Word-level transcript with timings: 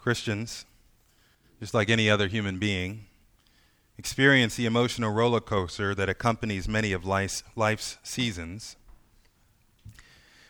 Christians, 0.00 0.64
just 1.58 1.74
like 1.74 1.90
any 1.90 2.08
other 2.08 2.26
human 2.26 2.58
being, 2.58 3.06
experience 3.98 4.56
the 4.56 4.64
emotional 4.64 5.12
roller 5.12 5.40
coaster 5.40 5.94
that 5.94 6.08
accompanies 6.08 6.66
many 6.66 6.92
of 6.92 7.04
life's, 7.04 7.42
life's 7.54 7.98
seasons. 8.02 8.76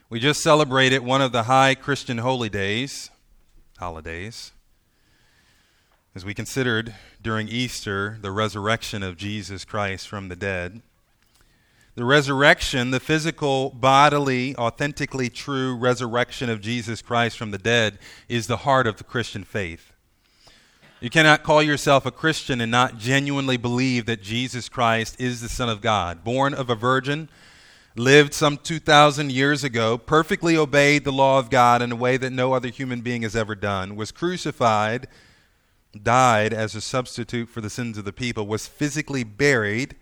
We 0.08 0.20
just 0.20 0.40
celebrated 0.40 1.00
one 1.00 1.20
of 1.20 1.32
the 1.32 1.44
high 1.44 1.74
Christian 1.74 2.18
holy 2.18 2.48
days, 2.48 3.10
holidays, 3.78 4.52
as 6.14 6.24
we 6.24 6.34
considered 6.34 6.94
during 7.20 7.48
Easter 7.48 8.18
the 8.20 8.30
resurrection 8.30 9.02
of 9.02 9.16
Jesus 9.16 9.64
Christ 9.64 10.08
from 10.08 10.28
the 10.28 10.36
dead. 10.36 10.80
The 11.96 12.04
resurrection, 12.04 12.92
the 12.92 13.00
physical, 13.00 13.70
bodily, 13.70 14.54
authentically 14.56 15.28
true 15.28 15.76
resurrection 15.76 16.48
of 16.48 16.60
Jesus 16.60 17.02
Christ 17.02 17.36
from 17.36 17.50
the 17.50 17.58
dead, 17.58 17.98
is 18.28 18.46
the 18.46 18.58
heart 18.58 18.86
of 18.86 18.96
the 18.96 19.04
Christian 19.04 19.42
faith. 19.42 19.92
You 21.00 21.10
cannot 21.10 21.42
call 21.42 21.62
yourself 21.62 22.06
a 22.06 22.12
Christian 22.12 22.60
and 22.60 22.70
not 22.70 22.98
genuinely 22.98 23.56
believe 23.56 24.06
that 24.06 24.22
Jesus 24.22 24.68
Christ 24.68 25.20
is 25.20 25.40
the 25.40 25.48
Son 25.48 25.68
of 25.68 25.80
God, 25.80 26.22
born 26.22 26.54
of 26.54 26.70
a 26.70 26.76
virgin, 26.76 27.28
lived 27.96 28.34
some 28.34 28.56
2,000 28.56 29.32
years 29.32 29.64
ago, 29.64 29.98
perfectly 29.98 30.56
obeyed 30.56 31.04
the 31.04 31.10
law 31.10 31.40
of 31.40 31.50
God 31.50 31.82
in 31.82 31.90
a 31.90 31.96
way 31.96 32.16
that 32.18 32.30
no 32.30 32.52
other 32.52 32.68
human 32.68 33.00
being 33.00 33.22
has 33.22 33.34
ever 33.34 33.56
done, 33.56 33.96
was 33.96 34.12
crucified, 34.12 35.08
died 36.00 36.52
as 36.52 36.76
a 36.76 36.80
substitute 36.80 37.48
for 37.48 37.60
the 37.60 37.70
sins 37.70 37.98
of 37.98 38.04
the 38.04 38.12
people, 38.12 38.46
was 38.46 38.68
physically 38.68 39.24
buried 39.24 39.96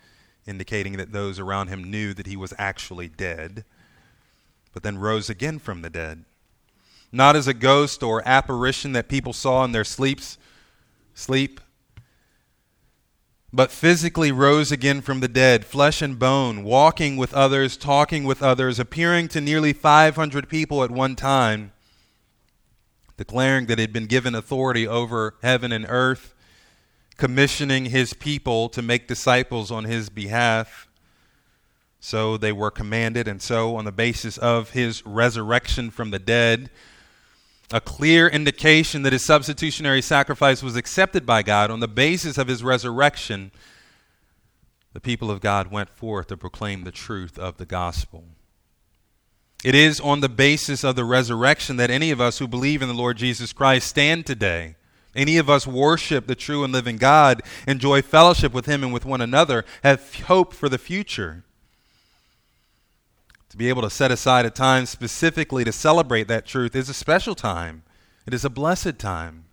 indicating 0.48 0.96
that 0.96 1.12
those 1.12 1.38
around 1.38 1.68
him 1.68 1.90
knew 1.90 2.14
that 2.14 2.26
he 2.26 2.36
was 2.36 2.54
actually 2.58 3.08
dead, 3.08 3.64
but 4.72 4.82
then 4.82 4.98
rose 4.98 5.28
again 5.28 5.58
from 5.58 5.82
the 5.82 5.90
dead. 5.90 6.24
Not 7.12 7.36
as 7.36 7.46
a 7.46 7.54
ghost 7.54 8.02
or 8.02 8.26
apparition 8.26 8.92
that 8.92 9.08
people 9.08 9.32
saw 9.32 9.64
in 9.64 9.72
their 9.72 9.84
sleeps, 9.84 10.38
sleep, 11.14 11.60
but 13.52 13.70
physically 13.70 14.30
rose 14.30 14.70
again 14.70 15.00
from 15.00 15.20
the 15.20 15.28
dead, 15.28 15.64
flesh 15.64 16.02
and 16.02 16.18
bone, 16.18 16.64
walking 16.64 17.16
with 17.16 17.32
others, 17.32 17.76
talking 17.76 18.24
with 18.24 18.42
others, 18.42 18.78
appearing 18.78 19.28
to 19.28 19.40
nearly 19.40 19.72
500 19.72 20.48
people 20.48 20.84
at 20.84 20.90
one 20.90 21.16
time, 21.16 21.72
declaring 23.16 23.66
that 23.66 23.78
he 23.78 23.82
had 23.82 23.92
been 23.92 24.06
given 24.06 24.34
authority 24.34 24.86
over 24.86 25.36
heaven 25.42 25.72
and 25.72 25.86
earth 25.88 26.34
commissioning 27.18 27.86
his 27.86 28.14
people 28.14 28.70
to 28.70 28.80
make 28.80 29.06
disciples 29.06 29.70
on 29.70 29.84
his 29.84 30.08
behalf. 30.08 30.88
So 32.00 32.36
they 32.36 32.52
were 32.52 32.70
commanded, 32.70 33.28
and 33.28 33.42
so, 33.42 33.76
on 33.76 33.84
the 33.84 33.92
basis 33.92 34.38
of 34.38 34.70
his 34.70 35.04
resurrection 35.04 35.90
from 35.90 36.12
the 36.12 36.20
dead, 36.20 36.70
a 37.72 37.80
clear 37.80 38.28
indication 38.28 39.02
that 39.02 39.12
his 39.12 39.24
substitutionary 39.24 40.00
sacrifice 40.00 40.62
was 40.62 40.76
accepted 40.76 41.26
by 41.26 41.42
God, 41.42 41.70
on 41.70 41.80
the 41.80 41.88
basis 41.88 42.38
of 42.38 42.46
his 42.46 42.62
resurrection, 42.62 43.50
the 44.92 45.00
people 45.00 45.30
of 45.30 45.40
God 45.40 45.72
went 45.72 45.90
forth 45.90 46.28
to 46.28 46.36
proclaim 46.36 46.84
the 46.84 46.92
truth 46.92 47.36
of 47.36 47.58
the 47.58 47.66
gospel. 47.66 48.24
It 49.64 49.74
is 49.74 50.00
on 50.00 50.20
the 50.20 50.28
basis 50.28 50.84
of 50.84 50.94
the 50.94 51.04
resurrection 51.04 51.76
that 51.78 51.90
any 51.90 52.12
of 52.12 52.20
us 52.20 52.38
who 52.38 52.46
believe 52.46 52.80
in 52.80 52.88
the 52.88 52.94
Lord 52.94 53.16
Jesus 53.16 53.52
Christ 53.52 53.88
stand 53.88 54.24
today. 54.24 54.76
Any 55.14 55.36
of 55.36 55.48
us 55.48 55.66
worship 55.66 56.26
the 56.26 56.34
true 56.34 56.64
and 56.64 56.72
living 56.72 56.96
God, 56.96 57.42
enjoy 57.66 58.02
fellowship 58.02 58.52
with 58.52 58.66
Him 58.66 58.82
and 58.82 58.92
with 58.92 59.04
one 59.04 59.20
another, 59.20 59.64
have 59.82 60.14
hope 60.26 60.52
for 60.52 60.68
the 60.68 60.78
future. 60.78 61.44
To 63.50 63.56
be 63.56 63.68
able 63.68 63.82
to 63.82 63.90
set 63.90 64.10
aside 64.10 64.44
a 64.44 64.50
time 64.50 64.86
specifically 64.86 65.64
to 65.64 65.72
celebrate 65.72 66.28
that 66.28 66.46
truth 66.46 66.76
is 66.76 66.88
a 66.88 66.94
special 66.94 67.34
time. 67.34 67.82
It 68.26 68.34
is 68.34 68.44
a 68.44 68.50
blessed 68.50 68.98
time. 68.98 69.44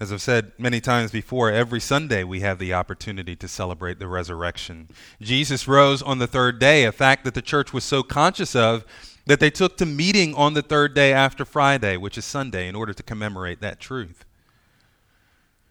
As 0.00 0.12
I've 0.12 0.20
said 0.20 0.52
many 0.58 0.80
times 0.80 1.12
before, 1.12 1.52
every 1.52 1.80
Sunday 1.80 2.24
we 2.24 2.40
have 2.40 2.58
the 2.58 2.74
opportunity 2.74 3.36
to 3.36 3.46
celebrate 3.46 4.00
the 4.00 4.08
resurrection. 4.08 4.88
Jesus 5.20 5.68
rose 5.68 6.02
on 6.02 6.18
the 6.18 6.26
third 6.26 6.58
day, 6.58 6.84
a 6.84 6.90
fact 6.90 7.24
that 7.24 7.34
the 7.34 7.40
church 7.40 7.72
was 7.72 7.84
so 7.84 8.02
conscious 8.02 8.56
of 8.56 8.84
that 9.26 9.40
they 9.40 9.50
took 9.50 9.76
to 9.78 9.86
meeting 9.86 10.34
on 10.34 10.54
the 10.54 10.62
third 10.62 10.94
day 10.94 11.12
after 11.12 11.44
Friday, 11.44 11.96
which 11.96 12.18
is 12.18 12.24
Sunday, 12.24 12.68
in 12.68 12.74
order 12.74 12.92
to 12.92 13.02
commemorate 13.02 13.60
that 13.60 13.80
truth. 13.80 14.24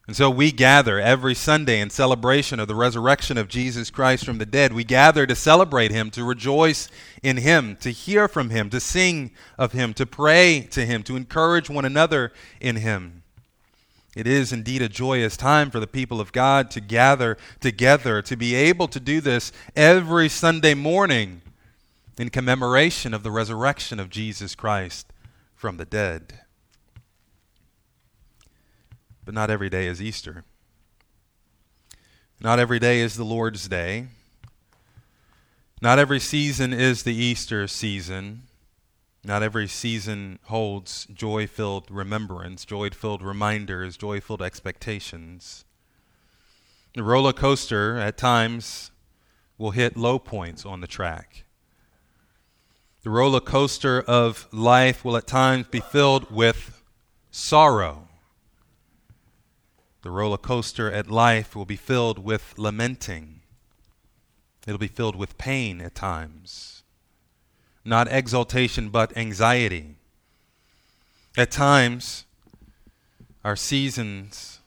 And 0.06 0.18
so 0.18 0.30
we 0.30 0.52
gather 0.52 1.00
every 1.00 1.34
Sunday 1.34 1.80
in 1.80 1.90
celebration 1.90 2.60
of 2.60 2.68
the 2.68 2.76
resurrection 2.76 3.38
of 3.38 3.48
Jesus 3.48 3.90
Christ 3.90 4.26
from 4.26 4.38
the 4.38 4.46
dead. 4.46 4.74
We 4.74 4.84
gather 4.84 5.26
to 5.26 5.36
celebrate 5.36 5.92
him, 5.92 6.12
to 6.12 6.26
rejoice 6.26 6.90
in 7.22 7.38
him, 7.38 7.78
to 7.78 7.90
hear 7.90 8.28
from 8.28 8.50
him, 8.50 8.70
to 8.72 8.82
sing 8.82 9.32
of 9.58 9.72
him, 9.72 9.94
to 9.94 10.06
pray 10.06 10.68
to 10.72 10.86
him, 10.86 11.04
to 11.04 11.16
encourage 11.16 11.70
one 11.70 11.86
another 11.86 12.34
in 12.60 12.78
him. 12.78 13.24
It 14.14 14.28
is 14.28 14.52
indeed 14.52 14.82
a 14.82 14.90
joyous 14.90 15.38
time 15.38 15.72
for 15.72 15.80
the 15.80 15.88
people 15.88 16.20
of 16.20 16.34
God 16.34 16.70
to 16.72 16.82
gather 16.82 17.38
together, 17.62 18.22
to 18.24 18.36
be 18.36 18.56
able 18.56 18.90
to 18.90 19.00
do 19.00 19.22
this 19.22 19.54
every 19.74 20.28
Sunday 20.28 20.74
morning 20.74 21.42
in 22.18 22.30
commemoration 22.30 23.14
of 23.14 23.24
the 23.24 23.32
resurrection 23.32 24.00
of 24.00 24.10
Jesus 24.10 24.56
Christ 24.56 25.12
from 25.56 25.78
the 25.78 25.86
dead. 25.86 26.40
But 29.26 29.34
not 29.34 29.50
every 29.50 29.70
day 29.70 29.88
is 29.88 30.02
Easter. 30.02 30.44
Not 32.42 32.60
every 32.60 32.80
day 32.80 33.00
is 33.00 33.16
the 33.16 33.24
Lord's 33.24 33.68
Day. 33.68 34.08
Not 35.82 36.00
every 36.00 36.20
season 36.20 36.74
is 36.74 37.04
the 37.04 37.16
Easter 37.16 37.68
season. 37.68 38.44
Not 39.24 39.42
every 39.42 39.68
season 39.68 40.40
holds 40.44 41.06
joy 41.14 41.48
filled 41.48 41.90
remembrance, 41.90 42.66
joy 42.66 42.90
filled 42.90 43.22
reminders, 43.22 43.96
joy 43.96 44.20
filled 44.20 44.42
expectations. 44.42 45.64
The 46.94 47.04
roller 47.04 47.32
coaster 47.32 47.98
at 47.98 48.18
times 48.18 48.92
will 49.58 49.72
hit 49.72 49.96
low 49.96 50.20
points 50.20 50.66
on 50.66 50.82
the 50.82 50.88
track. 50.88 51.43
The 53.04 53.10
roller 53.10 53.42
coaster 53.42 54.02
of 54.02 54.48
life 54.54 55.04
will 55.04 55.18
at 55.18 55.28
times 55.28 55.68
be 55.68 55.82
filled 55.82 56.32
with 56.32 56.82
sorrow. 57.32 58.08
The 60.04 60.10
roller 60.10 60.38
coaster 60.38 60.90
at 60.90 61.12
life 61.12 61.54
will 61.54 61.66
be 61.66 61.76
filled 61.76 62.18
with 62.18 62.54
lamenting. 62.58 63.42
It'll 64.66 64.78
be 64.78 64.88
filled 64.88 65.18
with 65.18 65.38
pain 65.38 65.82
at 65.82 65.96
times. 65.96 66.84
Not 67.84 68.10
exaltation, 68.10 68.88
but 68.88 69.18
anxiety. 69.18 69.96
At 71.36 71.52
times, 71.52 72.24
our 73.44 73.58
seasons 73.58 74.62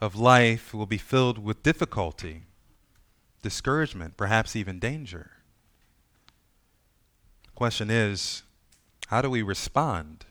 of 0.00 0.14
life 0.14 0.72
will 0.72 0.86
be 0.86 0.98
filled 0.98 1.38
with 1.38 1.64
difficulty, 1.64 2.42
discouragement, 3.42 4.16
perhaps 4.16 4.54
even 4.54 4.78
danger. 4.78 5.32
Question 7.54 7.88
is, 7.88 8.42
how 9.08 9.22
do 9.22 9.30
we 9.30 9.42
respond 9.42 10.24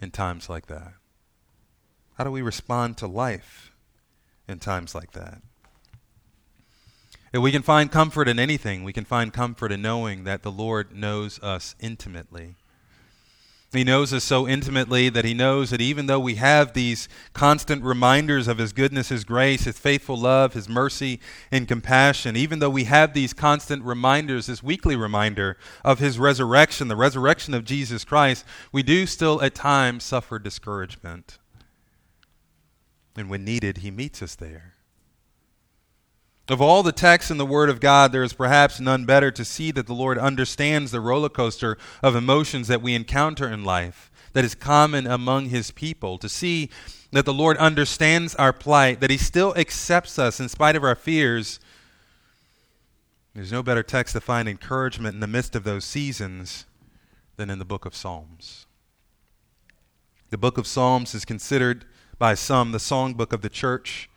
in 0.00 0.10
times 0.10 0.50
like 0.50 0.66
that? 0.66 0.94
How 2.18 2.24
do 2.24 2.30
we 2.30 2.42
respond 2.42 2.98
to 2.98 3.06
life 3.06 3.72
in 4.46 4.58
times 4.58 4.94
like 4.94 5.12
that? 5.12 5.40
If 7.32 7.40
we 7.40 7.52
can 7.52 7.62
find 7.62 7.90
comfort 7.90 8.28
in 8.28 8.38
anything, 8.38 8.84
we 8.84 8.92
can 8.92 9.06
find 9.06 9.32
comfort 9.32 9.72
in 9.72 9.80
knowing 9.80 10.24
that 10.24 10.42
the 10.42 10.52
Lord 10.52 10.94
knows 10.94 11.42
us 11.42 11.74
intimately. 11.80 12.56
He 13.72 13.84
knows 13.84 14.12
us 14.12 14.22
so 14.22 14.46
intimately 14.46 15.08
that 15.08 15.24
He 15.24 15.32
knows 15.32 15.70
that 15.70 15.80
even 15.80 16.06
though 16.06 16.20
we 16.20 16.34
have 16.34 16.74
these 16.74 17.08
constant 17.32 17.82
reminders 17.82 18.46
of 18.46 18.58
His 18.58 18.74
goodness, 18.74 19.08
His 19.08 19.24
grace, 19.24 19.64
His 19.64 19.78
faithful 19.78 20.16
love, 20.16 20.52
His 20.52 20.68
mercy, 20.68 21.20
and 21.50 21.66
compassion, 21.66 22.36
even 22.36 22.58
though 22.58 22.68
we 22.68 22.84
have 22.84 23.14
these 23.14 23.32
constant 23.32 23.82
reminders, 23.82 24.46
this 24.46 24.62
weekly 24.62 24.94
reminder 24.94 25.56
of 25.84 26.00
His 26.00 26.18
resurrection, 26.18 26.88
the 26.88 26.96
resurrection 26.96 27.54
of 27.54 27.64
Jesus 27.64 28.04
Christ, 28.04 28.44
we 28.72 28.82
do 28.82 29.06
still 29.06 29.40
at 29.40 29.54
times 29.54 30.04
suffer 30.04 30.38
discouragement. 30.38 31.38
And 33.16 33.30
when 33.30 33.42
needed, 33.42 33.78
He 33.78 33.90
meets 33.90 34.22
us 34.22 34.34
there. 34.34 34.71
Of 36.48 36.60
all 36.60 36.82
the 36.82 36.92
texts 36.92 37.30
in 37.30 37.38
the 37.38 37.46
Word 37.46 37.70
of 37.70 37.80
God, 37.80 38.12
there 38.12 38.24
is 38.24 38.32
perhaps 38.32 38.80
none 38.80 39.04
better 39.04 39.30
to 39.30 39.44
see 39.44 39.70
that 39.70 39.86
the 39.86 39.94
Lord 39.94 40.18
understands 40.18 40.90
the 40.90 41.00
roller 41.00 41.28
coaster 41.28 41.78
of 42.02 42.16
emotions 42.16 42.68
that 42.68 42.82
we 42.82 42.94
encounter 42.94 43.48
in 43.48 43.64
life 43.64 44.10
that 44.32 44.44
is 44.44 44.54
common 44.54 45.06
among 45.06 45.46
His 45.46 45.70
people, 45.70 46.18
to 46.18 46.28
see 46.28 46.70
that 47.12 47.24
the 47.24 47.34
Lord 47.34 47.56
understands 47.58 48.34
our 48.36 48.52
plight, 48.52 49.00
that 49.00 49.10
He 49.10 49.18
still 49.18 49.54
accepts 49.56 50.18
us 50.18 50.40
in 50.40 50.48
spite 50.48 50.76
of 50.76 50.84
our 50.84 50.94
fears. 50.94 51.60
There's 53.34 53.52
no 53.52 53.62
better 53.62 53.82
text 53.82 54.14
to 54.14 54.20
find 54.20 54.48
encouragement 54.48 55.14
in 55.14 55.20
the 55.20 55.26
midst 55.26 55.54
of 55.54 55.64
those 55.64 55.84
seasons 55.84 56.66
than 57.36 57.50
in 57.50 57.58
the 57.58 57.64
book 57.64 57.84
of 57.84 57.94
Psalms. 57.94 58.66
The 60.30 60.38
book 60.38 60.56
of 60.58 60.66
Psalms 60.66 61.14
is 61.14 61.24
considered 61.24 61.84
by 62.18 62.34
some 62.34 62.72
the 62.72 62.78
songbook 62.78 63.32
of 63.32 63.42
the 63.42 63.50
church. 63.50 64.08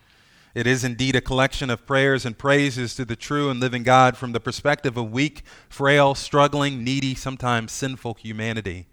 It 0.55 0.65
is 0.65 0.85
indeed 0.85 1.17
a 1.17 1.21
collection 1.21 1.69
of 1.69 1.85
prayers 1.85 2.25
and 2.25 2.37
praises 2.37 2.95
to 2.95 3.03
the 3.03 3.17
true 3.17 3.49
and 3.49 3.59
living 3.59 3.83
God 3.83 4.15
from 4.15 4.31
the 4.31 4.39
perspective 4.39 4.95
of 4.95 5.11
weak, 5.11 5.43
frail, 5.69 6.15
struggling, 6.15 6.81
needy, 6.83 7.13
sometimes 7.13 7.73
sinful 7.73 8.15
humanity. 8.15 8.87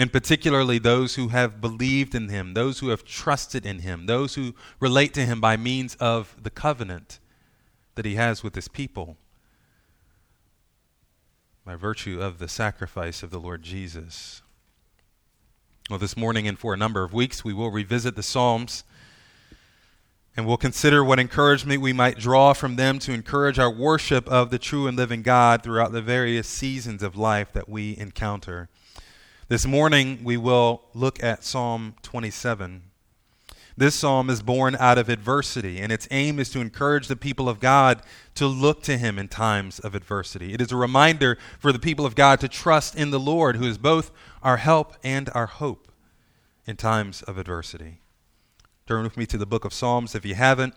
and 0.00 0.10
particularly 0.10 0.78
those 0.78 1.16
who 1.16 1.28
have 1.28 1.60
believed 1.60 2.14
in 2.14 2.30
him, 2.30 2.54
those 2.54 2.78
who 2.78 2.88
have 2.88 3.04
trusted 3.04 3.66
in 3.66 3.80
him, 3.80 4.06
those 4.06 4.34
who 4.34 4.54
relate 4.80 5.12
to 5.12 5.26
him 5.26 5.42
by 5.42 5.58
means 5.58 5.94
of 5.96 6.34
the 6.42 6.48
covenant 6.48 7.18
that 7.96 8.06
he 8.06 8.14
has 8.14 8.42
with 8.42 8.54
his 8.54 8.66
people, 8.66 9.18
by 11.66 11.74
virtue 11.74 12.18
of 12.18 12.38
the 12.38 12.48
sacrifice 12.48 13.22
of 13.22 13.30
the 13.30 13.38
Lord 13.38 13.62
Jesus. 13.62 14.40
Well, 15.90 15.98
this 15.98 16.16
morning 16.16 16.48
and 16.48 16.58
for 16.58 16.72
a 16.72 16.78
number 16.78 17.02
of 17.02 17.12
weeks, 17.12 17.44
we 17.44 17.52
will 17.52 17.70
revisit 17.70 18.16
the 18.16 18.22
Psalms 18.22 18.84
and 20.36 20.46
we'll 20.46 20.56
consider 20.56 21.02
what 21.02 21.18
encouragement 21.18 21.80
we 21.80 21.92
might 21.92 22.18
draw 22.18 22.52
from 22.52 22.76
them 22.76 22.98
to 23.00 23.12
encourage 23.12 23.58
our 23.58 23.70
worship 23.70 24.28
of 24.28 24.50
the 24.50 24.58
true 24.58 24.86
and 24.86 24.96
living 24.96 25.22
God 25.22 25.62
throughout 25.62 25.92
the 25.92 26.02
various 26.02 26.46
seasons 26.46 27.02
of 27.02 27.16
life 27.16 27.52
that 27.52 27.68
we 27.68 27.96
encounter. 27.96 28.68
This 29.48 29.66
morning, 29.66 30.20
we 30.22 30.36
will 30.36 30.82
look 30.94 31.22
at 31.22 31.42
Psalm 31.42 31.94
27. 32.02 32.82
This 33.76 33.94
psalm 33.94 34.28
is 34.28 34.42
born 34.42 34.76
out 34.76 34.98
of 34.98 35.08
adversity, 35.08 35.80
and 35.80 35.90
its 35.90 36.06
aim 36.10 36.38
is 36.38 36.50
to 36.50 36.60
encourage 36.60 37.08
the 37.08 37.16
people 37.16 37.48
of 37.48 37.60
God 37.60 38.02
to 38.34 38.46
look 38.46 38.82
to 38.82 38.98
Him 38.98 39.18
in 39.18 39.26
times 39.26 39.78
of 39.80 39.94
adversity. 39.94 40.52
It 40.52 40.60
is 40.60 40.70
a 40.70 40.76
reminder 40.76 41.38
for 41.58 41.72
the 41.72 41.78
people 41.78 42.04
of 42.04 42.14
God 42.14 42.40
to 42.40 42.48
trust 42.48 42.94
in 42.94 43.10
the 43.10 43.18
Lord, 43.18 43.56
who 43.56 43.64
is 43.64 43.78
both 43.78 44.10
our 44.42 44.58
help 44.58 44.94
and 45.02 45.30
our 45.34 45.46
hope 45.46 45.90
in 46.66 46.76
times 46.76 47.22
of 47.22 47.38
adversity. 47.38 48.00
Turn 48.90 49.04
with 49.04 49.16
me 49.16 49.24
to 49.26 49.38
the 49.38 49.46
book 49.46 49.64
of 49.64 49.72
Psalms 49.72 50.16
if 50.16 50.26
you 50.26 50.34
haven't. 50.34 50.74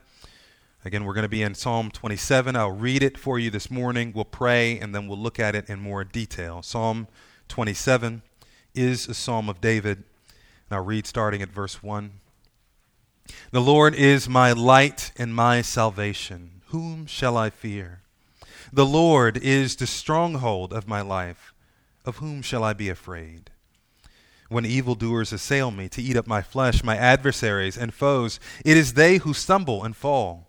Again, 0.85 1.03
we're 1.03 1.15
going 1.15 1.23
to 1.23 1.27
be 1.27 1.41
in 1.41 1.55
Psalm 1.55 1.89
27. 1.89 2.55
I'll 2.55 2.69
read 2.69 3.01
it 3.01 3.17
for 3.17 3.39
you 3.39 3.49
this 3.49 3.71
morning. 3.71 4.11
We'll 4.13 4.23
pray, 4.23 4.77
and 4.77 4.93
then 4.93 5.07
we'll 5.07 5.17
look 5.17 5.39
at 5.39 5.55
it 5.55 5.67
in 5.67 5.79
more 5.79 6.03
detail. 6.03 6.61
Psalm 6.61 7.07
27 7.47 8.21
is 8.75 9.07
a 9.07 9.15
psalm 9.15 9.49
of 9.49 9.59
David. 9.61 10.03
And 10.69 10.77
I'll 10.77 10.85
read 10.85 11.07
starting 11.07 11.41
at 11.41 11.49
verse 11.49 11.81
1. 11.81 12.11
The 13.49 13.61
Lord 13.61 13.95
is 13.95 14.29
my 14.29 14.51
light 14.51 15.11
and 15.17 15.33
my 15.33 15.63
salvation. 15.63 16.61
Whom 16.67 17.07
shall 17.07 17.35
I 17.35 17.49
fear? 17.49 18.03
The 18.71 18.85
Lord 18.85 19.37
is 19.37 19.75
the 19.75 19.87
stronghold 19.87 20.71
of 20.71 20.87
my 20.87 21.01
life. 21.01 21.51
Of 22.05 22.17
whom 22.17 22.43
shall 22.43 22.63
I 22.63 22.73
be 22.73 22.89
afraid? 22.89 23.49
When 24.53 24.67
evildoers 24.67 25.33
assail 25.33 25.71
me 25.71 25.89
to 25.89 26.01
eat 26.01 26.15
up 26.15 26.27
my 26.27 26.43
flesh, 26.43 26.83
my 26.83 26.95
adversaries 26.95 27.75
and 27.75 27.91
foes, 27.91 28.39
it 28.63 28.77
is 28.77 28.93
they 28.93 29.17
who 29.17 29.33
stumble 29.33 29.83
and 29.83 29.97
fall. 29.97 30.47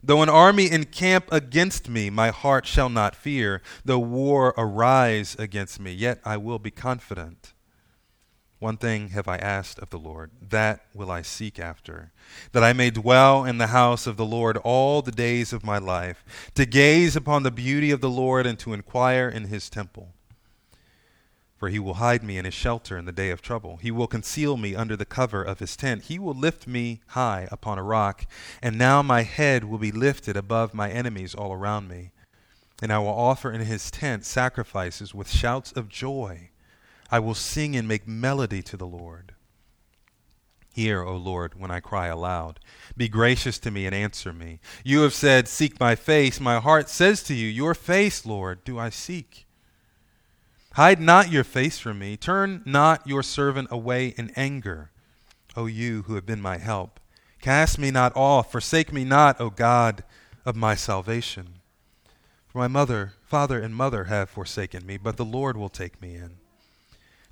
Though 0.00 0.22
an 0.22 0.28
army 0.28 0.70
encamp 0.70 1.32
against 1.32 1.88
me, 1.88 2.08
my 2.08 2.30
heart 2.30 2.66
shall 2.66 2.88
not 2.88 3.16
fear. 3.16 3.62
Though 3.84 3.98
war 3.98 4.54
arise 4.56 5.34
against 5.40 5.80
me, 5.80 5.92
yet 5.92 6.20
I 6.24 6.36
will 6.36 6.60
be 6.60 6.70
confident. 6.70 7.52
One 8.60 8.76
thing 8.76 9.08
have 9.08 9.26
I 9.26 9.38
asked 9.38 9.80
of 9.80 9.90
the 9.90 9.98
Lord, 9.98 10.30
that 10.40 10.86
will 10.94 11.10
I 11.10 11.22
seek 11.22 11.58
after, 11.58 12.12
that 12.52 12.62
I 12.62 12.72
may 12.72 12.90
dwell 12.90 13.44
in 13.44 13.58
the 13.58 13.66
house 13.66 14.06
of 14.06 14.16
the 14.16 14.24
Lord 14.24 14.56
all 14.58 15.02
the 15.02 15.10
days 15.10 15.52
of 15.52 15.64
my 15.64 15.78
life, 15.78 16.24
to 16.54 16.64
gaze 16.64 17.16
upon 17.16 17.42
the 17.42 17.50
beauty 17.50 17.90
of 17.90 18.00
the 18.00 18.08
Lord 18.08 18.46
and 18.46 18.56
to 18.60 18.72
inquire 18.72 19.28
in 19.28 19.46
his 19.46 19.68
temple. 19.68 20.12
For 21.56 21.70
he 21.70 21.78
will 21.78 21.94
hide 21.94 22.22
me 22.22 22.36
in 22.36 22.44
his 22.44 22.54
shelter 22.54 22.98
in 22.98 23.06
the 23.06 23.12
day 23.12 23.30
of 23.30 23.40
trouble. 23.40 23.78
He 23.78 23.90
will 23.90 24.06
conceal 24.06 24.56
me 24.56 24.74
under 24.74 24.96
the 24.96 25.06
cover 25.06 25.42
of 25.42 25.58
his 25.58 25.76
tent. 25.76 26.04
He 26.04 26.18
will 26.18 26.34
lift 26.34 26.66
me 26.66 27.00
high 27.08 27.48
upon 27.50 27.78
a 27.78 27.82
rock. 27.82 28.26
And 28.62 28.76
now 28.76 29.00
my 29.02 29.22
head 29.22 29.64
will 29.64 29.78
be 29.78 29.90
lifted 29.90 30.36
above 30.36 30.74
my 30.74 30.90
enemies 30.90 31.34
all 31.34 31.52
around 31.52 31.88
me. 31.88 32.10
And 32.82 32.92
I 32.92 32.98
will 32.98 33.08
offer 33.08 33.50
in 33.50 33.62
his 33.62 33.90
tent 33.90 34.26
sacrifices 34.26 35.14
with 35.14 35.30
shouts 35.30 35.72
of 35.72 35.88
joy. 35.88 36.50
I 37.10 37.20
will 37.20 37.34
sing 37.34 37.74
and 37.74 37.88
make 37.88 38.06
melody 38.06 38.62
to 38.62 38.76
the 38.76 38.86
Lord. 38.86 39.32
Hear, 40.74 41.02
O 41.02 41.16
Lord, 41.16 41.58
when 41.58 41.70
I 41.70 41.80
cry 41.80 42.08
aloud. 42.08 42.60
Be 42.98 43.08
gracious 43.08 43.58
to 43.60 43.70
me 43.70 43.86
and 43.86 43.94
answer 43.94 44.30
me. 44.30 44.60
You 44.84 45.00
have 45.00 45.14
said, 45.14 45.48
Seek 45.48 45.80
my 45.80 45.94
face. 45.94 46.38
My 46.38 46.60
heart 46.60 46.90
says 46.90 47.22
to 47.24 47.34
you, 47.34 47.48
Your 47.48 47.72
face, 47.72 48.26
Lord, 48.26 48.62
do 48.62 48.78
I 48.78 48.90
seek. 48.90 49.45
Hide 50.76 51.00
not 51.00 51.32
your 51.32 51.42
face 51.42 51.78
from 51.78 52.00
me. 52.00 52.18
Turn 52.18 52.60
not 52.66 53.06
your 53.06 53.22
servant 53.22 53.68
away 53.70 54.08
in 54.18 54.30
anger, 54.36 54.90
O 55.56 55.64
you 55.64 56.02
who 56.02 56.16
have 56.16 56.26
been 56.26 56.42
my 56.42 56.58
help. 56.58 57.00
Cast 57.40 57.78
me 57.78 57.90
not 57.90 58.14
off, 58.14 58.52
forsake 58.52 58.92
me 58.92 59.02
not, 59.02 59.40
O 59.40 59.48
God 59.48 60.04
of 60.44 60.54
my 60.54 60.74
salvation. 60.74 61.60
For 62.46 62.58
my 62.58 62.68
mother, 62.68 63.14
father, 63.24 63.58
and 63.58 63.74
mother 63.74 64.04
have 64.04 64.28
forsaken 64.28 64.84
me, 64.84 64.98
but 64.98 65.16
the 65.16 65.24
Lord 65.24 65.56
will 65.56 65.70
take 65.70 66.02
me 66.02 66.14
in. 66.14 66.32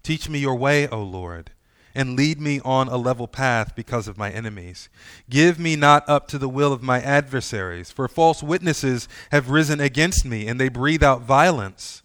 Teach 0.02 0.26
me 0.26 0.38
your 0.38 0.54
way, 0.54 0.88
O 0.88 1.02
Lord, 1.02 1.50
and 1.94 2.16
lead 2.16 2.40
me 2.40 2.62
on 2.64 2.88
a 2.88 2.96
level 2.96 3.28
path 3.28 3.76
because 3.76 4.08
of 4.08 4.16
my 4.16 4.30
enemies. 4.30 4.88
Give 5.28 5.58
me 5.58 5.76
not 5.76 6.08
up 6.08 6.28
to 6.28 6.38
the 6.38 6.48
will 6.48 6.72
of 6.72 6.82
my 6.82 7.02
adversaries, 7.02 7.90
for 7.90 8.08
false 8.08 8.42
witnesses 8.42 9.06
have 9.32 9.50
risen 9.50 9.80
against 9.80 10.24
me, 10.24 10.48
and 10.48 10.58
they 10.58 10.70
breathe 10.70 11.02
out 11.02 11.20
violence. 11.20 12.00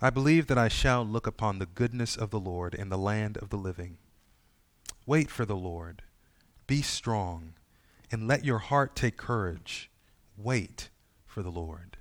I 0.00 0.10
believe 0.10 0.46
that 0.48 0.58
I 0.58 0.68
shall 0.68 1.04
look 1.04 1.26
upon 1.26 1.58
the 1.58 1.66
goodness 1.66 2.16
of 2.16 2.30
the 2.30 2.40
Lord 2.40 2.74
in 2.74 2.90
the 2.90 2.98
land 2.98 3.38
of 3.38 3.48
the 3.48 3.56
living. 3.56 3.96
Wait 5.06 5.30
for 5.30 5.46
the 5.46 5.56
Lord. 5.56 6.02
Be 6.66 6.82
strong, 6.82 7.54
and 8.10 8.28
let 8.28 8.44
your 8.44 8.58
heart 8.58 8.94
take 8.94 9.16
courage. 9.16 9.90
Wait 10.36 10.90
for 11.26 11.42
the 11.42 11.50
Lord. 11.50 11.96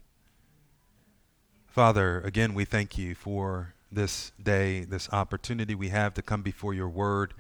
Father, 1.68 2.20
again, 2.22 2.54
we 2.54 2.66
thank 2.66 2.98
you 2.98 3.16
for 3.16 3.76
this 3.92 4.34
day, 4.42 4.84
this 4.84 5.08
opportunity 5.14 5.74
we 5.74 5.90
have 5.90 6.14
to 6.16 6.22
come 6.22 6.42
before 6.42 6.74
your 6.74 6.90
word. 6.90 7.34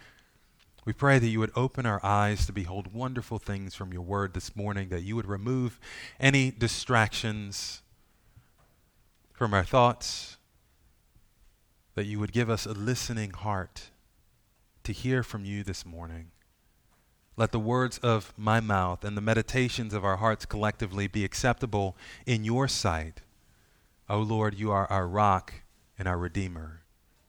We 0.85 0.93
pray 0.93 1.19
that 1.19 1.27
you 1.27 1.39
would 1.39 1.51
open 1.55 1.85
our 1.85 1.99
eyes 2.05 2.45
to 2.45 2.53
behold 2.53 2.93
wonderful 2.93 3.39
things 3.39 3.75
from 3.75 3.91
your 3.91 4.03
word 4.03 4.33
this 4.33 4.55
morning, 4.55 4.89
that 4.89 5.03
you 5.03 5.15
would 5.15 5.25
remove 5.25 5.79
any 6.19 6.51
distractions 6.51 7.81
from 9.33 9.53
our 9.53 9.63
thoughts, 9.65 10.34
that 11.95 12.05
you 12.05 12.19
would 12.19 12.33
give 12.33 12.49
us 12.49 12.65
a 12.65 12.73
listening 12.73 13.31
heart 13.31 13.89
to 14.83 14.91
hear 14.91 15.23
from 15.23 15.45
you 15.45 15.63
this 15.63 15.85
morning. 15.85 16.31
Let 17.37 17.51
the 17.51 17.59
words 17.59 17.97
of 17.97 18.33
my 18.37 18.59
mouth 18.59 19.03
and 19.03 19.17
the 19.17 19.21
meditations 19.21 19.93
of 19.93 20.05
our 20.05 20.17
hearts 20.17 20.45
collectively 20.45 21.07
be 21.07 21.25
acceptable 21.25 21.97
in 22.25 22.43
your 22.43 22.67
sight. 22.67 23.21
O 24.09 24.19
Lord, 24.19 24.53
you 24.53 24.71
are 24.71 24.89
our 24.91 25.07
rock 25.07 25.53
and 25.97 26.07
our 26.07 26.17
Redeemer. 26.17 26.81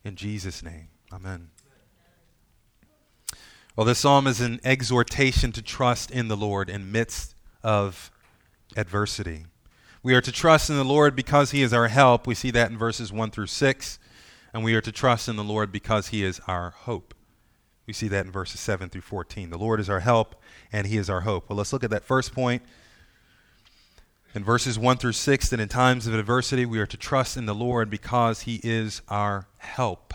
In 0.05 0.15
Jesus' 0.15 0.63
name, 0.63 0.89
amen. 1.13 1.51
Well, 3.75 3.87
this 3.87 4.01
psalm 4.01 4.27
is 4.27 4.41
an 4.41 4.61
exhortation 4.65 5.53
to 5.53 5.63
trust 5.63 6.11
in 6.11 6.29
the 6.29 6.37
Lord 6.37 6.71
in 6.71 6.93
midst 6.93 7.35
of 7.63 8.11
adversity. 8.77 9.47
We 10.03 10.15
are 10.15 10.21
to 10.21 10.33
trust 10.33 10.71
in 10.71 10.77
the 10.77 10.85
Lord 10.85 11.17
because 11.17 11.51
he 11.51 11.63
is 11.63 11.73
our 11.73 11.89
help. 11.89 12.27
We 12.27 12.35
see 12.35 12.51
that 12.53 12.71
in 12.71 12.79
verses 12.79 13.13
1 13.13 13.31
through 13.33 13.49
6 13.49 13.99
and 14.57 14.65
we 14.65 14.75
are 14.75 14.81
to 14.81 14.91
trust 14.91 15.29
in 15.29 15.37
the 15.37 15.45
Lord 15.45 15.71
because 15.71 16.09
he 16.09 16.25
is 16.25 16.41
our 16.49 16.71
hope. 16.71 17.13
We 17.87 17.93
see 17.93 18.09
that 18.09 18.25
in 18.25 18.33
verses 18.33 18.59
7 18.59 18.89
through 18.89 19.03
14. 19.03 19.51
The 19.51 19.59
Lord 19.59 19.81
is 19.81 19.91
our 19.91 20.01
help, 20.01 20.35
and 20.73 20.87
he 20.87 20.97
is 20.97 21.11
our 21.11 21.21
hope. 21.21 21.51
Well, 21.51 21.59
let's 21.59 21.75
look 21.75 21.85
at 21.85 21.91
that 21.91 22.05
first 22.05 22.33
point. 22.33 22.63
In 24.35 24.43
verses 24.43 24.79
1 24.79 24.97
through 24.97 25.13
6, 25.13 25.51
that 25.51 25.61
in 25.61 25.69
times 25.69 26.07
of 26.07 26.15
adversity 26.15 26.65
we 26.65 26.79
are 26.79 26.87
to 26.87 26.97
trust 26.97 27.37
in 27.37 27.45
the 27.45 27.55
Lord 27.55 27.91
because 27.91 28.41
he 28.41 28.59
is 28.65 29.03
our 29.09 29.47
help. 29.59 30.15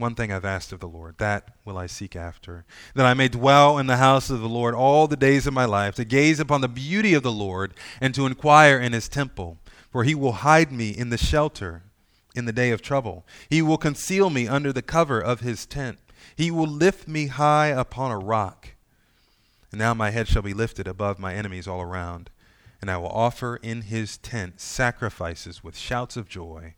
One 0.00 0.14
thing 0.14 0.32
I've 0.32 0.46
asked 0.46 0.72
of 0.72 0.80
the 0.80 0.88
Lord, 0.88 1.18
that 1.18 1.50
will 1.66 1.76
I 1.76 1.86
seek 1.86 2.16
after, 2.16 2.64
that 2.94 3.04
I 3.04 3.12
may 3.12 3.28
dwell 3.28 3.76
in 3.76 3.86
the 3.86 3.98
house 3.98 4.30
of 4.30 4.40
the 4.40 4.48
Lord 4.48 4.74
all 4.74 5.06
the 5.06 5.14
days 5.14 5.46
of 5.46 5.52
my 5.52 5.66
life, 5.66 5.94
to 5.96 6.06
gaze 6.06 6.40
upon 6.40 6.62
the 6.62 6.68
beauty 6.68 7.12
of 7.12 7.22
the 7.22 7.30
Lord, 7.30 7.74
and 8.00 8.14
to 8.14 8.24
inquire 8.24 8.78
in 8.78 8.94
his 8.94 9.10
temple. 9.10 9.58
For 9.92 10.04
he 10.04 10.14
will 10.14 10.32
hide 10.32 10.72
me 10.72 10.88
in 10.88 11.10
the 11.10 11.18
shelter 11.18 11.82
in 12.34 12.46
the 12.46 12.52
day 12.52 12.70
of 12.70 12.80
trouble. 12.80 13.26
He 13.50 13.60
will 13.60 13.76
conceal 13.76 14.30
me 14.30 14.48
under 14.48 14.72
the 14.72 14.80
cover 14.80 15.20
of 15.20 15.40
his 15.40 15.66
tent. 15.66 15.98
He 16.34 16.50
will 16.50 16.66
lift 16.66 17.06
me 17.06 17.26
high 17.26 17.66
upon 17.66 18.10
a 18.10 18.18
rock. 18.18 18.68
And 19.70 19.78
now 19.78 19.92
my 19.92 20.12
head 20.12 20.28
shall 20.28 20.40
be 20.40 20.54
lifted 20.54 20.88
above 20.88 21.18
my 21.18 21.34
enemies 21.34 21.68
all 21.68 21.82
around. 21.82 22.30
And 22.80 22.90
I 22.90 22.96
will 22.96 23.10
offer 23.10 23.56
in 23.56 23.82
his 23.82 24.16
tent 24.16 24.62
sacrifices 24.62 25.62
with 25.62 25.76
shouts 25.76 26.16
of 26.16 26.26
joy. 26.26 26.72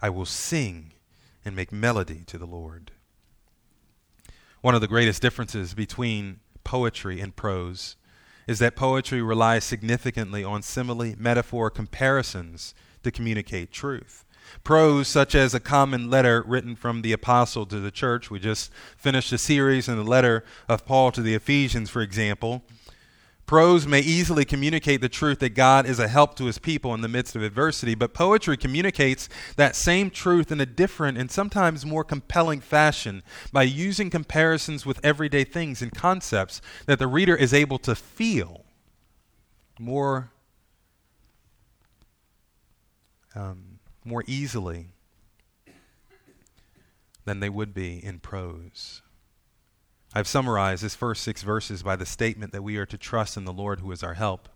I 0.00 0.08
will 0.08 0.24
sing 0.24 0.92
and 1.44 1.56
make 1.56 1.72
melody 1.72 2.22
to 2.26 2.38
the 2.38 2.46
Lord. 2.46 2.92
One 4.60 4.74
of 4.74 4.80
the 4.80 4.88
greatest 4.88 5.20
differences 5.20 5.74
between 5.74 6.40
poetry 6.64 7.20
and 7.20 7.34
prose 7.34 7.96
is 8.46 8.58
that 8.60 8.76
poetry 8.76 9.22
relies 9.22 9.64
significantly 9.64 10.44
on 10.44 10.62
simile, 10.62 11.14
metaphor, 11.18 11.70
comparisons 11.70 12.74
to 13.02 13.10
communicate 13.10 13.72
truth. 13.72 14.24
Prose, 14.64 15.08
such 15.08 15.34
as 15.34 15.54
a 15.54 15.60
common 15.60 16.10
letter 16.10 16.42
written 16.46 16.76
from 16.76 17.02
the 17.02 17.12
apostle 17.12 17.66
to 17.66 17.80
the 17.80 17.90
church, 17.90 18.30
we 18.30 18.38
just 18.38 18.70
finished 18.96 19.32
a 19.32 19.38
series 19.38 19.88
in 19.88 19.96
the 19.96 20.02
letter 20.02 20.44
of 20.68 20.84
Paul 20.84 21.12
to 21.12 21.22
the 21.22 21.34
Ephesians, 21.34 21.90
for 21.90 22.02
example, 22.02 22.62
Prose 23.46 23.86
may 23.86 24.00
easily 24.00 24.44
communicate 24.44 25.00
the 25.00 25.08
truth 25.08 25.40
that 25.40 25.50
God 25.50 25.84
is 25.84 25.98
a 25.98 26.08
help 26.08 26.36
to 26.36 26.46
his 26.46 26.58
people 26.58 26.94
in 26.94 27.00
the 27.00 27.08
midst 27.08 27.36
of 27.36 27.42
adversity, 27.42 27.94
but 27.94 28.14
poetry 28.14 28.56
communicates 28.56 29.28
that 29.56 29.76
same 29.76 30.10
truth 30.10 30.50
in 30.50 30.60
a 30.60 30.66
different 30.66 31.18
and 31.18 31.30
sometimes 31.30 31.84
more 31.84 32.04
compelling 32.04 32.60
fashion 32.60 33.22
by 33.52 33.64
using 33.64 34.10
comparisons 34.10 34.86
with 34.86 35.04
everyday 35.04 35.44
things 35.44 35.82
and 35.82 35.92
concepts 35.92 36.62
that 36.86 36.98
the 36.98 37.06
reader 37.06 37.36
is 37.36 37.52
able 37.52 37.78
to 37.80 37.94
feel 37.94 38.64
more, 39.78 40.30
um, 43.34 43.80
more 44.04 44.24
easily 44.26 44.86
than 47.24 47.40
they 47.40 47.48
would 47.48 47.74
be 47.74 48.02
in 48.02 48.18
prose. 48.18 49.02
I've 50.14 50.28
summarized 50.28 50.82
his 50.82 50.94
first 50.94 51.22
six 51.22 51.42
verses 51.42 51.82
by 51.82 51.96
the 51.96 52.04
statement 52.04 52.52
that 52.52 52.62
we 52.62 52.76
are 52.76 52.86
to 52.86 52.98
trust 52.98 53.36
in 53.36 53.44
the 53.44 53.52
Lord 53.52 53.80
who 53.80 53.90
is 53.92 54.02
our 54.02 54.14
help. 54.14 54.48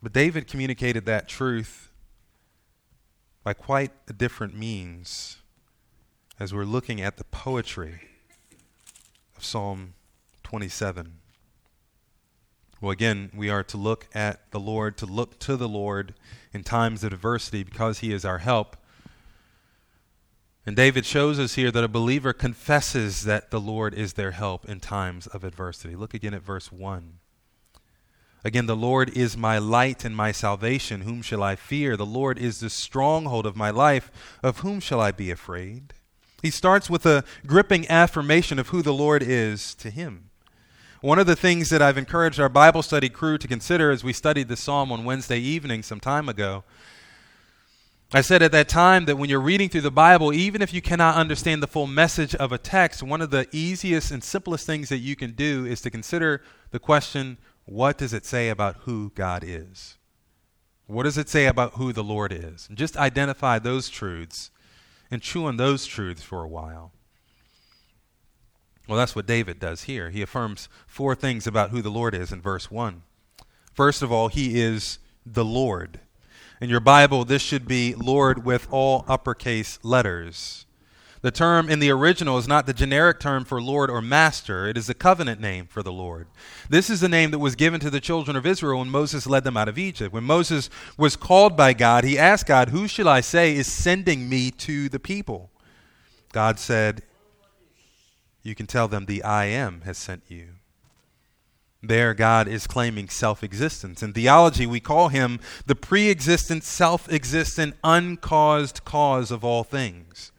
But 0.00 0.12
David 0.12 0.46
communicated 0.46 1.04
that 1.06 1.28
truth 1.28 1.90
by 3.42 3.54
quite 3.54 3.92
a 4.08 4.12
different 4.12 4.56
means 4.56 5.38
as 6.38 6.54
we're 6.54 6.64
looking 6.64 7.00
at 7.00 7.16
the 7.16 7.24
poetry 7.24 8.02
of 9.36 9.44
Psalm 9.44 9.94
27. 10.44 11.18
Well, 12.80 12.92
again, 12.92 13.32
we 13.34 13.50
are 13.50 13.64
to 13.64 13.76
look 13.76 14.06
at 14.14 14.50
the 14.52 14.60
Lord, 14.60 14.96
to 14.98 15.06
look 15.06 15.38
to 15.40 15.56
the 15.56 15.68
Lord 15.68 16.14
in 16.52 16.62
times 16.62 17.02
of 17.02 17.12
adversity 17.12 17.64
because 17.64 17.98
he 17.98 18.12
is 18.12 18.24
our 18.24 18.38
help. 18.38 18.76
And 20.66 20.74
David 20.74 21.06
shows 21.06 21.38
us 21.38 21.54
here 21.54 21.70
that 21.70 21.84
a 21.84 21.88
believer 21.88 22.32
confesses 22.32 23.22
that 23.22 23.52
the 23.52 23.60
Lord 23.60 23.94
is 23.94 24.14
their 24.14 24.32
help 24.32 24.68
in 24.68 24.80
times 24.80 25.28
of 25.28 25.44
adversity. 25.44 25.94
Look 25.94 26.12
again 26.12 26.34
at 26.34 26.42
verse 26.42 26.72
1. 26.72 27.18
Again, 28.44 28.66
the 28.66 28.76
Lord 28.76 29.16
is 29.16 29.36
my 29.36 29.58
light 29.58 30.04
and 30.04 30.16
my 30.16 30.32
salvation. 30.32 31.02
Whom 31.02 31.22
shall 31.22 31.42
I 31.42 31.54
fear? 31.54 31.96
The 31.96 32.04
Lord 32.04 32.36
is 32.38 32.58
the 32.58 32.70
stronghold 32.70 33.46
of 33.46 33.56
my 33.56 33.70
life. 33.70 34.38
Of 34.42 34.58
whom 34.58 34.80
shall 34.80 35.00
I 35.00 35.12
be 35.12 35.30
afraid? 35.30 35.94
He 36.42 36.50
starts 36.50 36.90
with 36.90 37.06
a 37.06 37.24
gripping 37.46 37.88
affirmation 37.88 38.58
of 38.58 38.68
who 38.68 38.82
the 38.82 38.92
Lord 38.92 39.22
is 39.22 39.74
to 39.76 39.90
him. 39.90 40.30
One 41.00 41.18
of 41.18 41.26
the 41.26 41.36
things 41.36 41.70
that 41.70 41.82
I've 41.82 41.98
encouraged 41.98 42.40
our 42.40 42.48
Bible 42.48 42.82
study 42.82 43.08
crew 43.08 43.38
to 43.38 43.48
consider 43.48 43.92
as 43.92 44.02
we 44.02 44.12
studied 44.12 44.48
the 44.48 44.56
psalm 44.56 44.90
on 44.90 45.04
Wednesday 45.04 45.38
evening 45.38 45.82
some 45.82 46.00
time 46.00 46.28
ago 46.28 46.64
I 48.12 48.20
said 48.20 48.40
at 48.40 48.52
that 48.52 48.68
time 48.68 49.06
that 49.06 49.16
when 49.16 49.28
you're 49.28 49.40
reading 49.40 49.68
through 49.68 49.80
the 49.80 49.90
Bible, 49.90 50.32
even 50.32 50.62
if 50.62 50.72
you 50.72 50.80
cannot 50.80 51.16
understand 51.16 51.60
the 51.60 51.66
full 51.66 51.88
message 51.88 52.36
of 52.36 52.52
a 52.52 52.58
text, 52.58 53.02
one 53.02 53.20
of 53.20 53.30
the 53.30 53.48
easiest 53.50 54.12
and 54.12 54.22
simplest 54.22 54.64
things 54.64 54.90
that 54.90 54.98
you 54.98 55.16
can 55.16 55.32
do 55.32 55.66
is 55.66 55.80
to 55.80 55.90
consider 55.90 56.40
the 56.70 56.78
question 56.78 57.36
what 57.64 57.98
does 57.98 58.12
it 58.12 58.24
say 58.24 58.48
about 58.48 58.76
who 58.82 59.10
God 59.16 59.42
is? 59.44 59.96
What 60.86 61.02
does 61.02 61.18
it 61.18 61.28
say 61.28 61.46
about 61.46 61.74
who 61.74 61.92
the 61.92 62.04
Lord 62.04 62.32
is? 62.32 62.68
And 62.68 62.78
just 62.78 62.96
identify 62.96 63.58
those 63.58 63.88
truths 63.88 64.52
and 65.10 65.20
chew 65.20 65.46
on 65.46 65.56
those 65.56 65.84
truths 65.84 66.22
for 66.22 66.44
a 66.44 66.48
while. 66.48 66.92
Well, 68.88 68.96
that's 68.96 69.16
what 69.16 69.26
David 69.26 69.58
does 69.58 69.84
here. 69.84 70.10
He 70.10 70.22
affirms 70.22 70.68
four 70.86 71.16
things 71.16 71.44
about 71.48 71.70
who 71.70 71.82
the 71.82 71.90
Lord 71.90 72.14
is 72.14 72.30
in 72.30 72.40
verse 72.40 72.70
1. 72.70 73.02
First 73.74 74.00
of 74.00 74.12
all, 74.12 74.28
he 74.28 74.60
is 74.60 75.00
the 75.24 75.44
Lord. 75.44 75.98
In 76.58 76.70
your 76.70 76.80
Bible, 76.80 77.26
this 77.26 77.42
should 77.42 77.68
be 77.68 77.94
Lord 77.94 78.44
with 78.44 78.66
all 78.70 79.04
uppercase 79.08 79.78
letters. 79.82 80.64
The 81.20 81.30
term 81.30 81.68
in 81.68 81.80
the 81.80 81.90
original 81.90 82.38
is 82.38 82.48
not 82.48 82.66
the 82.66 82.72
generic 82.72 83.20
term 83.20 83.44
for 83.44 83.60
Lord 83.60 83.90
or 83.90 84.00
Master, 84.00 84.66
it 84.66 84.78
is 84.78 84.86
the 84.86 84.94
covenant 84.94 85.38
name 85.40 85.66
for 85.66 85.82
the 85.82 85.92
Lord. 85.92 86.28
This 86.70 86.88
is 86.88 87.00
the 87.00 87.08
name 87.08 87.30
that 87.32 87.40
was 87.40 87.56
given 87.56 87.80
to 87.80 87.90
the 87.90 88.00
children 88.00 88.36
of 88.36 88.46
Israel 88.46 88.78
when 88.78 88.88
Moses 88.88 89.26
led 89.26 89.44
them 89.44 89.56
out 89.56 89.68
of 89.68 89.76
Egypt. 89.76 90.14
When 90.14 90.24
Moses 90.24 90.70
was 90.96 91.14
called 91.16 91.56
by 91.56 91.74
God, 91.74 92.04
he 92.04 92.18
asked 92.18 92.46
God, 92.46 92.70
Who 92.70 92.88
shall 92.88 93.08
I 93.08 93.20
say 93.20 93.54
is 93.54 93.70
sending 93.70 94.28
me 94.28 94.50
to 94.52 94.88
the 94.88 95.00
people? 95.00 95.50
God 96.32 96.58
said, 96.58 97.02
You 98.42 98.54
can 98.54 98.66
tell 98.66 98.88
them 98.88 99.04
the 99.04 99.22
I 99.22 99.46
am 99.46 99.82
has 99.82 99.98
sent 99.98 100.22
you. 100.28 100.55
There, 101.86 102.14
God 102.14 102.48
is 102.48 102.66
claiming 102.66 103.08
self 103.08 103.42
existence. 103.42 104.02
In 104.02 104.12
theology, 104.12 104.66
we 104.66 104.80
call 104.80 105.08
him 105.08 105.40
the 105.66 105.74
pre 105.74 106.10
existent, 106.10 106.64
self 106.64 107.10
existent, 107.10 107.76
uncaused 107.84 108.84
cause 108.84 109.30
of 109.30 109.44
all 109.44 109.64
things. 109.64 110.32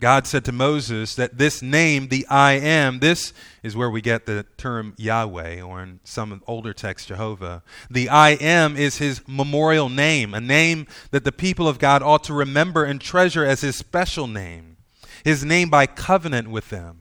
God 0.00 0.26
said 0.26 0.46
to 0.46 0.52
Moses 0.52 1.14
that 1.16 1.36
this 1.36 1.60
name, 1.60 2.08
the 2.08 2.26
I 2.28 2.52
am, 2.52 3.00
this 3.00 3.34
is 3.62 3.76
where 3.76 3.90
we 3.90 4.00
get 4.00 4.24
the 4.24 4.46
term 4.56 4.94
Yahweh, 4.96 5.60
or 5.60 5.82
in 5.82 6.00
some 6.04 6.42
older 6.46 6.72
texts, 6.72 7.06
Jehovah. 7.06 7.62
The 7.90 8.08
I 8.08 8.30
am 8.30 8.78
is 8.78 8.96
his 8.96 9.20
memorial 9.28 9.90
name, 9.90 10.32
a 10.32 10.40
name 10.40 10.86
that 11.10 11.24
the 11.24 11.32
people 11.32 11.68
of 11.68 11.78
God 11.78 12.02
ought 12.02 12.24
to 12.24 12.32
remember 12.32 12.84
and 12.84 12.98
treasure 12.98 13.44
as 13.44 13.60
his 13.60 13.76
special 13.76 14.26
name, 14.26 14.78
his 15.22 15.44
name 15.44 15.68
by 15.68 15.84
covenant 15.84 16.48
with 16.48 16.70
them. 16.70 16.99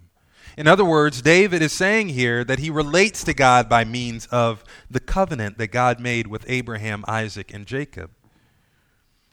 In 0.59 0.67
other 0.67 0.83
words, 0.83 1.21
David 1.21 1.61
is 1.61 1.71
saying 1.71 2.09
here 2.09 2.43
that 2.43 2.59
he 2.59 2.69
relates 2.69 3.23
to 3.23 3.33
God 3.33 3.69
by 3.69 3.85
means 3.85 4.25
of 4.25 4.61
the 4.91 4.99
covenant 4.99 5.57
that 5.57 5.67
God 5.67 6.01
made 6.01 6.27
with 6.27 6.43
Abraham, 6.49 7.05
Isaac, 7.07 7.53
and 7.53 7.65
Jacob. 7.65 8.11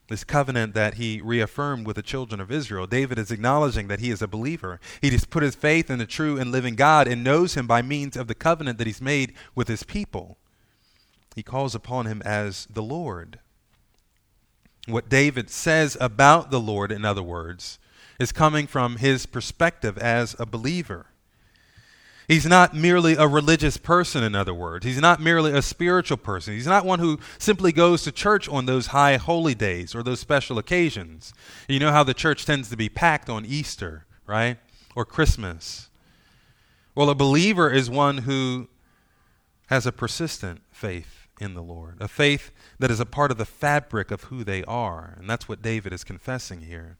This 0.06 0.22
covenant 0.22 0.72
that 0.74 0.94
he 0.94 1.20
reaffirmed 1.20 1.84
with 1.84 1.96
the 1.96 2.02
children 2.02 2.40
of 2.40 2.52
Israel. 2.52 2.86
David 2.86 3.18
is 3.18 3.32
acknowledging 3.32 3.88
that 3.88 3.98
he 3.98 4.12
is 4.12 4.22
a 4.22 4.28
believer. 4.28 4.78
He 5.00 5.10
has 5.10 5.24
put 5.24 5.42
his 5.42 5.56
faith 5.56 5.90
in 5.90 5.98
the 5.98 6.06
true 6.06 6.38
and 6.38 6.52
living 6.52 6.76
God 6.76 7.08
and 7.08 7.24
knows 7.24 7.54
him 7.54 7.66
by 7.66 7.82
means 7.82 8.16
of 8.16 8.28
the 8.28 8.34
covenant 8.36 8.78
that 8.78 8.86
he's 8.86 9.02
made 9.02 9.34
with 9.56 9.66
his 9.66 9.82
people. 9.82 10.38
He 11.34 11.42
calls 11.42 11.74
upon 11.74 12.06
him 12.06 12.22
as 12.24 12.68
the 12.70 12.84
Lord. 12.84 13.40
What 14.86 15.08
David 15.08 15.50
says 15.50 15.96
about 16.00 16.52
the 16.52 16.60
Lord, 16.60 16.92
in 16.92 17.04
other 17.04 17.20
words, 17.20 17.80
is 18.20 18.30
coming 18.30 18.68
from 18.68 18.98
his 18.98 19.26
perspective 19.26 19.98
as 19.98 20.36
a 20.38 20.46
believer. 20.46 21.06
He's 22.28 22.46
not 22.46 22.74
merely 22.74 23.14
a 23.14 23.28
religious 23.28 23.76
person, 23.76 24.24
in 24.24 24.34
other 24.34 24.54
words. 24.54 24.84
He's 24.84 25.00
not 25.00 25.20
merely 25.20 25.52
a 25.52 25.62
spiritual 25.62 26.16
person. 26.16 26.54
He's 26.54 26.66
not 26.66 26.84
one 26.84 26.98
who 26.98 27.20
simply 27.38 27.70
goes 27.70 28.02
to 28.02 28.12
church 28.12 28.48
on 28.48 28.66
those 28.66 28.88
high 28.88 29.16
holy 29.16 29.54
days 29.54 29.94
or 29.94 30.02
those 30.02 30.18
special 30.18 30.58
occasions. 30.58 31.32
You 31.68 31.78
know 31.78 31.92
how 31.92 32.02
the 32.02 32.14
church 32.14 32.44
tends 32.44 32.68
to 32.70 32.76
be 32.76 32.88
packed 32.88 33.30
on 33.30 33.46
Easter, 33.46 34.06
right? 34.26 34.58
Or 34.96 35.04
Christmas. 35.04 35.88
Well, 36.96 37.10
a 37.10 37.14
believer 37.14 37.70
is 37.70 37.88
one 37.88 38.18
who 38.18 38.68
has 39.66 39.86
a 39.86 39.92
persistent 39.92 40.62
faith 40.70 41.28
in 41.40 41.54
the 41.54 41.62
Lord, 41.62 41.96
a 42.00 42.08
faith 42.08 42.50
that 42.78 42.90
is 42.90 43.00
a 43.00 43.06
part 43.06 43.30
of 43.30 43.38
the 43.38 43.44
fabric 43.44 44.10
of 44.10 44.24
who 44.24 44.42
they 44.42 44.64
are. 44.64 45.14
And 45.18 45.28
that's 45.28 45.48
what 45.48 45.62
David 45.62 45.92
is 45.92 46.02
confessing 46.02 46.62
here. 46.62 46.96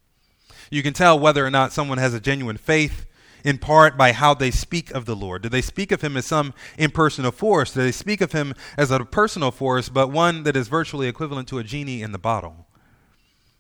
You 0.71 0.83
can 0.83 0.93
tell 0.93 1.19
whether 1.19 1.45
or 1.45 1.51
not 1.51 1.73
someone 1.73 1.99
has 1.99 2.15
a 2.15 2.21
genuine 2.21 2.57
faith 2.57 3.07
in 3.47 3.59
part 3.59 3.97
by 3.97 4.11
how 4.11 4.35
they 4.35 4.51
speak 4.51 4.91
of 4.91 5.05
the 5.05 5.15
Lord. 5.15 5.43
Do 5.43 5.49
they 5.49 5.63
speak 5.63 5.93
of 5.93 6.01
him 6.01 6.17
as 6.17 6.27
some 6.27 6.53
impersonal 6.77 7.31
force? 7.31 7.73
Do 7.73 7.81
they 7.81 7.93
speak 7.93 8.21
of 8.21 8.33
him 8.33 8.55
as 8.77 8.91
a 8.91 9.05
personal 9.05 9.53
force, 9.53 9.89
but 9.89 10.11
one 10.11 10.43
that 10.43 10.57
is 10.57 10.67
virtually 10.67 11.07
equivalent 11.07 11.47
to 11.49 11.59
a 11.59 11.63
genie 11.63 12.03
in 12.03 12.11
the 12.11 12.19
bottle? 12.19 12.67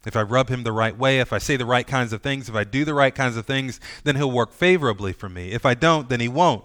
If 0.05 0.17
I 0.17 0.23
rub 0.23 0.49
him 0.49 0.65
the 0.65 0.73
right 0.73 0.99
way, 0.99 1.21
if 1.21 1.33
I 1.33 1.39
say 1.39 1.57
the 1.57 1.65
right 1.65 1.87
kinds 1.87 2.13
of 2.13 2.21
things, 2.21 2.49
if 2.49 2.57
I 2.57 2.65
do 2.65 2.85
the 2.85 2.95
right 2.95 3.15
kinds 3.15 3.37
of 3.37 3.47
things, 3.47 3.79
then 4.03 4.17
he'll 4.17 4.31
work 4.31 4.53
favorably 4.53 5.13
for 5.13 5.29
me. 5.29 5.53
If 5.53 5.65
I 5.65 5.75
don't, 5.75 6.09
then 6.09 6.19
he 6.19 6.29
won't. 6.29 6.65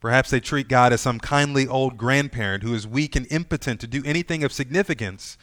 Perhaps 0.00 0.30
they 0.30 0.40
treat 0.40 0.68
God 0.68 0.94
as 0.94 1.02
some 1.02 1.20
kindly 1.20 1.66
old 1.66 1.98
grandparent 1.98 2.62
who 2.62 2.74
is 2.74 2.86
weak 2.86 3.14
and 3.16 3.26
impotent 3.30 3.80
to 3.80 3.86
do 3.86 4.02
anything 4.06 4.42
of 4.42 4.52
significance, 4.52 5.36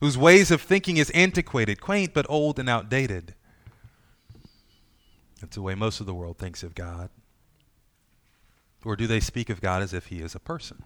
whose 0.00 0.16
ways 0.16 0.50
of 0.50 0.62
thinking 0.62 0.96
is 0.96 1.10
antiquated, 1.10 1.78
quaint, 1.78 2.14
but 2.14 2.24
old 2.30 2.58
and 2.58 2.70
outdated. 2.70 3.34
That's 5.40 5.56
the 5.56 5.62
way 5.62 5.74
most 5.74 6.00
of 6.00 6.06
the 6.06 6.14
world 6.14 6.38
thinks 6.38 6.62
of 6.62 6.74
God. 6.74 7.10
Or 8.84 8.96
do 8.96 9.06
they 9.06 9.20
speak 9.20 9.50
of 9.50 9.60
God 9.60 9.82
as 9.82 9.92
if 9.92 10.06
he 10.06 10.20
is 10.20 10.34
a 10.34 10.40
person? 10.40 10.82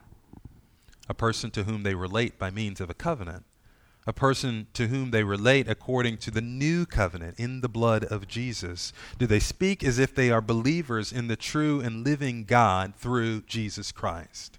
A 1.08 1.14
person 1.14 1.50
to 1.52 1.64
whom 1.64 1.82
they 1.82 1.94
relate 1.94 2.38
by 2.38 2.50
means 2.50 2.80
of 2.80 2.90
a 2.90 2.94
covenant. 2.94 3.44
A 4.06 4.12
person 4.12 4.66
to 4.74 4.88
whom 4.88 5.10
they 5.10 5.24
relate 5.24 5.68
according 5.68 6.18
to 6.18 6.30
the 6.30 6.40
new 6.40 6.86
covenant 6.86 7.38
in 7.38 7.60
the 7.60 7.68
blood 7.68 8.04
of 8.04 8.28
Jesus. 8.28 8.92
Do 9.18 9.26
they 9.26 9.40
speak 9.40 9.82
as 9.82 9.98
if 9.98 10.14
they 10.14 10.30
are 10.30 10.42
believers 10.42 11.12
in 11.12 11.28
the 11.28 11.36
true 11.36 11.80
and 11.80 12.04
living 12.04 12.44
God 12.44 12.94
through 12.96 13.42
Jesus 13.42 13.92
Christ? 13.92 14.58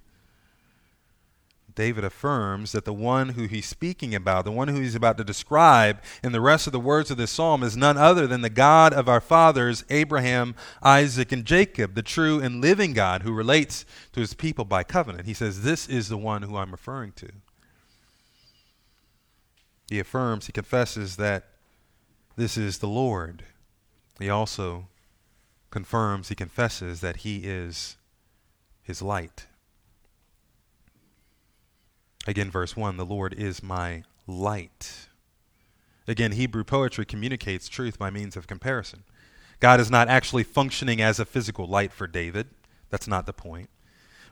David 1.75 2.05
affirms 2.05 2.71
that 2.71 2.85
the 2.85 2.93
one 2.93 3.29
who 3.29 3.47
he's 3.47 3.65
speaking 3.65 4.15
about, 4.15 4.45
the 4.45 4.51
one 4.51 4.69
who 4.69 4.79
he's 4.79 4.95
about 4.95 5.17
to 5.17 5.25
describe 5.25 6.01
in 6.23 6.31
the 6.31 6.39
rest 6.39 6.67
of 6.67 6.73
the 6.73 6.79
words 6.79 7.11
of 7.11 7.17
this 7.17 7.31
psalm, 7.31 7.63
is 7.63 7.75
none 7.75 7.97
other 7.97 8.25
than 8.25 8.41
the 8.41 8.49
God 8.49 8.93
of 8.93 9.09
our 9.09 9.19
fathers, 9.19 9.83
Abraham, 9.89 10.55
Isaac, 10.81 11.33
and 11.33 11.43
Jacob, 11.43 11.93
the 11.93 12.01
true 12.01 12.39
and 12.39 12.61
living 12.61 12.93
God 12.93 13.23
who 13.23 13.33
relates 13.33 13.85
to 14.13 14.21
his 14.21 14.33
people 14.33 14.63
by 14.63 14.83
covenant. 14.83 15.25
He 15.25 15.33
says, 15.33 15.63
This 15.63 15.87
is 15.87 16.07
the 16.07 16.17
one 16.17 16.43
who 16.43 16.55
I'm 16.55 16.71
referring 16.71 17.11
to. 17.13 17.29
He 19.89 19.99
affirms, 19.99 20.47
he 20.47 20.53
confesses 20.53 21.17
that 21.17 21.49
this 22.37 22.57
is 22.57 22.79
the 22.79 22.87
Lord. 22.87 23.43
He 24.17 24.29
also 24.29 24.87
confirms, 25.71 26.29
he 26.29 26.35
confesses 26.35 27.01
that 27.01 27.17
he 27.17 27.39
is 27.43 27.97
his 28.81 29.01
light. 29.01 29.47
Again, 32.27 32.49
verse 32.49 32.75
1 32.75 32.97
The 32.97 33.05
Lord 33.05 33.33
is 33.33 33.61
my 33.61 34.03
light. 34.27 35.07
Again, 36.07 36.33
Hebrew 36.33 36.63
poetry 36.63 37.05
communicates 37.05 37.67
truth 37.67 37.97
by 37.97 38.09
means 38.09 38.35
of 38.35 38.47
comparison. 38.47 39.03
God 39.59 39.79
is 39.79 39.89
not 39.89 40.07
actually 40.07 40.43
functioning 40.43 41.01
as 41.01 41.19
a 41.19 41.25
physical 41.25 41.67
light 41.67 41.91
for 41.91 42.07
David. 42.07 42.47
That's 42.89 43.07
not 43.07 43.25
the 43.25 43.33
point. 43.33 43.69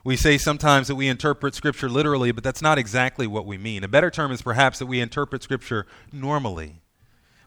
We 0.04 0.16
say 0.16 0.36
sometimes 0.36 0.88
that 0.88 0.96
we 0.96 1.08
interpret 1.08 1.54
Scripture 1.54 1.88
literally, 1.88 2.30
but 2.30 2.44
that's 2.44 2.60
not 2.60 2.78
exactly 2.78 3.26
what 3.26 3.46
we 3.46 3.56
mean. 3.56 3.82
A 3.82 3.88
better 3.88 4.10
term 4.10 4.30
is 4.32 4.42
perhaps 4.42 4.78
that 4.78 4.86
we 4.86 5.00
interpret 5.00 5.42
Scripture 5.42 5.86
normally. 6.12 6.82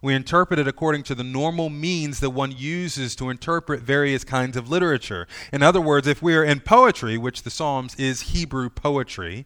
We 0.01 0.13
interpret 0.13 0.59
it 0.59 0.67
according 0.67 1.03
to 1.03 1.15
the 1.15 1.23
normal 1.23 1.69
means 1.69 2.19
that 2.19 2.31
one 2.31 2.51
uses 2.51 3.15
to 3.17 3.29
interpret 3.29 3.81
various 3.81 4.23
kinds 4.23 4.57
of 4.57 4.69
literature. 4.69 5.27
In 5.51 5.61
other 5.61 5.81
words, 5.81 6.07
if 6.07 6.21
we 6.21 6.35
are 6.35 6.43
in 6.43 6.59
poetry, 6.59 7.17
which 7.17 7.43
the 7.43 7.49
Psalms 7.49 7.95
is 7.95 8.21
Hebrew 8.21 8.69
poetry, 8.69 9.45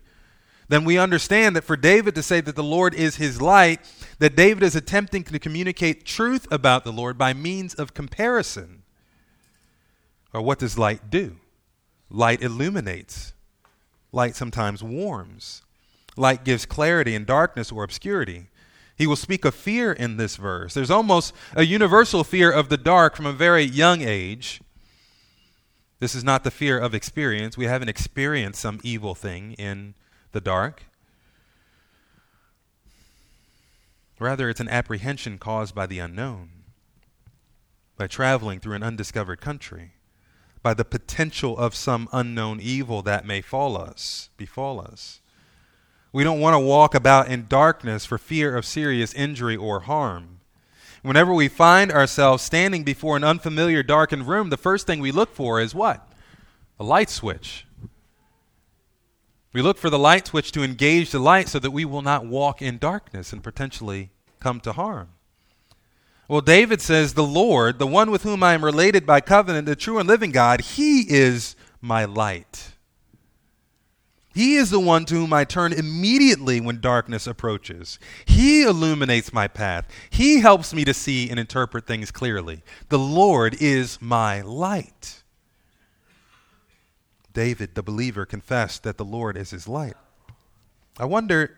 then 0.71 0.85
we 0.85 0.97
understand 0.97 1.55
that 1.57 1.65
for 1.65 1.75
David 1.75 2.15
to 2.15 2.23
say 2.23 2.39
that 2.39 2.55
the 2.55 2.63
Lord 2.63 2.93
is 2.93 3.17
his 3.17 3.41
light, 3.41 3.81
that 4.19 4.37
David 4.37 4.63
is 4.63 4.73
attempting 4.73 5.25
to 5.25 5.37
communicate 5.37 6.05
truth 6.05 6.47
about 6.49 6.85
the 6.85 6.93
Lord 6.93 7.17
by 7.17 7.33
means 7.33 7.73
of 7.73 7.93
comparison. 7.93 8.83
Or 10.33 10.41
what 10.41 10.59
does 10.59 10.77
light 10.77 11.09
do? 11.09 11.35
Light 12.09 12.41
illuminates, 12.41 13.33
light 14.13 14.37
sometimes 14.37 14.81
warms, 14.81 15.61
light 16.15 16.45
gives 16.45 16.65
clarity 16.65 17.15
in 17.15 17.25
darkness 17.25 17.69
or 17.69 17.83
obscurity. 17.83 18.47
He 18.97 19.07
will 19.07 19.17
speak 19.17 19.43
of 19.43 19.53
fear 19.53 19.91
in 19.91 20.15
this 20.15 20.37
verse. 20.37 20.73
There's 20.73 20.91
almost 20.91 21.33
a 21.53 21.65
universal 21.65 22.23
fear 22.23 22.49
of 22.49 22.69
the 22.69 22.77
dark 22.77 23.17
from 23.17 23.25
a 23.25 23.33
very 23.33 23.63
young 23.63 24.01
age. 24.01 24.61
This 25.99 26.15
is 26.15 26.23
not 26.23 26.45
the 26.45 26.51
fear 26.51 26.79
of 26.79 26.93
experience. 26.93 27.57
We 27.57 27.65
haven't 27.65 27.89
experienced 27.89 28.61
some 28.61 28.79
evil 28.83 29.15
thing 29.15 29.53
in 29.53 29.95
the 30.31 30.41
dark. 30.41 30.83
Rather, 34.19 34.49
it's 34.49 34.59
an 34.59 34.69
apprehension 34.69 35.37
caused 35.37 35.73
by 35.73 35.87
the 35.87 35.99
unknown, 35.99 36.49
by 37.97 38.05
traveling 38.07 38.59
through 38.59 38.75
an 38.75 38.83
undiscovered 38.83 39.41
country, 39.41 39.93
by 40.61 40.73
the 40.73 40.85
potential 40.85 41.57
of 41.57 41.73
some 41.73 42.07
unknown 42.13 42.59
evil 42.61 43.01
that 43.01 43.25
may 43.25 43.41
fall 43.41 43.75
us, 43.75 44.29
befall 44.37 44.79
us. 44.79 45.21
We 46.13 46.23
don't 46.23 46.39
want 46.39 46.53
to 46.53 46.59
walk 46.59 46.93
about 46.93 47.29
in 47.29 47.47
darkness 47.47 48.05
for 48.05 48.17
fear 48.17 48.55
of 48.55 48.65
serious 48.65 49.13
injury 49.13 49.55
or 49.55 49.81
harm. 49.81 50.41
Whenever 51.01 51.33
we 51.33 51.47
find 51.47 51.91
ourselves 51.91 52.43
standing 52.43 52.83
before 52.83 53.17
an 53.17 53.23
unfamiliar 53.23 53.81
darkened 53.81 54.27
room, 54.27 54.49
the 54.49 54.57
first 54.57 54.85
thing 54.85 54.99
we 54.99 55.11
look 55.11 55.33
for 55.33 55.59
is 55.59 55.73
what? 55.73 56.07
A 56.79 56.83
light 56.83 57.09
switch. 57.09 57.65
We 59.53 59.61
look 59.61 59.77
for 59.77 59.89
the 59.89 59.99
light 59.99 60.27
switch 60.27 60.51
to 60.53 60.63
engage 60.63 61.11
the 61.11 61.19
light 61.19 61.49
so 61.49 61.59
that 61.59 61.71
we 61.71 61.85
will 61.85 62.01
not 62.01 62.25
walk 62.25 62.61
in 62.61 62.77
darkness 62.77 63.33
and 63.33 63.43
potentially 63.43 64.11
come 64.39 64.59
to 64.61 64.73
harm. 64.73 65.09
Well, 66.27 66.41
David 66.41 66.81
says, 66.81 67.13
The 67.13 67.23
Lord, 67.23 67.77
the 67.77 67.87
one 67.87 68.09
with 68.09 68.23
whom 68.23 68.41
I 68.41 68.53
am 68.53 68.63
related 68.63 69.05
by 69.05 69.19
covenant, 69.19 69.65
the 69.65 69.75
true 69.75 69.99
and 69.99 70.07
living 70.07 70.31
God, 70.31 70.61
he 70.61 71.01
is 71.01 71.57
my 71.81 72.05
light. 72.05 72.71
He 74.33 74.55
is 74.55 74.69
the 74.69 74.79
one 74.79 75.03
to 75.05 75.15
whom 75.15 75.33
I 75.33 75.43
turn 75.43 75.73
immediately 75.73 76.61
when 76.61 76.79
darkness 76.79 77.27
approaches. 77.27 77.99
He 78.25 78.63
illuminates 78.63 79.33
my 79.33 79.49
path. 79.49 79.85
He 80.09 80.39
helps 80.39 80.73
me 80.73 80.85
to 80.85 80.93
see 80.93 81.29
and 81.29 81.37
interpret 81.37 81.85
things 81.85 82.11
clearly. 82.11 82.63
The 82.87 82.99
Lord 82.99 83.57
is 83.59 84.01
my 84.01 84.39
light. 84.39 85.20
David, 87.33 87.75
the 87.75 87.83
believer, 87.83 88.25
confessed 88.25 88.83
that 88.83 88.97
the 88.97 89.05
Lord 89.05 89.37
is 89.37 89.51
his 89.51 89.67
light. 89.67 89.95
I 90.99 91.05
wonder 91.05 91.57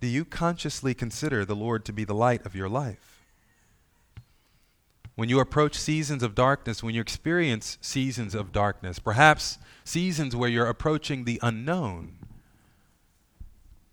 do 0.00 0.06
you 0.06 0.24
consciously 0.24 0.94
consider 0.94 1.44
the 1.44 1.54
Lord 1.54 1.84
to 1.84 1.92
be 1.92 2.04
the 2.04 2.14
light 2.14 2.46
of 2.46 2.54
your 2.56 2.68
life? 2.68 3.22
When 5.14 5.28
you 5.28 5.40
approach 5.40 5.76
seasons 5.76 6.22
of 6.22 6.34
darkness, 6.34 6.82
when 6.82 6.94
you 6.94 7.02
experience 7.02 7.76
seasons 7.82 8.34
of 8.34 8.52
darkness, 8.52 8.98
perhaps 8.98 9.58
seasons 9.84 10.34
where 10.34 10.48
you're 10.48 10.66
approaching 10.66 11.24
the 11.24 11.38
unknown, 11.42 12.16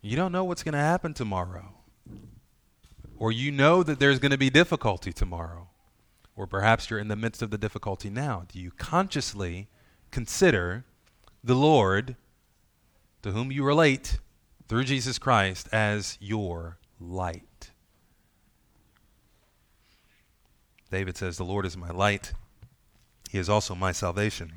you 0.02 0.16
don't 0.16 0.32
know 0.32 0.46
what's 0.46 0.64
going 0.64 0.74
to 0.74 0.80
happen 0.80 1.14
tomorrow. 1.14 1.74
Or 3.18 3.32
you 3.32 3.52
know 3.52 3.84
that 3.84 4.00
there's 4.00 4.20
going 4.20 4.32
to 4.32 4.38
be 4.38 4.50
difficulty 4.50 5.12
tomorrow. 5.12 5.68
Or 6.38 6.48
perhaps 6.48 6.90
you're 6.90 7.00
in 7.00 7.10
the 7.10 7.16
midst 7.16 7.42
of 7.42 7.50
the 7.50 7.58
difficulty 7.58 8.10
now. 8.10 8.46
Do 8.48 8.60
you 8.60 8.72
consciously 8.72 9.68
consider 10.12 10.86
the 11.44 11.56
Lord, 11.56 12.16
to 13.22 13.32
whom 13.32 13.52
you 13.52 13.64
relate 13.64 14.20
through 14.68 14.84
Jesus 14.84 15.18
Christ, 15.18 15.70
as 15.72 16.18
your 16.20 16.78
light. 17.00 17.72
David 20.92 21.18
says, 21.18 21.38
The 21.38 21.46
Lord 21.46 21.66
is 21.66 21.78
my 21.78 21.90
light, 21.90 22.34
He 23.30 23.38
is 23.38 23.50
also 23.50 23.76
my 23.76 23.92
salvation. 23.92 24.54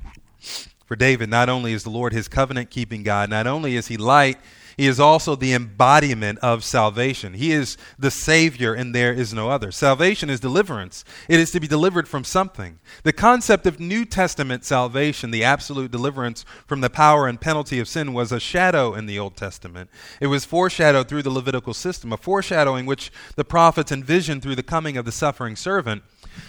For 0.91 0.97
David, 0.97 1.29
not 1.29 1.47
only 1.47 1.71
is 1.71 1.83
the 1.83 1.89
Lord 1.89 2.11
his 2.11 2.27
covenant 2.27 2.69
keeping 2.69 3.01
God, 3.01 3.29
not 3.29 3.47
only 3.47 3.77
is 3.77 3.87
he 3.87 3.95
light, 3.95 4.37
he 4.77 4.87
is 4.87 4.99
also 4.99 5.35
the 5.35 5.53
embodiment 5.53 6.39
of 6.39 6.63
salvation. 6.63 7.33
He 7.33 7.51
is 7.51 7.77
the 7.97 8.11
Savior, 8.11 8.73
and 8.73 8.93
there 8.93 9.13
is 9.13 9.33
no 9.33 9.49
other. 9.49 9.71
Salvation 9.71 10.29
is 10.29 10.39
deliverance, 10.39 11.03
it 11.27 11.39
is 11.39 11.51
to 11.51 11.59
be 11.59 11.67
delivered 11.67 12.07
from 12.07 12.23
something. 12.23 12.79
The 13.03 13.13
concept 13.13 13.65
of 13.65 13.79
New 13.79 14.05
Testament 14.05 14.65
salvation, 14.65 15.31
the 15.31 15.43
absolute 15.43 15.91
deliverance 15.91 16.45
from 16.67 16.81
the 16.81 16.89
power 16.89 17.27
and 17.27 17.41
penalty 17.41 17.79
of 17.79 17.87
sin, 17.87 18.13
was 18.13 18.31
a 18.31 18.39
shadow 18.39 18.93
in 18.93 19.05
the 19.05 19.17
Old 19.17 19.35
Testament. 19.35 19.89
It 20.19 20.27
was 20.27 20.45
foreshadowed 20.45 21.07
through 21.07 21.23
the 21.23 21.29
Levitical 21.29 21.73
system, 21.73 22.13
a 22.13 22.17
foreshadowing 22.17 22.85
which 22.85 23.11
the 23.35 23.45
prophets 23.45 23.91
envisioned 23.91 24.43
through 24.43 24.55
the 24.55 24.63
coming 24.63 24.97
of 24.97 25.05
the 25.05 25.11
suffering 25.11 25.55
servant. 25.55 26.03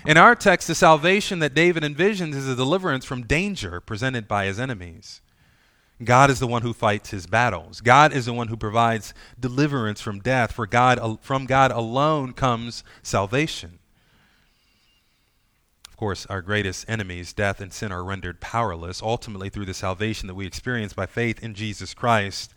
In 0.06 0.16
our 0.16 0.34
text, 0.34 0.68
the 0.68 0.74
salvation 0.74 1.38
that 1.38 1.54
David 1.54 1.82
envisions 1.82 2.34
is 2.34 2.46
a 2.46 2.54
deliverance 2.54 3.04
from 3.04 3.22
danger 3.22 3.80
presented 3.80 4.28
by 4.28 4.44
his 4.44 4.60
enemies. 4.60 5.21
God 6.04 6.30
is 6.30 6.40
the 6.40 6.46
one 6.46 6.62
who 6.62 6.72
fights 6.72 7.10
his 7.10 7.26
battles. 7.26 7.80
God 7.80 8.12
is 8.12 8.26
the 8.26 8.32
one 8.32 8.48
who 8.48 8.56
provides 8.56 9.14
deliverance 9.38 10.00
from 10.00 10.20
death. 10.20 10.52
For 10.52 10.66
God, 10.66 11.20
from 11.22 11.46
God 11.46 11.70
alone 11.70 12.32
comes 12.32 12.82
salvation. 13.02 13.78
Of 15.88 15.96
course, 15.96 16.26
our 16.26 16.42
greatest 16.42 16.84
enemies, 16.88 17.32
death 17.32 17.60
and 17.60 17.72
sin, 17.72 17.92
are 17.92 18.02
rendered 18.02 18.40
powerless 18.40 19.02
ultimately 19.02 19.48
through 19.48 19.66
the 19.66 19.74
salvation 19.74 20.26
that 20.26 20.34
we 20.34 20.46
experience 20.46 20.92
by 20.92 21.06
faith 21.06 21.42
in 21.42 21.54
Jesus 21.54 21.94
Christ. 21.94 22.54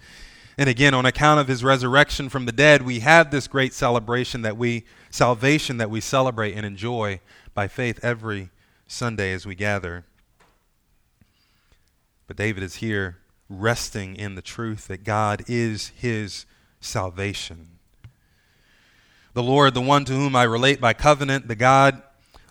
And 0.57 0.69
again, 0.69 0.93
on 0.93 1.05
account 1.05 1.41
of 1.41 1.47
his 1.47 1.63
resurrection 1.63 2.29
from 2.29 2.45
the 2.45 2.51
dead, 2.51 2.81
we 2.81 3.01
have 3.01 3.29
this 3.29 3.47
great 3.47 3.73
celebration 3.73 4.41
that 4.43 4.55
we, 4.55 4.85
salvation 5.09 5.77
that 5.77 5.89
we 5.89 5.99
celebrate 5.99 6.53
and 6.55 6.65
enjoy 6.65 7.19
by 7.53 7.67
faith 7.67 7.99
every 8.03 8.49
Sunday 8.87 9.33
as 9.33 9.45
we 9.45 9.53
gather. 9.53 10.05
But 12.27 12.37
David 12.37 12.63
is 12.63 12.75
here 12.75 13.17
resting 13.49 14.15
in 14.15 14.35
the 14.35 14.41
truth 14.41 14.87
that 14.87 15.03
God 15.03 15.43
is 15.47 15.89
his 15.89 16.45
salvation. 16.79 17.67
The 19.33 19.43
Lord, 19.43 19.73
the 19.73 19.81
one 19.81 20.05
to 20.05 20.13
whom 20.13 20.35
I 20.35 20.43
relate 20.43 20.79
by 20.79 20.93
covenant, 20.93 21.47
the 21.47 21.55
God 21.55 22.01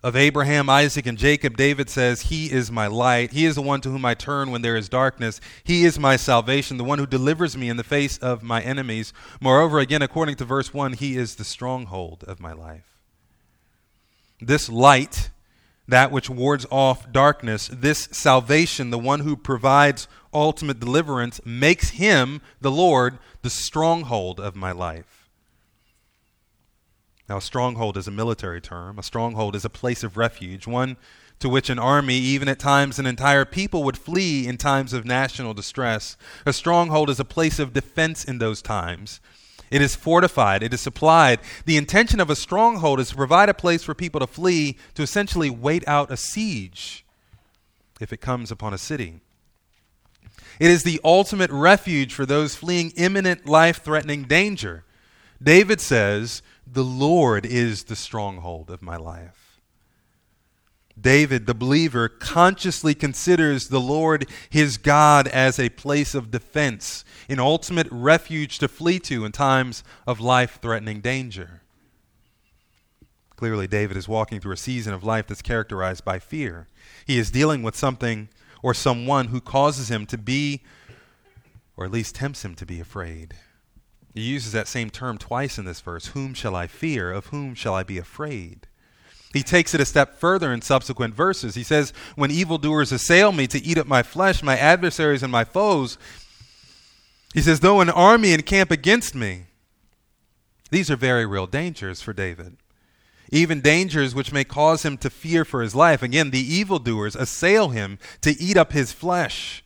of 0.05 0.17
Abraham, 0.17 0.69
Isaac, 0.69 1.07
and 1.07 1.17
Jacob, 1.17 1.57
David 1.57 1.89
says, 1.89 2.23
He 2.23 2.53
is 2.53 2.71
my 2.71 2.87
light. 2.87 3.33
He 3.33 3.47
is 3.47 3.55
the 3.55 3.63
one 3.63 3.81
to 3.81 3.89
whom 3.89 4.05
I 4.05 4.13
turn 4.13 4.51
when 4.51 4.61
there 4.61 4.77
is 4.77 4.91
darkness. 4.91 5.41
He 5.65 5.87
is 5.87 5.99
my 5.99 6.17
salvation, 6.17 6.77
the 6.77 6.85
one 6.85 6.99
who 6.99 7.07
delivers 7.07 7.57
me 7.57 7.71
in 7.71 7.79
the 7.79 7.83
face 7.83 8.19
of 8.19 8.43
my 8.43 8.61
enemies. 8.61 9.15
Moreover, 9.41 9.79
again, 9.79 10.03
according 10.03 10.37
to 10.37 10.45
verse 10.45 10.75
1, 10.75 10.93
He 10.93 11.17
is 11.17 11.37
the 11.37 11.45
stronghold 11.45 12.23
of 12.29 12.39
my 12.39 12.53
life. 12.53 12.99
This 14.43 14.69
light, 14.69 15.31
that 15.87 16.11
which 16.11 16.31
wards 16.31 16.67
off 16.71 17.11
darkness, 17.13 17.69
this 17.73 18.09
salvation, 18.11 18.91
the 18.91 18.99
one 18.99 19.21
who 19.21 19.37
provides 19.37 20.09
ultimate 20.33 20.81
deliverance 20.81 21.41
makes 21.45 21.91
him, 21.91 22.41
the 22.61 22.71
Lord, 22.71 23.19
the 23.43 23.51
stronghold 23.51 24.41
of 24.41 24.57
my 24.57 24.73
life. 24.73 25.29
Now, 27.29 27.39
a 27.39 27.43
stronghold 27.43 27.97
is 27.97 28.07
a 28.07 28.11
military 28.11 28.61
term. 28.61 28.99
A 28.99 29.03
stronghold 29.03 29.57
is 29.57 29.65
a 29.65 29.71
place 29.71 30.03
of 30.03 30.17
refuge, 30.17 30.67
one 30.67 30.97
to 31.41 31.49
which 31.49 31.71
an 31.71 31.79
army, 31.79 32.17
even 32.17 32.49
at 32.49 32.59
times 32.59 32.99
an 32.99 33.07
entire 33.07 33.45
people, 33.45 33.83
would 33.85 33.99
flee 33.99 34.47
in 34.47 34.57
times 34.57 34.93
of 34.93 35.05
national 35.05 35.55
distress. 35.55 36.17
A 36.47 36.53
stronghold 36.53 37.11
is 37.11 37.19
a 37.19 37.25
place 37.25 37.59
of 37.59 37.73
defense 37.73 38.25
in 38.25 38.39
those 38.39 38.63
times. 38.63 39.21
It 39.75 39.83
is 39.83 39.97
fortified, 39.97 40.63
it 40.63 40.73
is 40.73 40.81
supplied. 40.81 41.41
The 41.65 41.77
intention 41.77 42.21
of 42.21 42.31
a 42.31 42.37
stronghold 42.37 43.01
is 43.01 43.09
to 43.09 43.17
provide 43.17 43.49
a 43.49 43.55
place 43.55 43.83
for 43.83 43.93
people 43.93 44.21
to 44.21 44.27
flee, 44.29 44.77
to 44.95 45.03
essentially 45.03 45.51
wait 45.51 45.83
out 45.89 46.13
a 46.13 46.17
siege 46.17 47.05
if 48.01 48.13
it 48.13 48.21
comes 48.21 48.53
upon 48.53 48.73
a 48.73 48.79
city. 48.79 49.19
It 50.61 50.71
is 50.71 50.85
the 50.85 51.01
ultimate 51.03 51.51
refuge 51.51 52.15
for 52.15 52.25
those 52.25 52.55
fleeing 52.55 52.93
imminent 52.93 53.47
life 53.47 53.83
threatening 53.83 54.23
danger. 54.29 54.85
David 55.43 55.81
says, 55.81 56.41
The 56.73 56.85
Lord 56.85 57.45
is 57.45 57.83
the 57.83 57.97
stronghold 57.97 58.71
of 58.71 58.81
my 58.81 58.97
life. 58.97 59.44
David, 61.01 61.47
the 61.47 61.55
believer, 61.55 62.09
consciously 62.09 62.95
considers 62.95 63.69
the 63.69 63.81
Lord 63.81 64.29
his 64.49 64.77
God 64.77 65.27
as 65.29 65.59
a 65.59 65.69
place 65.71 66.15
of 66.15 66.31
defense, 66.31 67.05
an 67.29 67.41
ultimate 67.41 67.89
refuge 67.91 68.59
to 68.61 68.69
flee 68.69 69.01
to 69.01 69.25
in 69.25 69.33
times 69.33 69.83
of 70.07 70.21
life 70.21 70.59
threatening 70.63 71.01
danger. 71.01 71.63
Clearly, 73.37 73.67
David 73.67 73.97
is 73.97 74.09
walking 74.09 74.41
through 74.41 74.55
a 74.55 74.57
season 74.57 74.95
of 74.95 75.03
life 75.03 75.27
that's 75.27 75.43
characterized 75.43 76.05
by 76.05 76.21
fear. 76.21 76.69
He 77.05 77.19
is 77.19 77.31
dealing 77.31 77.63
with 77.63 77.75
something 77.75 78.29
or 78.63 78.73
someone 78.73 79.27
who 79.27 79.41
causes 79.41 79.91
him 79.91 80.07
to 80.07 80.17
be, 80.17 80.63
or 81.77 81.85
at 81.85 81.91
least 81.91 82.15
tempts 82.15 82.45
him 82.45 82.55
to 82.55 82.65
be 82.65 82.81
afraid. 82.81 83.35
He 84.15 84.23
uses 84.23 84.53
that 84.53 84.69
same 84.69 84.91
term 84.91 85.19
twice 85.19 85.59
in 85.59 85.65
this 85.65 85.81
verse 85.81 86.07
Whom 86.09 86.35
shall 86.35 86.55
I 86.55 86.69
fear? 86.69 87.13
Of 87.13 87.27
whom 87.27 87.55
shall 87.55 87.75
I 87.75 87.83
be 87.83 87.99
afraid? 87.99 88.69
He 89.35 89.43
takes 89.43 89.75
it 89.75 89.81
a 89.83 89.85
step 89.85 90.19
further 90.19 90.51
in 90.51 90.63
subsequent 90.63 91.15
verses. 91.15 91.55
He 91.55 91.63
says, 91.63 91.93
When 92.17 92.31
evildoers 92.31 92.91
assail 92.91 93.33
me 93.33 93.47
to 93.49 93.63
eat 93.63 93.77
up 93.77 93.87
my 93.87 94.03
flesh, 94.03 94.43
my 94.43 94.57
adversaries 94.57 95.23
and 95.23 95.31
my 95.31 95.45
foes, 95.45 95.99
he 97.35 97.43
says, 97.43 97.61
Though 97.61 97.83
an 97.83 97.91
army 97.91 98.33
encamp 98.33 98.71
against 98.71 99.15
me, 99.15 99.49
these 100.71 100.91
are 100.91 100.97
very 100.97 101.27
real 101.27 101.47
dangers 101.47 102.01
for 102.01 102.15
David 102.15 102.57
even 103.31 103.61
dangers 103.61 104.15
which 104.15 104.33
may 104.33 104.45
cause 104.45 104.85
him 104.85 104.97
to 104.99 105.11
fear 105.11 105.45
for 105.45 105.63
his 105.63 105.75
life. 105.75 106.03
Again, 106.03 106.31
the 106.31 106.39
evildoers 106.39 107.17
assail 107.17 107.71
him 107.71 107.99
to 108.21 108.31
eat 108.41 108.57
up 108.57 108.73
his 108.73 108.93
flesh. 108.93 109.65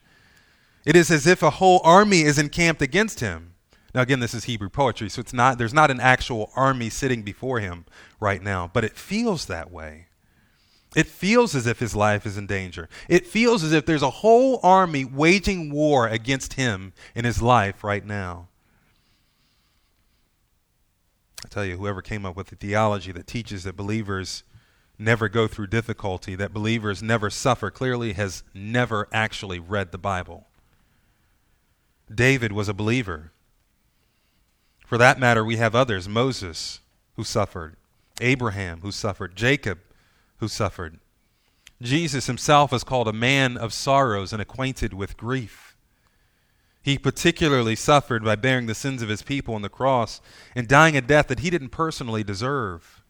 It 0.85 0.97
is 0.97 1.11
as 1.11 1.27
if 1.27 1.43
a 1.43 1.51
whole 1.51 1.81
army 1.85 2.23
is 2.23 2.39
encamped 2.39 2.81
against 2.81 3.21
him. 3.21 3.55
Now 3.99 4.03
again, 4.03 4.21
this 4.21 4.33
is 4.33 4.45
Hebrew 4.45 4.69
poetry, 4.69 5.09
so 5.09 5.19
it's 5.19 5.33
not 5.33 5.59
there's 5.59 5.75
not 5.75 5.91
an 5.91 5.99
actual 5.99 6.53
army 6.55 6.89
sitting 6.89 7.23
before 7.23 7.59
him 7.59 7.85
right 8.21 8.41
now, 8.41 8.71
but 8.73 8.85
it 8.85 8.97
feels 8.97 9.47
that 9.47 9.73
way. 9.73 10.07
It 10.95 11.09
feels 11.09 11.57
as 11.57 11.67
if 11.67 11.81
his 11.81 11.97
life 11.97 12.25
is 12.25 12.39
in 12.39 12.47
danger. 12.47 12.89
It 13.09 13.27
feels 13.27 13.65
as 13.65 13.73
if 13.73 13.87
there's 13.87 14.05
a 14.05 14.11
whole 14.11 14.61
army 14.63 15.05
waging 15.05 15.73
war 15.73 16.07
against 16.07 16.53
him 16.53 16.93
in 17.17 17.25
his 17.25 17.43
life 17.43 17.83
right 17.83 18.07
now. 18.07 18.47
I 21.45 21.49
tell 21.49 21.65
you, 21.65 21.77
whoever 21.77 22.01
came 22.01 22.25
up 22.25 22.37
with 22.37 22.51
the 22.51 22.57
theology 22.57 23.11
that 23.11 23.27
teaches 23.27 23.65
that 23.65 23.77
believers 23.77 24.45
never 24.97 25.29
go 25.29 25.49
through 25.49 25.67
difficulty, 25.67 26.37
that 26.37 26.55
believers 26.55 27.03
never 27.03 27.31
suffer, 27.31 27.69
clearly 27.69 28.13
has 28.13 28.45
never 28.55 29.09
actually 29.13 29.59
read 29.59 29.91
the 29.91 29.99
Bible. 29.99 30.47
David 32.09 32.53
was 32.53 32.69
a 32.69 32.75
believer. 32.75 33.33
For 34.89 34.97
that 34.97 35.21
matter, 35.21 35.45
we 35.45 35.59
have 35.59 35.75
others 35.75 36.09
Moses, 36.09 36.81
who 37.17 37.23
suffered, 37.23 37.77
Abraham, 38.23 38.81
who 38.81 38.91
suffered, 38.91 39.37
Jacob, 39.37 39.81
who 40.39 40.49
suffered. 40.49 40.99
Jesus 41.83 42.27
himself 42.27 42.73
is 42.73 42.85
called 42.85 43.07
a 43.07 43.13
man 43.13 43.59
of 43.59 43.75
sorrows 43.75 44.33
and 44.33 44.41
acquainted 44.41 44.95
with 44.95 45.19
grief. 45.19 45.77
He 46.81 46.97
particularly 46.97 47.77
suffered 47.77 48.25
by 48.25 48.37
bearing 48.37 48.65
the 48.65 48.75
sins 48.75 49.03
of 49.03 49.11
his 49.11 49.21
people 49.21 49.55
on 49.55 49.61
the 49.61 49.69
cross 49.69 50.23
and 50.57 50.67
dying 50.67 50.97
a 50.97 51.03
death 51.03 51.29
that 51.29 51.41
he 51.41 51.51
didn't 51.51 51.69
personally 51.69 52.25
deserve. 52.25 53.03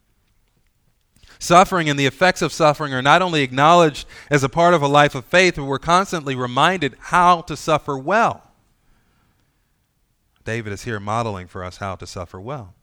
Suffering 1.39 1.89
and 1.89 1.97
the 1.97 2.07
effects 2.07 2.43
of 2.43 2.53
suffering 2.53 2.93
are 2.93 3.03
not 3.03 3.23
only 3.23 3.45
acknowledged 3.45 4.05
as 4.33 4.43
a 4.43 4.49
part 4.49 4.75
of 4.75 4.83
a 4.83 4.89
life 4.89 5.15
of 5.15 5.25
faith, 5.27 5.55
but 5.55 5.65
we're 5.65 5.79
constantly 5.79 6.35
reminded 6.35 6.97
how 6.99 7.43
to 7.43 7.57
suffer 7.57 7.97
well. 7.97 8.48
David 10.49 10.73
is 10.73 10.85
here 10.85 10.99
modeling 10.99 11.47
for 11.47 11.63
us 11.63 11.77
how 11.77 11.95
to 11.97 12.07
suffer 12.07 12.41
well. 12.41 12.75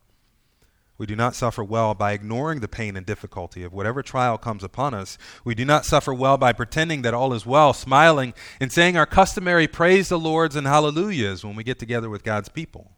We 0.99 1.07
do 1.07 1.15
not 1.15 1.33
suffer 1.33 1.63
well 1.63 1.95
by 1.95 2.11
ignoring 2.11 2.59
the 2.59 2.67
pain 2.67 2.95
and 2.95 3.03
difficulty 3.03 3.63
of 3.63 3.73
whatever 3.73 4.03
trial 4.03 4.37
comes 4.37 4.63
upon 4.63 4.93
us. 4.93 5.17
We 5.43 5.55
do 5.55 5.65
not 5.65 5.83
suffer 5.83 6.13
well 6.13 6.37
by 6.37 6.53
pretending 6.53 7.01
that 7.01 7.15
all 7.15 7.33
is 7.33 7.43
well, 7.43 7.73
smiling, 7.73 8.35
and 8.59 8.71
saying 8.71 8.97
our 8.97 9.07
customary 9.07 9.67
praise 9.67 10.09
the 10.09 10.19
Lord's 10.19 10.55
and 10.55 10.67
hallelujahs 10.67 11.43
when 11.43 11.55
we 11.55 11.63
get 11.63 11.79
together 11.79 12.07
with 12.07 12.23
God's 12.23 12.49
people. 12.49 12.91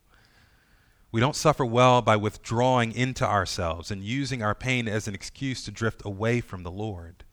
We 1.13 1.21
don't 1.21 1.33
suffer 1.33 1.65
well 1.65 2.01
by 2.01 2.17
withdrawing 2.17 2.91
into 2.91 3.25
ourselves 3.25 3.89
and 3.89 4.03
using 4.03 4.43
our 4.43 4.53
pain 4.53 4.89
as 4.89 5.07
an 5.07 5.15
excuse 5.15 5.63
to 5.63 5.71
drift 5.71 6.01
away 6.03 6.41
from 6.41 6.63
the 6.63 6.71
Lord. 6.71 7.23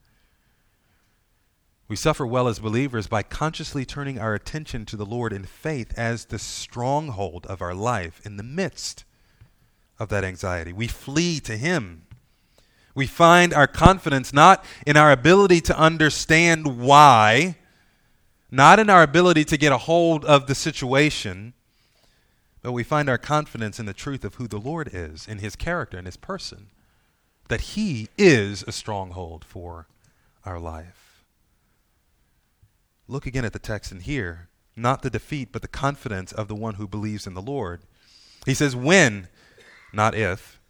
We 1.87 1.97
suffer 1.97 2.27
well 2.27 2.49
as 2.49 2.61
believers 2.61 3.07
by 3.07 3.23
consciously 3.23 3.85
turning 3.85 4.19
our 4.19 4.35
attention 4.35 4.87
to 4.87 4.97
the 4.97 5.05
Lord 5.05 5.33
in 5.33 5.45
faith 5.45 5.93
as 5.99 6.27
the 6.27 6.39
stronghold 6.39 7.47
of 7.47 7.61
our 7.61 7.75
life 7.75 8.23
in 8.25 8.39
the 8.39 8.43
midst 8.43 9.05
of 9.99 10.09
that 10.09 10.25
anxiety. 10.25 10.73
We 10.73 10.89
flee 10.89 11.41
to 11.41 11.57
Him. 11.57 12.07
We 12.95 13.07
find 13.07 13.53
our 13.53 13.67
confidence 13.67 14.33
not 14.33 14.65
in 14.87 14.97
our 14.97 15.13
ability 15.13 15.61
to 15.63 15.79
understand 15.79 16.79
why, 16.79 17.57
not 18.51 18.79
in 18.79 18.89
our 18.89 19.03
ability 19.03 19.45
to 19.47 19.57
get 19.59 19.73
a 19.73 19.79
hold 19.79 20.25
of 20.25 20.47
the 20.47 20.55
situation, 20.55 21.53
but 22.63 22.73
we 22.73 22.83
find 22.83 23.11
our 23.11 23.19
confidence 23.19 23.79
in 23.79 23.85
the 23.85 23.93
truth 23.93 24.25
of 24.25 24.37
who 24.37 24.49
the 24.49 24.59
Lord 24.59 24.89
is, 24.93 25.29
in 25.29 25.39
His 25.39 25.55
character, 25.55 25.99
in 25.99 26.07
His 26.07 26.17
person, 26.17 26.69
that 27.49 27.61
He 27.61 28.09
is 28.17 28.65
a 28.67 28.73
stronghold 28.73 29.45
for 29.45 29.87
our 30.47 30.59
life. 30.59 31.14
Look 33.07 33.27
again 33.27 33.45
at 33.45 33.53
the 33.53 33.59
text 33.59 33.93
and 33.93 34.03
hear 34.03 34.49
not 34.77 35.03
the 35.03 35.11
defeat, 35.11 35.51
but 35.53 35.63
the 35.63 35.69
confidence 35.69 36.33
of 36.33 36.49
the 36.49 36.55
one 36.55 36.75
who 36.75 36.89
believes 36.89 37.27
in 37.27 37.35
the 37.35 37.43
Lord. 37.43 37.83
He 38.45 38.55
says, 38.55 38.75
When 38.75 39.29
not 39.93 40.15
if. 40.15 40.61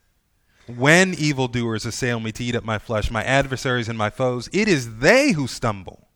When 0.67 1.15
evildoers 1.15 1.85
assail 1.85 2.21
me 2.21 2.33
to 2.33 2.45
eat 2.45 2.55
up 2.55 2.65
my 2.65 2.79
flesh, 2.79 3.11
my 3.11 3.23
adversaries 3.23 3.89
and 3.89 3.99
my 3.99 4.11
foes, 4.11 4.49
it 4.53 4.67
is 4.67 4.99
they 4.99 5.33
who 5.33 5.47
stumble. 5.47 6.09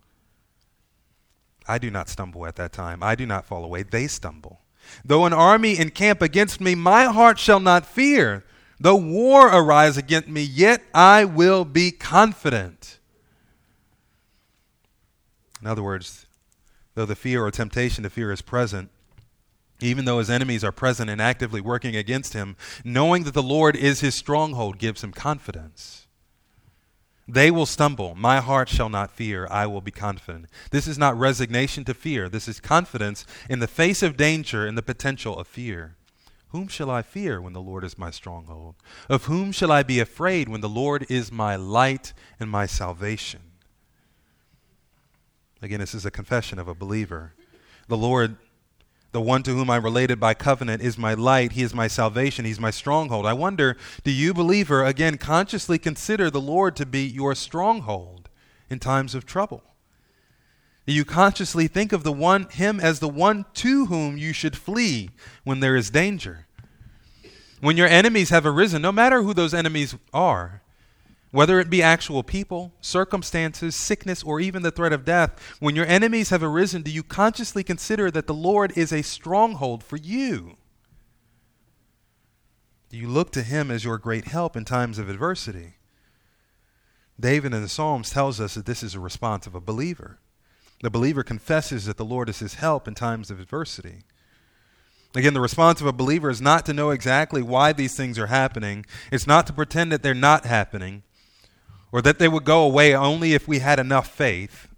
I 1.67 1.77
do 1.77 1.91
not 1.91 2.09
stumble 2.09 2.47
at 2.47 2.57
that 2.57 2.73
time. 2.73 3.03
I 3.03 3.15
do 3.15 3.27
not 3.27 3.45
fall 3.45 3.63
away. 3.63 3.83
They 3.83 4.07
stumble. 4.07 4.61
Though 5.05 5.27
an 5.27 5.35
army 5.35 5.79
encamp 5.79 6.23
against 6.23 6.63
me, 6.63 6.75
my 6.75 7.05
heart 7.05 7.39
shall 7.39 7.61
not 7.61 7.85
fear. 7.85 8.45
Though 8.81 8.97
war 8.97 9.49
arise 9.49 9.99
against 9.99 10.29
me, 10.29 10.43
yet 10.43 10.83
I 10.95 11.27
will 11.27 11.67
be 11.67 11.91
confident. 11.91 12.98
In 15.69 15.73
other 15.73 15.83
words, 15.83 16.25
though 16.95 17.05
the 17.05 17.15
fear 17.15 17.45
or 17.45 17.51
temptation 17.51 18.03
to 18.03 18.09
fear 18.09 18.33
is 18.33 18.41
present, 18.41 18.89
even 19.81 20.07
though 20.07 20.19
his 20.19 20.31
enemies 20.31 20.65
are 20.65 20.73
present 20.73 21.11
and 21.11 21.21
actively 21.21 21.61
working 21.61 21.95
against 21.95 22.33
him, 22.33 22.57
knowing 22.85 23.25
that 23.25 23.35
the 23.35 23.43
Lord 23.43 23.77
is 23.77 24.01
his 24.01 24.15
stronghold 24.15 24.79
gives 24.79 25.05
him 25.05 25.13
confidence. 25.13 26.07
They 27.29 27.51
will 27.51 27.67
stumble. 27.67 28.15
My 28.15 28.41
heart 28.41 28.71
shall 28.71 28.89
not 28.89 29.11
fear. 29.11 29.47
I 29.51 29.67
will 29.67 29.83
be 29.83 29.91
confident. 29.91 30.47
This 30.71 30.89
is 30.89 30.97
not 30.97 31.19
resignation 31.19 31.85
to 31.85 31.93
fear. 31.93 32.31
This 32.31 32.49
is 32.49 32.61
confidence 32.61 33.27
in 33.51 33.59
the 33.59 33.69
face 33.69 34.03
of 34.03 34.17
danger 34.17 34.67
and 34.67 34.79
the 34.79 34.81
potential 34.81 35.37
of 35.37 35.47
fear. 35.47 35.97
Whom 36.49 36.67
shall 36.67 36.91
I 36.91 37.03
fear 37.03 37.43
when 37.43 37.53
the 37.53 37.61
Lord 37.61 37.85
is 37.85 37.99
my 37.99 38.11
stronghold? 38.11 38.77
Of 39.11 39.27
whom 39.27 39.53
shall 39.53 39.71
I 39.71 39.83
be 39.83 40.01
afraid 40.01 40.49
when 40.49 40.63
the 40.63 40.69
Lord 40.71 41.05
is 41.11 41.31
my 41.31 41.57
light 41.57 42.15
and 42.41 42.49
my 42.49 42.65
salvation? 42.65 43.48
Again, 45.61 45.81
this 45.81 45.95
is 45.95 46.07
a 46.07 46.11
confession 46.11 46.59
of 46.59 46.69
a 46.69 46.75
believer. 46.75 47.35
The 47.89 47.97
Lord 47.97 48.37
the 49.11 49.21
one 49.21 49.43
to 49.45 49.55
whom 49.55 49.71
I'm 49.71 49.85
related 49.85 50.21
by 50.21 50.35
covenant 50.35 50.83
is 50.83 50.99
my 50.99 51.15
light. 51.15 51.53
He 51.53 51.63
is 51.63 51.75
my 51.75 51.89
salvation. 51.89 52.45
He's 52.45 52.61
my 52.61 52.71
stronghold. 52.71 53.25
I 53.25 53.33
wonder, 53.33 53.77
do 54.05 54.11
you, 54.11 54.35
believer, 54.35 54.85
again, 54.85 55.17
consciously 55.17 55.79
consider 55.79 56.31
the 56.31 56.41
Lord 56.41 56.77
to 56.77 56.85
be 56.85 57.07
your 57.07 57.35
stronghold 57.35 58.29
in 58.69 58.79
times 58.79 59.15
of 59.15 59.25
trouble? 59.25 59.63
Do 60.87 60.93
you 60.93 61.05
consciously 61.05 61.69
think 61.69 61.93
of 61.93 62.03
the 62.03 62.13
one, 62.13 62.49
him 62.51 62.81
as 62.81 63.01
the 63.01 63.09
one 63.09 63.47
to 63.55 63.87
whom 63.87 64.19
you 64.19 64.33
should 64.33 64.57
flee 64.57 65.11
when 65.43 65.61
there 65.61 65.77
is 65.77 65.91
danger? 65.91 66.47
When 67.61 67.77
your 67.77 67.89
enemies 67.89 68.31
have 68.31 68.47
arisen, 68.47 68.83
no 68.83 68.93
matter 68.93 69.23
who 69.23 69.33
those 69.33 69.55
enemies 69.55 69.97
are, 70.13 70.63
whether 71.31 71.61
it 71.61 71.69
be 71.69 71.83
actual 71.83 72.23
people, 72.23 72.73
circumstances, 72.81 73.77
sickness, 73.77 74.23
or 74.23 74.41
even 74.41 74.63
the 74.63 74.71
threat 74.71 74.93
of 74.93 75.05
death, 75.05 75.57
when 75.61 75.77
your 75.77 75.87
enemies 75.87 76.31
have 76.31 76.43
arisen, 76.43 76.83
do 76.83 76.91
you 76.91 77.03
consciously 77.03 77.63
consider 77.63 78.11
that 78.11 78.27
the 78.27 78.35
Lord 78.35 78.77
is 78.77 78.93
a 78.93 79.03
stronghold 79.03 79.85
for 79.85 79.97
you? 79.97 80.57
Do 82.89 82.97
you 82.97 83.09
look 83.09 83.31
to 83.33 83.43
Him 83.43 83.71
as 83.71 83.85
your 83.85 83.99
great 83.99 84.29
help 84.29 84.57
in 84.57 84.65
times 84.65 84.99
of 84.99 85.11
adversity? 85.11 85.75
David 87.21 87.53
in 87.53 87.61
the 87.61 87.69
Psalms 87.69 88.11
tells 88.11 88.41
us 88.41 88.55
that 88.55 88.65
this 88.65 88.83
is 88.83 88.95
a 88.95 89.01
response 89.01 89.47
of 89.47 89.55
a 89.55 89.61
believer. 89.61 90.19
The 90.83 90.91
believer 90.91 91.25
confesses 91.25 91.85
that 91.87 91.97
the 91.97 92.05
Lord 92.05 92.29
is 92.29 92.39
his 92.39 92.55
help 92.55 92.87
in 92.87 92.95
times 92.95 93.31
of 93.31 93.41
adversity. 93.41 94.05
Again, 95.15 95.35
the 95.35 95.41
response 95.41 95.81
of 95.81 95.87
a 95.89 95.93
believer 95.93 96.31
is 96.31 96.41
not 96.41 96.65
to 96.67 96.73
know 96.73 96.91
exactly 96.91 97.43
why 97.43 97.73
these 97.73 97.97
things 97.97 98.19
are 98.19 98.29
happening. 98.29 98.87
It's 99.11 99.27
not 99.27 99.47
to 99.49 99.53
pretend 99.53 99.91
that 99.91 100.03
they're 100.03 100.15
not 100.15 100.45
happening 100.45 101.03
or 101.93 102.03
that 102.03 102.19
they 102.19 102.29
would 102.29 102.45
go 102.45 102.63
away 102.63 102.95
only 102.95 103.35
if 103.35 103.49
we 103.49 103.61
had 103.61 103.79
enough 103.79 104.09
faith. 104.09 104.69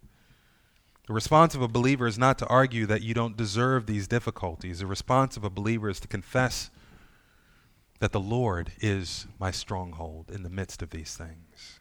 The 1.06 1.12
response 1.12 1.54
of 1.54 1.62
a 1.62 1.68
believer 1.68 2.06
is 2.06 2.18
not 2.18 2.38
to 2.38 2.46
argue 2.46 2.86
that 2.86 3.02
you 3.02 3.14
don't 3.14 3.36
deserve 3.36 3.86
these 3.86 4.06
difficulties. 4.06 4.78
The 4.78 4.86
response 4.86 5.36
of 5.36 5.44
a 5.44 5.50
believer 5.50 5.88
is 5.88 5.98
to 6.00 6.08
confess 6.08 6.70
that 7.98 8.12
the 8.12 8.20
Lord 8.20 8.72
is 8.80 9.26
my 9.38 9.50
stronghold 9.50 10.30
in 10.30 10.42
the 10.42 10.50
midst 10.50 10.82
of 10.82 10.90
these 10.90 11.16
things. 11.16 11.80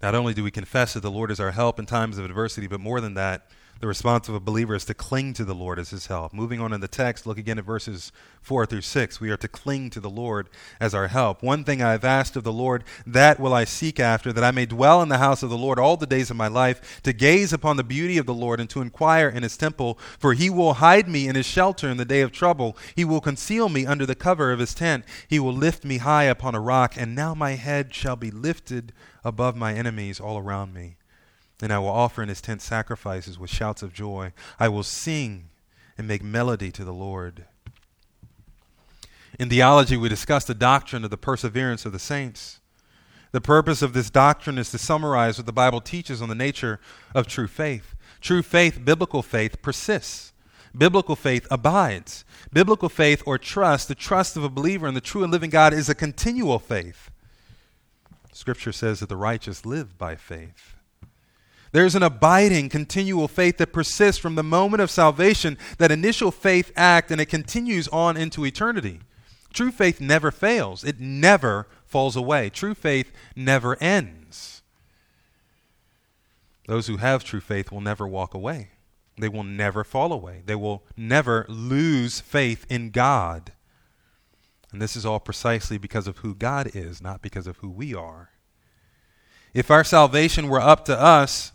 Not 0.00 0.14
only 0.14 0.32
do 0.34 0.44
we 0.44 0.50
confess 0.50 0.94
that 0.94 1.00
the 1.00 1.10
Lord 1.10 1.30
is 1.30 1.40
our 1.40 1.50
help 1.50 1.78
in 1.78 1.86
times 1.86 2.18
of 2.18 2.24
adversity, 2.24 2.66
but 2.66 2.80
more 2.80 3.00
than 3.00 3.14
that, 3.14 3.48
the 3.80 3.86
response 3.86 4.28
of 4.28 4.34
a 4.34 4.40
believer 4.40 4.74
is 4.74 4.84
to 4.86 4.94
cling 4.94 5.32
to 5.34 5.44
the 5.44 5.54
Lord 5.54 5.78
as 5.78 5.90
his 5.90 6.08
help. 6.08 6.32
Moving 6.32 6.60
on 6.60 6.72
in 6.72 6.80
the 6.80 6.88
text, 6.88 7.26
look 7.26 7.38
again 7.38 7.58
at 7.58 7.64
verses 7.64 8.10
4 8.42 8.66
through 8.66 8.80
6. 8.80 9.20
We 9.20 9.30
are 9.30 9.36
to 9.36 9.46
cling 9.46 9.90
to 9.90 10.00
the 10.00 10.10
Lord 10.10 10.48
as 10.80 10.94
our 10.94 11.06
help. 11.06 11.44
One 11.44 11.62
thing 11.62 11.80
I 11.80 11.92
have 11.92 12.04
asked 12.04 12.34
of 12.34 12.42
the 12.42 12.52
Lord, 12.52 12.82
that 13.06 13.38
will 13.38 13.54
I 13.54 13.62
seek 13.64 14.00
after, 14.00 14.32
that 14.32 14.42
I 14.42 14.50
may 14.50 14.66
dwell 14.66 15.00
in 15.00 15.08
the 15.08 15.18
house 15.18 15.44
of 15.44 15.50
the 15.50 15.56
Lord 15.56 15.78
all 15.78 15.96
the 15.96 16.06
days 16.06 16.28
of 16.28 16.36
my 16.36 16.48
life, 16.48 17.00
to 17.04 17.12
gaze 17.12 17.52
upon 17.52 17.76
the 17.76 17.84
beauty 17.84 18.18
of 18.18 18.26
the 18.26 18.34
Lord 18.34 18.58
and 18.58 18.68
to 18.70 18.80
inquire 18.80 19.28
in 19.28 19.44
his 19.44 19.56
temple. 19.56 19.96
For 20.18 20.34
he 20.34 20.50
will 20.50 20.74
hide 20.74 21.08
me 21.08 21.28
in 21.28 21.36
his 21.36 21.46
shelter 21.46 21.88
in 21.88 21.98
the 21.98 22.04
day 22.04 22.20
of 22.22 22.32
trouble. 22.32 22.76
He 22.96 23.04
will 23.04 23.20
conceal 23.20 23.68
me 23.68 23.86
under 23.86 24.06
the 24.06 24.16
cover 24.16 24.50
of 24.50 24.58
his 24.58 24.74
tent. 24.74 25.04
He 25.28 25.38
will 25.38 25.54
lift 25.54 25.84
me 25.84 25.98
high 25.98 26.24
upon 26.24 26.56
a 26.56 26.60
rock, 26.60 26.94
and 26.96 27.14
now 27.14 27.32
my 27.32 27.52
head 27.52 27.94
shall 27.94 28.16
be 28.16 28.32
lifted 28.32 28.92
above 29.24 29.56
my 29.56 29.72
enemies 29.74 30.18
all 30.18 30.36
around 30.36 30.74
me. 30.74 30.97
And 31.60 31.72
I 31.72 31.78
will 31.78 31.88
offer 31.88 32.22
in 32.22 32.28
his 32.28 32.40
tent 32.40 32.62
sacrifices 32.62 33.38
with 33.38 33.50
shouts 33.50 33.82
of 33.82 33.92
joy. 33.92 34.32
I 34.60 34.68
will 34.68 34.84
sing 34.84 35.48
and 35.96 36.06
make 36.06 36.22
melody 36.22 36.70
to 36.70 36.84
the 36.84 36.92
Lord. 36.92 37.44
In 39.38 39.50
theology, 39.50 39.96
we 39.96 40.08
discuss 40.08 40.44
the 40.44 40.54
doctrine 40.54 41.04
of 41.04 41.10
the 41.10 41.16
perseverance 41.16 41.84
of 41.84 41.92
the 41.92 41.98
saints. 41.98 42.60
The 43.32 43.40
purpose 43.40 43.82
of 43.82 43.92
this 43.92 44.08
doctrine 44.08 44.56
is 44.56 44.70
to 44.70 44.78
summarize 44.78 45.38
what 45.38 45.46
the 45.46 45.52
Bible 45.52 45.80
teaches 45.80 46.22
on 46.22 46.28
the 46.28 46.34
nature 46.34 46.80
of 47.14 47.26
true 47.26 47.48
faith. 47.48 47.94
True 48.20 48.42
faith, 48.42 48.84
biblical 48.84 49.22
faith, 49.22 49.60
persists. 49.60 50.32
Biblical 50.76 51.16
faith 51.16 51.46
abides. 51.50 52.24
Biblical 52.52 52.88
faith 52.88 53.22
or 53.26 53.36
trust, 53.36 53.88
the 53.88 53.94
trust 53.94 54.36
of 54.36 54.44
a 54.44 54.48
believer 54.48 54.86
in 54.86 54.94
the 54.94 55.00
true 55.00 55.22
and 55.22 55.32
living 55.32 55.50
God, 55.50 55.74
is 55.74 55.88
a 55.88 55.94
continual 55.94 56.58
faith. 56.58 57.10
Scripture 58.32 58.72
says 58.72 59.00
that 59.00 59.08
the 59.08 59.16
righteous 59.16 59.66
live 59.66 59.98
by 59.98 60.14
faith. 60.14 60.74
There's 61.72 61.94
an 61.94 62.02
abiding, 62.02 62.70
continual 62.70 63.28
faith 63.28 63.58
that 63.58 63.72
persists 63.72 64.20
from 64.20 64.34
the 64.34 64.42
moment 64.42 64.80
of 64.80 64.90
salvation, 64.90 65.58
that 65.78 65.92
initial 65.92 66.30
faith 66.30 66.72
act, 66.76 67.10
and 67.10 67.20
it 67.20 67.26
continues 67.26 67.88
on 67.88 68.16
into 68.16 68.44
eternity. 68.44 69.00
True 69.52 69.70
faith 69.70 70.00
never 70.00 70.30
fails, 70.30 70.84
it 70.84 71.00
never 71.00 71.66
falls 71.84 72.16
away. 72.16 72.50
True 72.50 72.74
faith 72.74 73.12
never 73.34 73.76
ends. 73.82 74.62
Those 76.66 76.86
who 76.86 76.98
have 76.98 77.24
true 77.24 77.40
faith 77.40 77.72
will 77.72 77.80
never 77.80 78.06
walk 78.06 78.34
away, 78.34 78.70
they 79.18 79.28
will 79.28 79.44
never 79.44 79.84
fall 79.84 80.12
away, 80.12 80.42
they 80.44 80.54
will 80.54 80.84
never 80.96 81.46
lose 81.48 82.20
faith 82.20 82.66
in 82.68 82.90
God. 82.90 83.52
And 84.70 84.82
this 84.82 84.96
is 84.96 85.06
all 85.06 85.18
precisely 85.18 85.78
because 85.78 86.06
of 86.06 86.18
who 86.18 86.34
God 86.34 86.70
is, 86.74 87.00
not 87.00 87.22
because 87.22 87.46
of 87.46 87.56
who 87.58 87.70
we 87.70 87.94
are. 87.94 88.30
If 89.54 89.70
our 89.70 89.82
salvation 89.82 90.48
were 90.48 90.60
up 90.60 90.84
to 90.84 91.00
us, 91.00 91.52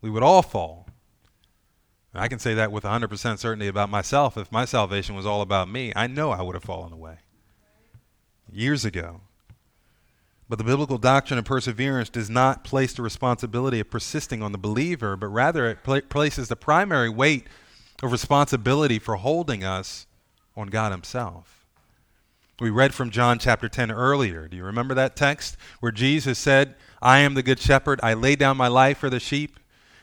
we 0.00 0.10
would 0.10 0.22
all 0.22 0.42
fall. 0.42 0.86
I 2.12 2.28
can 2.28 2.38
say 2.38 2.54
that 2.54 2.72
with 2.72 2.84
100% 2.84 3.38
certainty 3.38 3.68
about 3.68 3.88
myself. 3.88 4.36
If 4.36 4.50
my 4.50 4.64
salvation 4.64 5.14
was 5.14 5.26
all 5.26 5.42
about 5.42 5.68
me, 5.68 5.92
I 5.94 6.06
know 6.08 6.32
I 6.32 6.42
would 6.42 6.56
have 6.56 6.64
fallen 6.64 6.92
away 6.92 7.18
years 8.52 8.84
ago. 8.84 9.20
But 10.48 10.58
the 10.58 10.64
biblical 10.64 10.98
doctrine 10.98 11.38
of 11.38 11.44
perseverance 11.44 12.08
does 12.08 12.28
not 12.28 12.64
place 12.64 12.92
the 12.92 13.02
responsibility 13.02 13.78
of 13.78 13.90
persisting 13.90 14.42
on 14.42 14.50
the 14.50 14.58
believer, 14.58 15.16
but 15.16 15.28
rather 15.28 15.68
it 15.68 15.84
pl- 15.84 16.00
places 16.02 16.48
the 16.48 16.56
primary 16.56 17.08
weight 17.08 17.46
of 18.02 18.10
responsibility 18.10 18.98
for 18.98 19.14
holding 19.14 19.62
us 19.62 20.08
on 20.56 20.66
God 20.66 20.90
Himself. 20.90 21.64
We 22.58 22.68
read 22.68 22.92
from 22.92 23.10
John 23.10 23.38
chapter 23.38 23.68
10 23.68 23.92
earlier. 23.92 24.48
Do 24.48 24.56
you 24.56 24.64
remember 24.64 24.94
that 24.94 25.14
text 25.14 25.56
where 25.78 25.92
Jesus 25.92 26.36
said, 26.36 26.74
I 27.00 27.20
am 27.20 27.34
the 27.34 27.44
good 27.44 27.60
shepherd, 27.60 28.00
I 28.02 28.14
lay 28.14 28.34
down 28.34 28.56
my 28.56 28.68
life 28.68 28.98
for 28.98 29.08
the 29.08 29.20
sheep? 29.20 29.59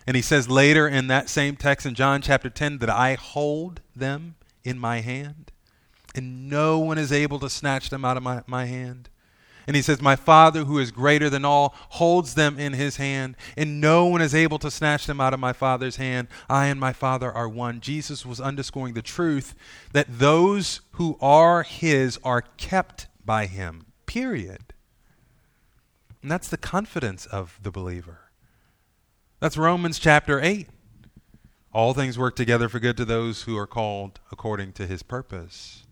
And 0.08 0.16
he 0.16 0.22
says 0.22 0.50
later 0.50 0.88
in 0.88 1.08
that 1.08 1.30
same 1.30 1.58
text 1.58 1.86
in 1.86 1.94
John 1.94 2.22
chapter 2.22 2.50
10 2.50 2.78
that 2.78 2.90
I 2.90 3.16
hold 3.16 3.82
them 3.94 4.36
in 4.64 4.80
my 4.80 5.02
hand, 5.02 5.52
and 6.16 6.50
no 6.50 6.80
one 6.80 6.98
is 6.98 7.12
able 7.12 7.40
to 7.40 7.50
snatch 7.50 7.90
them 7.90 8.06
out 8.06 8.16
of 8.16 8.24
my, 8.24 8.42
my 8.48 8.66
hand. 8.66 9.10
And 9.68 9.76
he 9.76 9.82
says, 9.82 10.02
My 10.02 10.16
Father, 10.16 10.64
who 10.64 10.80
is 10.80 10.92
greater 10.92 11.30
than 11.30 11.44
all, 11.44 11.76
holds 11.90 12.36
them 12.36 12.58
in 12.58 12.72
his 12.72 12.96
hand, 12.96 13.36
and 13.58 13.82
no 13.82 14.06
one 14.06 14.22
is 14.22 14.34
able 14.34 14.60
to 14.60 14.72
snatch 14.72 15.06
them 15.08 15.20
out 15.20 15.34
of 15.34 15.42
my 15.42 15.52
Father's 15.52 15.98
hand. 15.98 16.30
I 16.50 16.68
and 16.68 16.80
my 16.80 16.94
Father 16.94 17.30
are 17.30 17.50
one. 17.50 17.82
Jesus 17.82 18.26
was 18.26 18.40
underscoring 18.40 18.94
the 18.94 19.02
truth 19.02 19.56
that 19.92 20.08
those 20.08 20.80
who 20.92 21.18
are 21.20 21.64
his 21.64 22.18
are 22.24 22.44
kept 22.56 23.08
by 23.26 23.46
him, 23.46 23.88
period. 24.06 24.74
And 26.22 26.32
that's 26.32 26.48
the 26.48 26.58
confidence 26.58 27.26
of 27.26 27.60
the 27.62 27.72
believer. 27.72 28.27
That's 29.40 29.56
Romans 29.56 30.00
chapter 30.00 30.42
8. 30.42 30.68
All 31.72 31.94
things 31.94 32.18
work 32.18 32.36
together 32.36 32.68
for 32.68 32.80
good 32.80 32.98
to 32.98 33.06
those 33.06 33.44
who 33.44 33.56
are 33.56 33.68
called 33.68 34.20
according 34.32 34.74
to 34.74 34.88
his 34.88 35.04
purpose. 35.04 35.84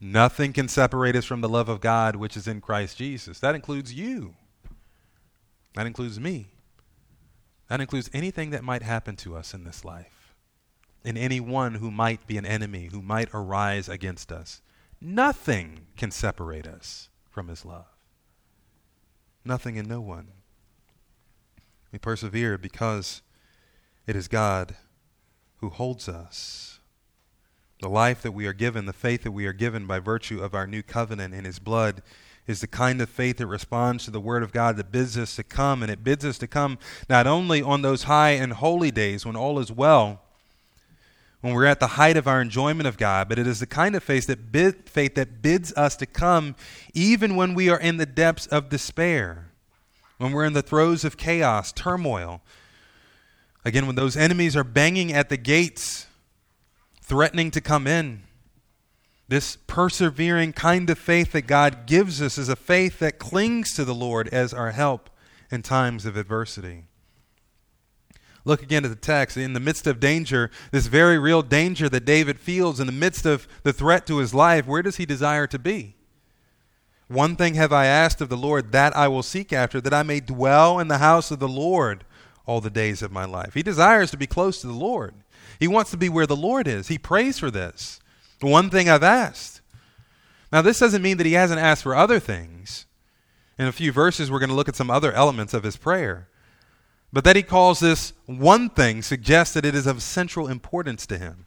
Nothing 0.00 0.52
can 0.52 0.66
separate 0.66 1.14
us 1.14 1.24
from 1.24 1.42
the 1.42 1.48
love 1.48 1.68
of 1.68 1.80
God 1.80 2.16
which 2.16 2.36
is 2.36 2.48
in 2.48 2.60
Christ 2.60 2.98
Jesus. 2.98 3.38
That 3.38 3.54
includes 3.54 3.94
you. 3.94 4.34
That 5.74 5.86
includes 5.86 6.18
me. 6.18 6.48
That 7.68 7.80
includes 7.80 8.10
anything 8.12 8.50
that 8.50 8.64
might 8.64 8.82
happen 8.82 9.14
to 9.16 9.36
us 9.36 9.54
in 9.54 9.62
this 9.62 9.84
life. 9.84 10.34
And 11.04 11.16
anyone 11.16 11.76
who 11.76 11.92
might 11.92 12.26
be 12.26 12.36
an 12.36 12.44
enemy, 12.44 12.88
who 12.90 13.00
might 13.00 13.28
arise 13.32 13.88
against 13.88 14.32
us. 14.32 14.60
Nothing 15.00 15.86
can 15.96 16.10
separate 16.10 16.66
us 16.66 17.10
from 17.30 17.46
his 17.46 17.64
love. 17.64 17.86
Nothing 19.44 19.78
and 19.78 19.88
no 19.88 20.00
one. 20.00 20.32
We 21.92 21.98
persevere 21.98 22.56
because 22.56 23.20
it 24.06 24.16
is 24.16 24.26
God 24.26 24.76
who 25.58 25.68
holds 25.68 26.08
us. 26.08 26.80
The 27.80 27.88
life 27.88 28.22
that 28.22 28.32
we 28.32 28.46
are 28.46 28.52
given, 28.52 28.86
the 28.86 28.92
faith 28.92 29.24
that 29.24 29.32
we 29.32 29.46
are 29.46 29.52
given 29.52 29.86
by 29.86 29.98
virtue 29.98 30.42
of 30.42 30.54
our 30.54 30.66
new 30.66 30.82
covenant 30.82 31.34
in 31.34 31.44
His 31.44 31.58
blood, 31.58 32.02
is 32.46 32.60
the 32.60 32.66
kind 32.66 33.00
of 33.00 33.08
faith 33.08 33.36
that 33.36 33.46
responds 33.46 34.04
to 34.04 34.10
the 34.10 34.20
Word 34.20 34.42
of 34.42 34.52
God 34.52 34.76
that 34.76 34.90
bids 34.90 35.18
us 35.18 35.36
to 35.36 35.42
come. 35.42 35.82
And 35.82 35.90
it 35.90 36.02
bids 36.02 36.24
us 36.24 36.38
to 36.38 36.46
come 36.46 36.78
not 37.08 37.26
only 37.26 37.60
on 37.60 37.82
those 37.82 38.04
high 38.04 38.30
and 38.30 38.54
holy 38.54 38.90
days 38.90 39.26
when 39.26 39.36
all 39.36 39.58
is 39.58 39.70
well, 39.70 40.22
when 41.40 41.54
we're 41.54 41.66
at 41.66 41.80
the 41.80 41.88
height 41.88 42.16
of 42.16 42.28
our 42.28 42.40
enjoyment 42.40 42.86
of 42.86 42.96
God, 42.96 43.28
but 43.28 43.38
it 43.38 43.48
is 43.48 43.60
the 43.60 43.66
kind 43.66 43.96
of 43.96 44.02
faith 44.02 44.28
that, 44.28 44.52
bid, 44.52 44.88
faith 44.88 45.16
that 45.16 45.42
bids 45.42 45.72
us 45.74 45.96
to 45.96 46.06
come 46.06 46.54
even 46.94 47.34
when 47.36 47.52
we 47.52 47.68
are 47.68 47.80
in 47.80 47.96
the 47.96 48.06
depths 48.06 48.46
of 48.46 48.68
despair 48.68 49.51
when 50.22 50.32
we're 50.32 50.44
in 50.44 50.52
the 50.52 50.62
throes 50.62 51.04
of 51.04 51.16
chaos, 51.16 51.72
turmoil. 51.72 52.42
Again, 53.64 53.86
when 53.86 53.96
those 53.96 54.16
enemies 54.16 54.54
are 54.56 54.62
banging 54.62 55.12
at 55.12 55.28
the 55.28 55.36
gates, 55.36 56.06
threatening 57.00 57.50
to 57.50 57.60
come 57.60 57.88
in. 57.88 58.22
This 59.26 59.56
persevering 59.66 60.52
kind 60.52 60.88
of 60.90 60.98
faith 60.98 61.32
that 61.32 61.48
God 61.48 61.86
gives 61.86 62.22
us 62.22 62.38
is 62.38 62.48
a 62.48 62.54
faith 62.54 63.00
that 63.00 63.18
clings 63.18 63.74
to 63.74 63.84
the 63.84 63.94
Lord 63.94 64.28
as 64.28 64.54
our 64.54 64.70
help 64.70 65.10
in 65.50 65.62
times 65.62 66.06
of 66.06 66.16
adversity. 66.16 66.84
Look 68.44 68.62
again 68.62 68.84
at 68.84 68.90
the 68.90 68.96
text. 68.96 69.36
In 69.36 69.54
the 69.54 69.60
midst 69.60 69.86
of 69.86 69.98
danger, 69.98 70.50
this 70.70 70.86
very 70.86 71.18
real 71.18 71.42
danger 71.42 71.88
that 71.88 72.04
David 72.04 72.38
feels, 72.38 72.78
in 72.78 72.86
the 72.86 72.92
midst 72.92 73.26
of 73.26 73.48
the 73.64 73.72
threat 73.72 74.06
to 74.06 74.18
his 74.18 74.32
life, 74.32 74.66
where 74.66 74.82
does 74.82 74.96
he 74.96 75.06
desire 75.06 75.46
to 75.48 75.58
be? 75.58 75.96
One 77.12 77.36
thing 77.36 77.54
have 77.54 77.72
I 77.72 77.86
asked 77.86 78.22
of 78.22 78.30
the 78.30 78.36
Lord, 78.36 78.72
that 78.72 78.96
I 78.96 79.06
will 79.06 79.22
seek 79.22 79.52
after, 79.52 79.80
that 79.82 79.92
I 79.92 80.02
may 80.02 80.20
dwell 80.20 80.78
in 80.78 80.88
the 80.88 80.98
house 80.98 81.30
of 81.30 81.40
the 81.40 81.48
Lord 81.48 82.04
all 82.46 82.62
the 82.62 82.70
days 82.70 83.02
of 83.02 83.12
my 83.12 83.26
life. 83.26 83.52
He 83.54 83.62
desires 83.62 84.10
to 84.10 84.16
be 84.16 84.26
close 84.26 84.60
to 84.60 84.66
the 84.66 84.72
Lord. 84.72 85.14
He 85.60 85.68
wants 85.68 85.90
to 85.90 85.98
be 85.98 86.08
where 86.08 86.26
the 86.26 86.34
Lord 86.34 86.66
is. 86.66 86.88
He 86.88 86.98
prays 86.98 87.38
for 87.38 87.50
this. 87.50 88.00
One 88.40 88.70
thing 88.70 88.88
I've 88.88 89.02
asked. 89.02 89.60
Now, 90.50 90.62
this 90.62 90.78
doesn't 90.78 91.02
mean 91.02 91.18
that 91.18 91.26
he 91.26 91.34
hasn't 91.34 91.60
asked 91.60 91.82
for 91.82 91.94
other 91.94 92.18
things. 92.18 92.86
In 93.58 93.66
a 93.66 93.72
few 93.72 93.92
verses, 93.92 94.30
we're 94.30 94.38
going 94.38 94.48
to 94.48 94.56
look 94.56 94.68
at 94.68 94.76
some 94.76 94.90
other 94.90 95.12
elements 95.12 95.54
of 95.54 95.62
his 95.62 95.76
prayer. 95.76 96.28
But 97.12 97.24
that 97.24 97.36
he 97.36 97.42
calls 97.42 97.80
this 97.80 98.14
one 98.24 98.70
thing 98.70 99.02
suggests 99.02 99.54
that 99.54 99.66
it 99.66 99.74
is 99.74 99.86
of 99.86 100.02
central 100.02 100.48
importance 100.48 101.06
to 101.06 101.18
him. 101.18 101.46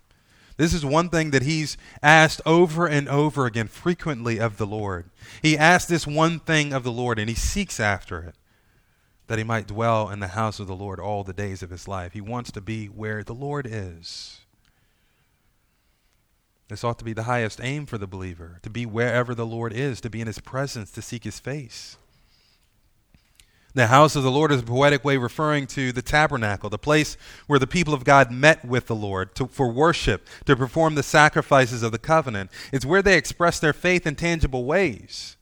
This 0.58 0.74
is 0.74 0.86
one 0.86 1.10
thing 1.10 1.32
that 1.32 1.44
he's 1.44 1.78
asked 2.02 2.42
over 2.46 2.88
and 2.88 3.10
over 3.10 3.46
again, 3.46 3.68
frequently 3.68 4.40
of 4.40 4.58
the 4.58 4.66
Lord. 4.66 5.10
He 5.42 5.58
asks 5.58 5.90
this 5.90 6.08
one 6.08 6.40
thing 6.40 6.72
of 6.74 6.84
the 6.84 6.92
Lord 6.92 7.20
and 7.20 7.28
he 7.30 7.36
seeks 7.36 7.80
after 7.80 8.22
it. 8.22 8.36
that 9.28 9.38
he 9.38 9.44
might 9.44 9.68
dwell 9.68 10.10
in 10.10 10.20
the 10.20 10.30
house 10.30 10.60
of 10.60 10.68
the 10.68 10.76
Lord 10.76 11.00
all 11.00 11.24
the 11.24 11.34
days 11.34 11.64
of 11.64 11.70
his 11.70 11.88
life. 11.88 12.14
He 12.14 12.22
wants 12.22 12.52
to 12.52 12.62
be 12.62 12.88
where 12.88 13.24
the 13.24 13.34
Lord 13.34 13.68
is. 13.70 14.42
This 16.68 16.84
ought 16.84 17.00
to 17.00 17.06
be 17.06 17.14
the 17.14 17.24
highest 17.24 17.60
aim 17.62 17.86
for 17.86 17.98
the 17.98 18.08
believer 18.08 18.60
to 18.64 18.70
be 18.70 18.86
wherever 18.86 19.36
the 19.36 19.46
Lord 19.46 19.74
is, 19.74 20.02
to 20.02 20.10
be 20.10 20.22
in 20.22 20.28
his 20.28 20.40
presence, 20.40 20.92
to 20.92 21.02
seek 21.02 21.24
his 21.24 21.40
face. 21.40 21.98
The 23.76 23.88
house 23.88 24.16
of 24.16 24.24
the 24.24 24.32
Lord 24.32 24.54
is 24.54 24.62
a 24.62 24.64
poetic 24.64 25.04
way 25.04 25.18
referring 25.18 25.68
to 25.68 25.92
the 25.92 26.02
tabernacle, 26.02 26.70
the 26.70 26.78
place 26.78 27.18
where 27.46 27.60
the 27.60 27.68
people 27.68 27.94
of 27.94 28.06
God 28.06 28.32
met 28.32 28.64
with 28.64 28.88
the 28.88 28.96
Lord 28.96 29.36
to, 29.36 29.48
for 29.48 29.70
worship, 29.70 30.26
to 30.46 30.56
perform 30.56 30.96
the 30.96 31.04
sacrifices 31.04 31.84
of 31.84 31.92
the 31.92 32.00
covenant. 32.00 32.52
It's 32.72 32.86
where 32.86 33.02
they 33.02 33.18
expressed 33.18 33.60
their 33.60 33.74
faith 33.74 34.08
in 34.08 34.16
tangible 34.16 34.64
ways. 34.64 35.36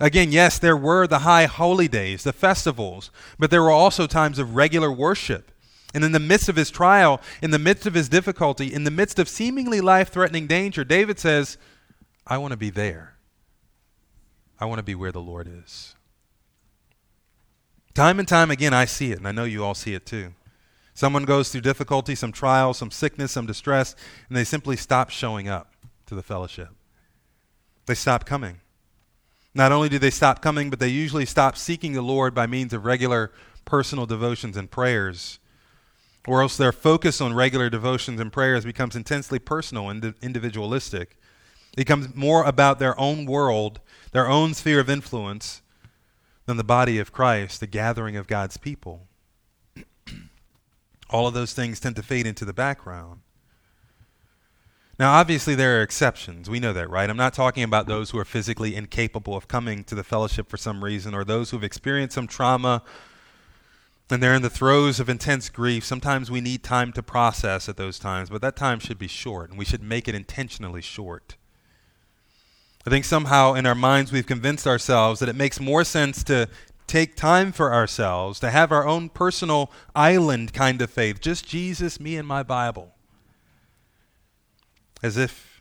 Again, 0.00 0.32
yes, 0.32 0.58
there 0.58 0.78
were 0.78 1.06
the 1.06 1.20
high 1.20 1.44
holy 1.44 1.88
days, 1.88 2.24
the 2.24 2.32
festivals, 2.32 3.10
but 3.38 3.50
there 3.50 3.62
were 3.62 3.70
also 3.70 4.06
times 4.06 4.38
of 4.38 4.56
regular 4.56 4.90
worship. 4.90 5.52
And 5.92 6.02
in 6.04 6.12
the 6.12 6.20
midst 6.20 6.48
of 6.48 6.56
his 6.56 6.70
trial, 6.70 7.20
in 7.42 7.50
the 7.50 7.58
midst 7.58 7.84
of 7.84 7.92
his 7.92 8.08
difficulty, 8.08 8.72
in 8.72 8.84
the 8.84 8.90
midst 8.90 9.18
of 9.18 9.28
seemingly 9.28 9.82
life 9.82 10.08
threatening 10.08 10.46
danger, 10.46 10.84
David 10.84 11.18
says, 11.18 11.58
I 12.26 12.38
want 12.38 12.52
to 12.52 12.58
be 12.58 12.70
there. 12.70 13.16
I 14.58 14.64
want 14.64 14.78
to 14.78 14.84
be 14.84 14.94
where 14.94 15.12
the 15.12 15.20
Lord 15.20 15.46
is. 15.46 15.94
Time 17.98 18.20
and 18.20 18.28
time 18.28 18.52
again, 18.52 18.72
I 18.72 18.84
see 18.84 19.10
it, 19.10 19.18
and 19.18 19.26
I 19.26 19.32
know 19.32 19.42
you 19.42 19.64
all 19.64 19.74
see 19.74 19.92
it 19.92 20.06
too. 20.06 20.32
Someone 20.94 21.24
goes 21.24 21.48
through 21.48 21.62
difficulty, 21.62 22.14
some 22.14 22.30
trial, 22.30 22.72
some 22.72 22.92
sickness, 22.92 23.32
some 23.32 23.44
distress, 23.44 23.96
and 24.28 24.36
they 24.36 24.44
simply 24.44 24.76
stop 24.76 25.10
showing 25.10 25.48
up 25.48 25.72
to 26.06 26.14
the 26.14 26.22
fellowship. 26.22 26.68
They 27.86 27.96
stop 27.96 28.24
coming. 28.24 28.60
Not 29.52 29.72
only 29.72 29.88
do 29.88 29.98
they 29.98 30.10
stop 30.10 30.40
coming, 30.40 30.70
but 30.70 30.78
they 30.78 30.86
usually 30.86 31.26
stop 31.26 31.56
seeking 31.56 31.94
the 31.94 32.02
Lord 32.02 32.36
by 32.36 32.46
means 32.46 32.72
of 32.72 32.84
regular 32.84 33.32
personal 33.64 34.06
devotions 34.06 34.56
and 34.56 34.70
prayers. 34.70 35.40
Or 36.24 36.42
else 36.42 36.56
their 36.56 36.70
focus 36.70 37.20
on 37.20 37.34
regular 37.34 37.68
devotions 37.68 38.20
and 38.20 38.32
prayers 38.32 38.64
becomes 38.64 38.94
intensely 38.94 39.40
personal 39.40 39.90
and 39.90 40.14
individualistic. 40.22 41.16
It 41.72 41.78
becomes 41.78 42.14
more 42.14 42.44
about 42.44 42.78
their 42.78 42.96
own 42.96 43.26
world, 43.26 43.80
their 44.12 44.28
own 44.28 44.54
sphere 44.54 44.78
of 44.78 44.88
influence, 44.88 45.62
than 46.48 46.56
the 46.56 46.64
body 46.64 46.98
of 46.98 47.12
Christ, 47.12 47.60
the 47.60 47.66
gathering 47.66 48.16
of 48.16 48.26
God's 48.26 48.56
people. 48.56 49.06
All 51.10 51.26
of 51.26 51.34
those 51.34 51.52
things 51.52 51.78
tend 51.78 51.94
to 51.96 52.02
fade 52.02 52.26
into 52.26 52.46
the 52.46 52.54
background. 52.54 53.20
Now, 54.98 55.12
obviously, 55.12 55.54
there 55.54 55.78
are 55.78 55.82
exceptions. 55.82 56.48
We 56.48 56.58
know 56.58 56.72
that, 56.72 56.88
right? 56.88 57.10
I'm 57.10 57.18
not 57.18 57.34
talking 57.34 57.62
about 57.62 57.86
those 57.86 58.10
who 58.10 58.18
are 58.18 58.24
physically 58.24 58.74
incapable 58.74 59.36
of 59.36 59.46
coming 59.46 59.84
to 59.84 59.94
the 59.94 60.02
fellowship 60.02 60.48
for 60.48 60.56
some 60.56 60.82
reason 60.82 61.14
or 61.14 61.22
those 61.22 61.50
who 61.50 61.58
have 61.58 61.64
experienced 61.64 62.14
some 62.14 62.26
trauma 62.26 62.82
and 64.10 64.22
they're 64.22 64.34
in 64.34 64.40
the 64.40 64.48
throes 64.48 64.98
of 64.98 65.10
intense 65.10 65.50
grief. 65.50 65.84
Sometimes 65.84 66.30
we 66.30 66.40
need 66.40 66.64
time 66.64 66.92
to 66.94 67.02
process 67.02 67.68
at 67.68 67.76
those 67.76 67.98
times, 67.98 68.30
but 68.30 68.40
that 68.40 68.56
time 68.56 68.80
should 68.80 68.98
be 68.98 69.06
short, 69.06 69.50
and 69.50 69.58
we 69.58 69.66
should 69.66 69.82
make 69.82 70.08
it 70.08 70.14
intentionally 70.14 70.80
short. 70.80 71.36
I 72.88 72.90
think 72.90 73.04
somehow 73.04 73.52
in 73.52 73.66
our 73.66 73.74
minds 73.74 74.12
we've 74.12 74.26
convinced 74.26 74.66
ourselves 74.66 75.20
that 75.20 75.28
it 75.28 75.36
makes 75.36 75.60
more 75.60 75.84
sense 75.84 76.24
to 76.24 76.48
take 76.86 77.16
time 77.16 77.52
for 77.52 77.70
ourselves, 77.70 78.40
to 78.40 78.50
have 78.50 78.72
our 78.72 78.86
own 78.86 79.10
personal 79.10 79.70
island 79.94 80.54
kind 80.54 80.80
of 80.80 80.88
faith, 80.88 81.20
just 81.20 81.46
Jesus, 81.46 82.00
me, 82.00 82.16
and 82.16 82.26
my 82.26 82.42
Bible. 82.42 82.94
As 85.02 85.18
if 85.18 85.60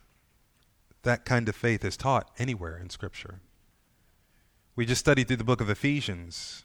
that 1.03 1.25
kind 1.25 1.49
of 1.49 1.55
faith 1.57 1.83
is 1.83 1.97
taught 1.97 2.31
anywhere 2.39 2.77
in 2.77 2.89
Scripture. 2.89 3.41
We 4.77 4.85
just 4.85 5.01
studied 5.01 5.27
through 5.27 5.35
the 5.35 5.43
book 5.43 5.59
of 5.59 5.69
Ephesians. 5.69 6.63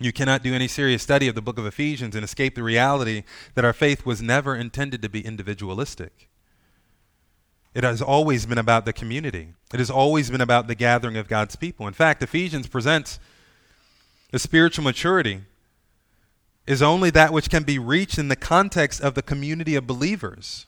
You 0.00 0.12
cannot 0.12 0.42
do 0.42 0.54
any 0.54 0.66
serious 0.66 1.04
study 1.04 1.28
of 1.28 1.36
the 1.36 1.40
book 1.40 1.56
of 1.56 1.66
Ephesians 1.66 2.16
and 2.16 2.24
escape 2.24 2.56
the 2.56 2.64
reality 2.64 3.22
that 3.54 3.64
our 3.64 3.72
faith 3.72 4.04
was 4.04 4.20
never 4.20 4.56
intended 4.56 5.02
to 5.02 5.08
be 5.08 5.24
individualistic. 5.24 6.30
It 7.76 7.84
has 7.84 8.00
always 8.00 8.46
been 8.46 8.56
about 8.56 8.86
the 8.86 8.92
community. 8.94 9.52
It 9.70 9.80
has 9.80 9.90
always 9.90 10.30
been 10.30 10.40
about 10.40 10.66
the 10.66 10.74
gathering 10.74 11.18
of 11.18 11.28
God's 11.28 11.56
people. 11.56 11.86
In 11.86 11.92
fact, 11.92 12.22
Ephesians 12.22 12.66
presents 12.66 13.18
the 14.30 14.38
spiritual 14.38 14.82
maturity 14.82 15.42
is 16.66 16.80
only 16.80 17.10
that 17.10 17.34
which 17.34 17.50
can 17.50 17.64
be 17.64 17.78
reached 17.78 18.16
in 18.16 18.28
the 18.28 18.34
context 18.34 19.02
of 19.02 19.12
the 19.12 19.20
community 19.20 19.74
of 19.74 19.86
believers. 19.86 20.64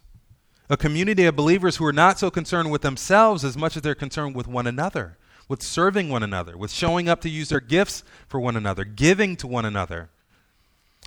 A 0.69 0.77
community 0.77 1.25
of 1.25 1.35
believers 1.35 1.77
who 1.77 1.87
are 1.87 1.95
not 1.95 2.19
so 2.19 2.31
concerned 2.31 2.71
with 2.71 2.83
themselves 2.83 3.43
as 3.43 3.57
much 3.57 3.75
as 3.75 3.81
they're 3.81 3.95
concerned 3.95 4.35
with 4.35 4.47
one 4.47 4.67
another, 4.67 5.17
with 5.49 5.63
serving 5.63 6.11
one 6.11 6.23
another, 6.23 6.59
with 6.59 6.71
showing 6.71 7.09
up 7.09 7.23
to 7.23 7.31
use 7.31 7.49
their 7.49 7.59
gifts 7.59 8.05
for 8.29 8.39
one 8.39 8.55
another, 8.55 8.85
giving 8.85 9.35
to 9.37 9.47
one 9.47 9.65
another, 9.65 10.11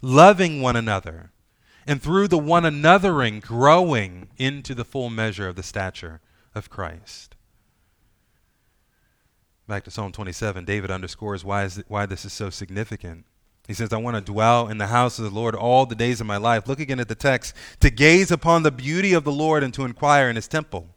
loving 0.01 0.63
one 0.63 0.75
another, 0.75 1.29
and 1.87 2.01
through 2.01 2.27
the 2.27 2.37
one 2.37 2.63
anothering 2.63 3.41
growing 3.41 4.29
into 4.37 4.75
the 4.75 4.85
full 4.85 5.09
measure 5.09 5.47
of 5.47 5.55
the 5.55 5.63
stature 5.63 6.21
of 6.53 6.69
Christ. 6.69 7.35
Back 9.67 9.83
to 9.85 9.91
Psalm 9.91 10.11
27, 10.11 10.65
David 10.65 10.91
underscores 10.91 11.45
why, 11.45 11.63
is, 11.63 11.81
why 11.87 12.05
this 12.05 12.25
is 12.25 12.33
so 12.33 12.49
significant. 12.49 13.25
He 13.67 13.73
says, 13.73 13.93
I 13.93 13.97
want 13.97 14.17
to 14.17 14.21
dwell 14.21 14.67
in 14.67 14.79
the 14.79 14.87
house 14.87 15.17
of 15.17 15.25
the 15.25 15.31
Lord 15.31 15.55
all 15.55 15.85
the 15.85 15.95
days 15.95 16.19
of 16.19 16.27
my 16.27 16.37
life. 16.37 16.67
Look 16.67 16.79
again 16.79 16.99
at 16.99 17.07
the 17.07 17.15
text 17.15 17.55
to 17.79 17.89
gaze 17.89 18.31
upon 18.31 18.63
the 18.63 18.71
beauty 18.71 19.13
of 19.13 19.23
the 19.23 19.31
Lord 19.31 19.63
and 19.63 19.73
to 19.75 19.85
inquire 19.85 20.29
in 20.29 20.35
his 20.35 20.47
temple. 20.47 20.89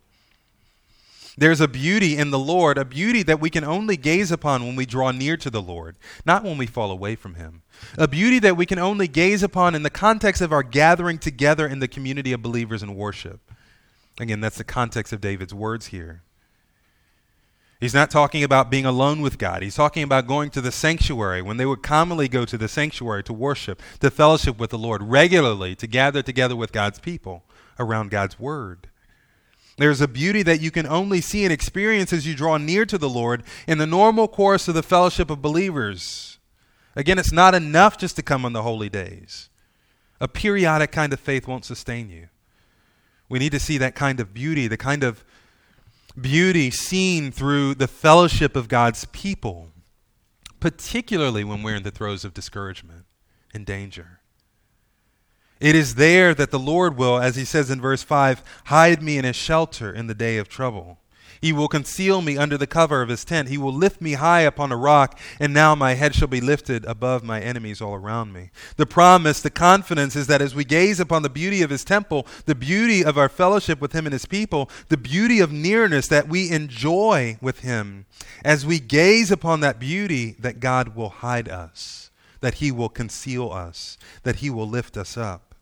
There's 1.36 1.60
a 1.60 1.66
beauty 1.66 2.16
in 2.16 2.30
the 2.30 2.38
Lord, 2.38 2.78
a 2.78 2.84
beauty 2.84 3.24
that 3.24 3.40
we 3.40 3.50
can 3.50 3.64
only 3.64 3.96
gaze 3.96 4.30
upon 4.30 4.64
when 4.64 4.76
we 4.76 4.86
draw 4.86 5.10
near 5.10 5.36
to 5.38 5.50
the 5.50 5.62
Lord, 5.62 5.96
not 6.24 6.44
when 6.44 6.56
we 6.58 6.66
fall 6.66 6.92
away 6.92 7.16
from 7.16 7.34
him. 7.34 7.62
A 7.98 8.06
beauty 8.06 8.38
that 8.38 8.56
we 8.56 8.66
can 8.66 8.78
only 8.78 9.08
gaze 9.08 9.42
upon 9.42 9.74
in 9.74 9.82
the 9.82 9.90
context 9.90 10.40
of 10.40 10.52
our 10.52 10.62
gathering 10.62 11.18
together 11.18 11.66
in 11.66 11.80
the 11.80 11.88
community 11.88 12.32
of 12.32 12.42
believers 12.42 12.82
in 12.82 12.94
worship. 12.94 13.40
Again, 14.20 14.40
that's 14.40 14.58
the 14.58 14.64
context 14.64 15.12
of 15.12 15.20
David's 15.20 15.52
words 15.52 15.86
here. 15.86 16.22
He's 17.80 17.94
not 17.94 18.10
talking 18.10 18.44
about 18.44 18.70
being 18.70 18.86
alone 18.86 19.20
with 19.20 19.36
God. 19.36 19.62
He's 19.62 19.74
talking 19.74 20.04
about 20.04 20.28
going 20.28 20.50
to 20.50 20.60
the 20.60 20.70
sanctuary 20.70 21.42
when 21.42 21.56
they 21.56 21.66
would 21.66 21.82
commonly 21.82 22.28
go 22.28 22.44
to 22.44 22.56
the 22.56 22.68
sanctuary 22.68 23.24
to 23.24 23.32
worship, 23.32 23.82
to 23.98 24.10
fellowship 24.10 24.58
with 24.58 24.70
the 24.70 24.78
Lord 24.78 25.02
regularly, 25.02 25.74
to 25.74 25.88
gather 25.88 26.22
together 26.22 26.54
with 26.54 26.72
God's 26.72 27.00
people 27.00 27.42
around 27.78 28.12
God's 28.12 28.38
word. 28.38 28.88
There's 29.76 30.00
a 30.00 30.08
beauty 30.08 30.42
that 30.44 30.60
you 30.60 30.70
can 30.70 30.86
only 30.86 31.20
see 31.20 31.44
and 31.44 31.52
experience 31.52 32.12
as 32.12 32.26
you 32.26 32.34
draw 32.34 32.58
near 32.58 32.86
to 32.86 32.96
the 32.96 33.08
Lord 33.08 33.42
in 33.66 33.78
the 33.78 33.86
normal 33.86 34.28
course 34.28 34.68
of 34.68 34.74
the 34.74 34.82
fellowship 34.82 35.30
of 35.30 35.42
believers. 35.42 36.38
Again, 36.94 37.18
it's 37.18 37.32
not 37.32 37.54
enough 37.54 37.98
just 37.98 38.14
to 38.16 38.22
come 38.22 38.44
on 38.44 38.52
the 38.52 38.62
holy 38.62 38.88
days. 38.88 39.48
A 40.20 40.28
periodic 40.28 40.92
kind 40.92 41.12
of 41.12 41.18
faith 41.18 41.48
won't 41.48 41.64
sustain 41.64 42.08
you. 42.08 42.28
We 43.28 43.40
need 43.40 43.52
to 43.52 43.58
see 43.58 43.78
that 43.78 43.96
kind 43.96 44.20
of 44.20 44.32
beauty, 44.32 44.68
the 44.68 44.76
kind 44.76 45.02
of 45.02 45.24
beauty 46.20 46.70
seen 46.70 47.32
through 47.32 47.74
the 47.74 47.88
fellowship 47.88 48.54
of 48.54 48.68
God's 48.68 49.06
people, 49.06 49.70
particularly 50.60 51.42
when 51.42 51.64
we're 51.64 51.74
in 51.76 51.82
the 51.82 51.90
throes 51.90 52.24
of 52.24 52.32
discouragement 52.32 53.06
and 53.52 53.66
danger. 53.66 54.13
It 55.64 55.74
is 55.74 55.94
there 55.94 56.34
that 56.34 56.50
the 56.50 56.58
Lord 56.58 56.98
will, 56.98 57.18
as 57.18 57.36
he 57.36 57.46
says 57.46 57.70
in 57.70 57.80
verse 57.80 58.02
5, 58.02 58.42
hide 58.66 59.02
me 59.02 59.16
in 59.16 59.24
his 59.24 59.34
shelter 59.34 59.90
in 59.90 60.08
the 60.08 60.14
day 60.14 60.36
of 60.36 60.46
trouble. 60.46 60.98
He 61.40 61.54
will 61.54 61.68
conceal 61.68 62.20
me 62.20 62.36
under 62.36 62.58
the 62.58 62.66
cover 62.66 63.00
of 63.00 63.08
his 63.08 63.24
tent. 63.24 63.48
He 63.48 63.56
will 63.56 63.72
lift 63.72 64.02
me 64.02 64.12
high 64.12 64.42
upon 64.42 64.72
a 64.72 64.76
rock, 64.76 65.18
and 65.40 65.54
now 65.54 65.74
my 65.74 65.94
head 65.94 66.14
shall 66.14 66.28
be 66.28 66.42
lifted 66.42 66.84
above 66.84 67.24
my 67.24 67.40
enemies 67.40 67.80
all 67.80 67.94
around 67.94 68.34
me. 68.34 68.50
The 68.76 68.84
promise, 68.84 69.40
the 69.40 69.48
confidence 69.48 70.14
is 70.16 70.26
that 70.26 70.42
as 70.42 70.54
we 70.54 70.66
gaze 70.66 71.00
upon 71.00 71.22
the 71.22 71.30
beauty 71.30 71.62
of 71.62 71.70
his 71.70 71.82
temple, 71.82 72.26
the 72.44 72.54
beauty 72.54 73.02
of 73.02 73.16
our 73.16 73.30
fellowship 73.30 73.80
with 73.80 73.94
him 73.94 74.04
and 74.04 74.12
his 74.12 74.26
people, 74.26 74.68
the 74.90 74.98
beauty 74.98 75.40
of 75.40 75.50
nearness 75.50 76.08
that 76.08 76.28
we 76.28 76.50
enjoy 76.50 77.38
with 77.40 77.60
him, 77.60 78.04
as 78.44 78.66
we 78.66 78.80
gaze 78.80 79.30
upon 79.30 79.60
that 79.60 79.80
beauty, 79.80 80.36
that 80.40 80.60
God 80.60 80.94
will 80.94 81.08
hide 81.08 81.48
us, 81.48 82.10
that 82.42 82.56
he 82.56 82.70
will 82.70 82.90
conceal 82.90 83.50
us, 83.50 83.96
that 84.24 84.36
he 84.36 84.50
will 84.50 84.68
lift 84.68 84.98
us 84.98 85.16
up. 85.16 85.53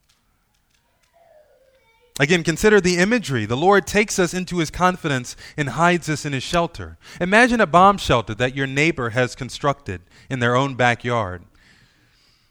Again, 2.19 2.43
consider 2.43 2.79
the 2.79 2.97
imagery. 2.97 3.45
The 3.45 3.57
Lord 3.57 3.87
takes 3.87 4.19
us 4.19 4.35
into 4.35 4.59
his 4.59 4.69
confidence 4.69 5.35
and 5.57 5.69
hides 5.69 6.07
us 6.09 6.25
in 6.25 6.33
his 6.33 6.43
shelter. 6.43 6.97
Imagine 7.19 7.59
a 7.59 7.65
bomb 7.65 7.97
shelter 7.97 8.35
that 8.35 8.55
your 8.55 8.67
neighbor 8.67 9.11
has 9.11 9.35
constructed 9.35 10.01
in 10.29 10.39
their 10.39 10.55
own 10.55 10.75
backyard. 10.75 11.43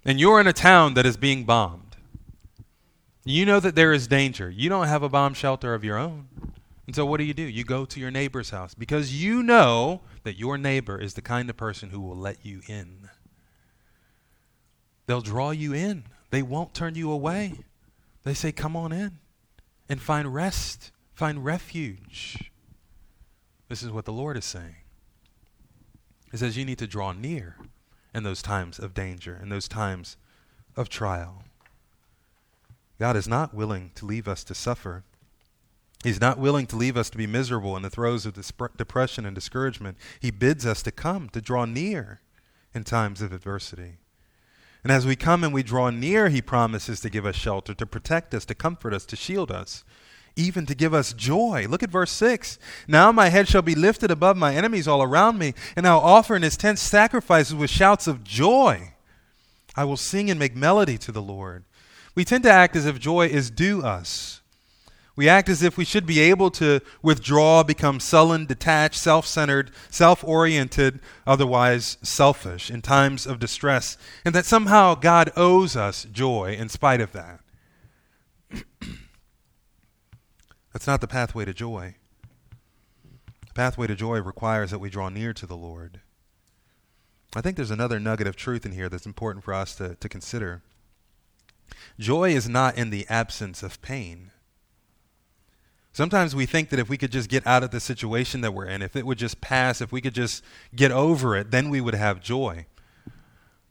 And 0.05 0.18
you're 0.18 0.41
in 0.41 0.49
a 0.49 0.53
town 0.53 0.95
that 0.95 1.07
is 1.07 1.16
being 1.16 1.45
bombed. 1.45 1.97
You 3.24 3.47
know 3.47 3.61
that 3.61 3.76
there 3.76 3.93
is 3.93 4.09
danger. 4.09 4.51
You 4.51 4.68
don't 4.68 4.89
have 4.89 5.05
a 5.05 5.09
bomb 5.09 5.34
shelter 5.34 5.74
of 5.74 5.84
your 5.84 5.97
own. 5.97 6.26
And 6.89 6.97
so 6.97 7.07
what 7.07 7.18
do 7.18 7.24
you 7.24 7.34
do? 7.34 7.43
You 7.43 7.62
go 7.62 7.84
to 7.84 8.01
your 8.01 8.11
neighbor's 8.11 8.51
house 8.51 8.74
because 8.74 9.22
you 9.22 9.45
know 9.45 10.01
that 10.24 10.37
your 10.37 10.59
neighbor 10.59 11.01
is 11.01 11.14
the 11.14 11.22
kind 11.22 11.49
of 11.49 11.57
person 11.57 11.91
who 11.91 12.01
will 12.01 12.16
let 12.16 12.45
you 12.45 12.62
in. 12.66 13.09
They'll 15.07 15.20
draw 15.20 15.53
you 15.53 15.72
in, 15.72 16.05
they 16.30 16.43
won't 16.43 16.74
turn 16.74 16.97
you 16.97 17.12
away. 17.12 17.61
They 18.24 18.34
say, 18.34 18.51
Come 18.51 18.76
on 18.76 18.93
in 18.93 19.18
and 19.93 20.01
find 20.01 20.32
rest, 20.32 20.90
find 21.12 21.45
refuge. 21.45 22.51
This 23.68 23.82
is 23.82 23.90
what 23.90 24.07
the 24.07 24.12
Lord 24.12 24.38
is 24.38 24.45
saying. 24.47 24.76
He 26.30 26.38
says, 26.38 26.57
You 26.57 26.64
need 26.64 26.78
to 26.78 26.86
draw 26.86 27.12
near 27.12 27.59
in 28.14 28.22
those 28.22 28.40
times 28.40 28.78
of 28.78 28.95
danger, 28.95 29.38
in 29.43 29.51
those 29.51 29.68
times 29.68 30.16
of 30.76 30.88
trial. 30.88 31.45
God 32.99 33.16
is 33.16 33.28
not 33.28 33.53
willing 33.53 33.90
to 33.97 34.07
leave 34.07 34.28
us 34.28 34.43
to 34.45 34.55
suffer. 34.55 35.05
He's 36.03 36.22
not 36.22 36.38
willing 36.38 36.66
to 36.68 36.76
leave 36.76 36.97
us 36.97 37.11
to 37.11 37.18
be 37.18 37.26
miserable 37.26 37.76
in 37.76 37.82
the 37.82 37.90
throes 37.90 38.24
of 38.24 38.34
depression 38.78 39.26
and 39.26 39.34
discouragement. 39.34 39.99
He 40.20 40.30
bids 40.30 40.64
us 40.64 40.82
to 40.84 40.90
come, 40.90 41.28
to 41.28 41.43
draw 41.43 41.66
near 41.66 42.22
in 42.74 42.84
times 42.84 43.20
of 43.20 43.30
adversity. 43.30 43.99
And 44.83 44.91
as 44.91 45.07
we 45.07 45.14
come 45.14 45.45
and 45.45 45.55
we 45.55 45.62
draw 45.62 45.91
near, 45.91 46.28
He 46.28 46.43
promises 46.43 47.01
to 47.01 47.11
give 47.11 47.24
us 47.24 47.37
shelter, 47.37 47.72
to 47.74 47.87
protect 47.87 48.35
us, 48.35 48.45
to 48.47 48.55
comfort 48.55 48.93
us, 48.93 49.05
to 49.07 49.16
shield 49.16 49.51
us, 49.51 49.85
even 50.35 50.66
to 50.66 50.74
give 50.74 50.93
us 50.93 51.12
joy. 51.12 51.66
Look 51.68 51.83
at 51.83 51.91
verse 51.91 52.11
6. 52.11 52.59
Now 52.89 53.12
my 53.12 53.28
head 53.28 53.49
shall 53.49 53.62
be 53.62 53.74
lifted 53.76 54.11
above 54.11 54.37
my 54.37 54.55
enemies 54.55 54.89
all 54.89 55.03
around 55.03 55.39
me, 55.39 55.55
and 55.76 55.87
I'll 55.87 56.01
offer 56.01 56.35
in 56.35 56.43
His 56.43 56.57
tent 56.57 56.78
sacrifices 56.78 57.55
with 57.55 57.70
shouts 57.70 58.07
of 58.07 58.24
joy. 58.24 58.95
I 59.76 59.85
will 59.85 59.97
sing 59.97 60.30
and 60.30 60.39
make 60.39 60.57
melody 60.57 60.99
to 60.99 61.12
the 61.12 61.22
Lord. 61.22 61.64
We 62.14 62.24
tend 62.24 62.43
to 62.45 62.51
act 62.51 62.76
as 62.76 62.85
if 62.85 62.99
joy 62.99 63.28
is 63.28 63.51
due 63.51 63.83
us. 63.83 64.41
We 65.15 65.29
act 65.29 65.51
as 65.51 65.63
if 65.63 65.77
we 65.77 65.85
should 65.85 66.07
be 66.07 66.21
able 66.21 66.51
to 66.53 66.81
withdraw, 67.03 67.63
become 67.63 68.01
sullen, 68.01 68.47
detached, 68.47 68.99
self 68.99 69.27
centered, 69.27 69.71
self 69.91 70.25
oriented, 70.25 71.01
otherwise 71.27 71.99
selfish 72.03 72.71
in 72.71 72.81
times 72.81 73.27
of 73.27 73.39
distress, 73.39 73.99
and 74.25 74.35
that 74.35 74.47
somehow 74.47 74.95
God 74.95 75.31
owes 75.37 75.77
us 75.77 76.05
joy 76.05 76.57
in 76.59 76.71
spite 76.71 77.03
of 77.03 77.13
that. 77.13 77.41
That's 80.73 80.87
not 80.87 81.03
the 81.03 81.09
pathway 81.09 81.45
to 81.45 81.53
joy. 81.53 81.97
The 83.47 83.55
pathway 83.55 83.87
to 83.89 83.95
joy 83.95 84.21
requires 84.21 84.71
that 84.71 84.79
we 84.79 84.89
draw 84.89 85.11
near 85.11 85.35
to 85.35 85.47
the 85.47 85.57
Lord. 85.57 86.01
I 87.37 87.43
think 87.43 87.57
there's 87.57 87.71
another 87.71 88.01
nugget 88.01 88.27
of 88.27 88.37
truth 88.37 88.65
in 88.65 88.73
here 88.73 88.89
that's 88.89 89.07
important 89.07 89.45
for 89.45 89.53
us 89.53 89.75
to, 89.77 89.95
to 89.97 90.09
consider. 90.09 90.63
Joy 91.99 92.31
is 92.31 92.49
not 92.49 92.77
in 92.77 92.91
the 92.91 93.07
absence 93.09 93.63
of 93.63 93.81
pain. 93.83 94.32
Sometimes 95.93 96.34
we 96.34 96.47
think 96.47 96.70
that 96.70 96.78
if 96.78 96.88
we 96.88 96.97
could 96.97 97.12
just 97.12 97.28
get 97.28 97.47
out 97.47 97.62
of 97.62 97.70
the 97.70 97.80
situation 97.80 98.40
that 98.40 98.55
we're 98.55 98.66
in, 98.66 98.80
if 98.80 98.97
it 98.97 99.05
would 99.05 99.18
just 99.18 99.43
pass, 99.43 99.82
if 99.82 99.93
we 99.93 100.01
could 100.01 100.14
just 100.14 100.43
get 100.74 100.90
over 100.90 101.36
it, 101.36 101.51
then 101.51 101.68
we 101.68 101.82
would 101.82 101.95
have 101.95 102.20
joy. 102.20 102.66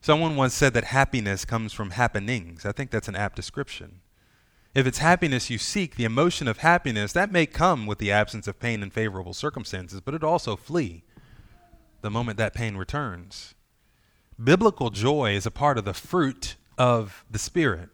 Someone 0.02 0.36
once 0.36 0.54
said 0.54 0.74
that 0.76 0.86
happiness 0.86 1.46
comes 1.46 1.74
from 1.74 1.92
happenings. 1.92 2.66
I 2.66 2.72
think 2.72 2.92
that's 2.92 3.08
an 3.08 3.16
apt 3.16 3.36
description. 3.36 4.02
If 4.74 4.88
it's 4.88 5.00
happiness 5.00 5.50
you 5.50 5.58
seek, 5.58 5.96
the 5.96 6.06
emotion 6.06 6.48
of 6.48 6.60
happiness, 6.60 7.12
that 7.14 7.32
may 7.32 7.46
come 7.46 7.88
with 7.88 7.98
the 7.98 8.12
absence 8.12 8.48
of 8.48 8.60
pain 8.60 8.84
and 8.84 8.94
favorable 8.94 9.34
circumstances, 9.34 10.00
but 10.00 10.14
it 10.14 10.24
also 10.24 10.56
flee 10.56 11.04
the 12.02 12.12
moment 12.12 12.38
that 12.38 12.54
pain 12.54 12.78
returns. 12.78 13.56
Biblical 14.42 14.90
joy 14.92 15.34
is 15.34 15.46
a 15.46 15.52
part 15.52 15.78
of 15.78 15.86
the 15.86 15.94
fruit 15.94 16.56
of 16.78 17.26
the 17.30 17.40
Spirit. 17.40 17.90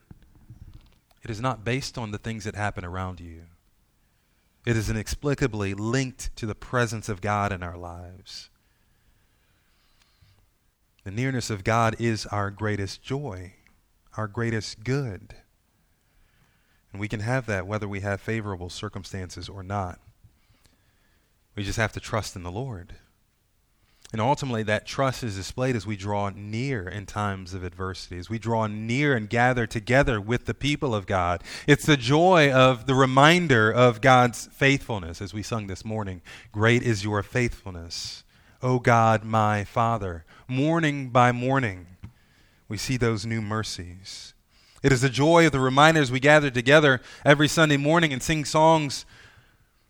It 1.24 1.30
is 1.32 1.42
not 1.42 1.66
based 1.66 1.98
on 1.98 2.12
the 2.12 2.18
things 2.18 2.44
that 2.44 2.56
happen 2.56 2.86
around 2.86 3.20
you. 3.20 3.44
It 4.68 4.76
is 4.76 4.90
inexplicably 4.90 5.74
linked 5.74 6.36
to 6.36 6.46
the 6.46 6.54
presence 6.54 7.08
of 7.08 7.22
God 7.22 7.54
in 7.54 7.64
our 7.64 7.78
lives. 7.78 8.50
The 11.06 11.12
nearness 11.12 11.50
of 11.50 11.64
God 11.64 11.96
is 12.00 12.26
our 12.26 12.52
greatest 12.52 13.02
joy, 13.02 13.54
our 14.18 14.28
greatest 14.28 14.84
good. 14.84 15.36
And 16.92 17.00
we 17.00 17.08
can 17.08 17.22
have 17.22 17.46
that 17.46 17.66
whether 17.66 17.88
we 17.88 18.02
have 18.02 18.20
favorable 18.20 18.70
circumstances 18.70 19.48
or 19.48 19.64
not. 19.64 20.02
We 21.56 21.64
just 21.64 21.78
have 21.78 21.94
to 21.94 22.02
trust 22.02 22.36
in 22.36 22.44
the 22.44 22.52
Lord. 22.52 22.96
And 24.14 24.22
ultimately, 24.22 24.64
that 24.64 24.86
trust 24.86 25.22
is 25.22 25.36
displayed 25.36 25.76
as 25.76 25.86
we 25.86 25.98
draw 25.98 26.30
near 26.30 26.88
in 26.88 27.06
times 27.06 27.54
of 27.54 27.66
adversity, 27.66 28.18
as 28.18 28.30
we 28.30 28.40
draw 28.40 28.66
near 28.66 29.14
and 29.16 29.30
gather 29.30 29.68
together 29.68 30.22
with 30.22 30.46
the 30.46 30.54
people 30.54 30.96
of 30.96 31.06
God. 31.06 31.44
It's 31.68 31.86
the 31.86 31.98
joy 31.98 32.50
of 32.50 32.88
the 32.88 32.96
reminder 32.96 33.70
of 33.70 34.00
God's 34.00 34.48
faithfulness, 34.54 35.22
as 35.22 35.34
we 35.34 35.44
sung 35.44 35.68
this 35.68 35.84
morning. 35.84 36.22
Great 36.54 36.84
is 36.84 37.04
your 37.04 37.22
faithfulness, 37.22 38.24
O 38.62 38.80
God, 38.80 39.26
my 39.26 39.66
Father. 39.66 40.24
Morning 40.48 41.10
by 41.10 41.34
morning, 41.34 41.88
we 42.70 42.78
see 42.78 42.96
those 42.96 43.26
new 43.26 43.42
mercies. 43.42 44.34
It 44.84 44.94
is 44.94 45.02
the 45.02 45.10
joy 45.10 45.48
of 45.48 45.52
the 45.52 45.60
reminders 45.60 46.12
we 46.12 46.22
gather 46.22 46.50
together 46.50 47.02
every 47.26 47.50
Sunday 47.50 47.78
morning 47.78 48.14
and 48.14 48.24
sing 48.24 48.46
songs 48.46 49.06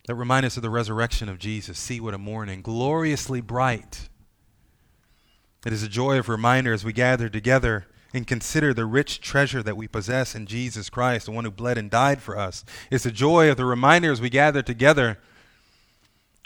that 0.07 0.15
remind 0.15 0.45
us 0.45 0.55
of 0.55 0.63
the 0.63 0.69
resurrection 0.69 1.29
of 1.29 1.37
Jesus. 1.37 1.77
See 1.77 1.99
what 1.99 2.13
a 2.13 2.17
morning, 2.17 2.61
gloriously 2.61 3.41
bright. 3.41 4.09
It 5.65 5.73
is 5.73 5.83
a 5.83 5.89
joy 5.89 6.17
of 6.17 6.29
reminder 6.29 6.73
as 6.73 6.85
we 6.85 6.93
gather 6.93 7.27
together 7.27 7.87
and 8.13 8.25
consider 8.25 8.73
the 8.73 8.85
rich 8.85 9.19
treasure 9.19 9.61
that 9.61 9.75
we 9.75 9.85
possess 9.85 10.33
in 10.33 10.45
Jesus 10.45 10.89
Christ, 10.89 11.25
the 11.25 11.33
one 11.33 11.43
who 11.43 11.51
bled 11.51 11.77
and 11.77 11.91
died 11.91 12.21
for 12.21 12.37
us. 12.37 12.63
It's 12.89 13.05
a 13.05 13.11
joy 13.11 13.51
of 13.51 13.57
the 13.57 13.65
reminder 13.65 14.11
as 14.11 14.21
we 14.21 14.29
gather 14.29 14.61
together 14.61 15.19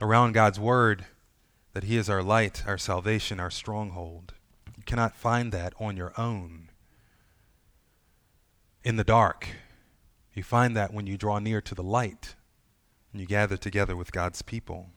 around 0.02 0.34
God's 0.34 0.60
Word 0.60 1.06
that 1.74 1.84
He 1.84 1.98
is 1.98 2.10
our 2.10 2.24
light, 2.24 2.64
our 2.66 2.80
salvation, 2.80 3.40
our 3.40 3.52
stronghold. 3.52 4.34
You 4.76 4.84
cannot 4.84 5.16
find 5.16 5.52
that 5.52 5.74
on 5.80 5.96
your 5.96 6.14
own 6.18 6.70
in 8.84 8.96
the 8.96 9.04
dark. 9.04 9.48
You 10.34 10.42
find 10.42 10.76
that 10.76 10.92
when 10.92 11.06
you 11.06 11.16
draw 11.16 11.38
near 11.38 11.62
to 11.62 11.76
the 11.76 11.84
light 11.84 12.34
and 13.12 13.22
you 13.22 13.28
gather 13.28 13.58
together 13.58 13.96
with 13.96 14.12
God's 14.12 14.42
people. 14.42 14.88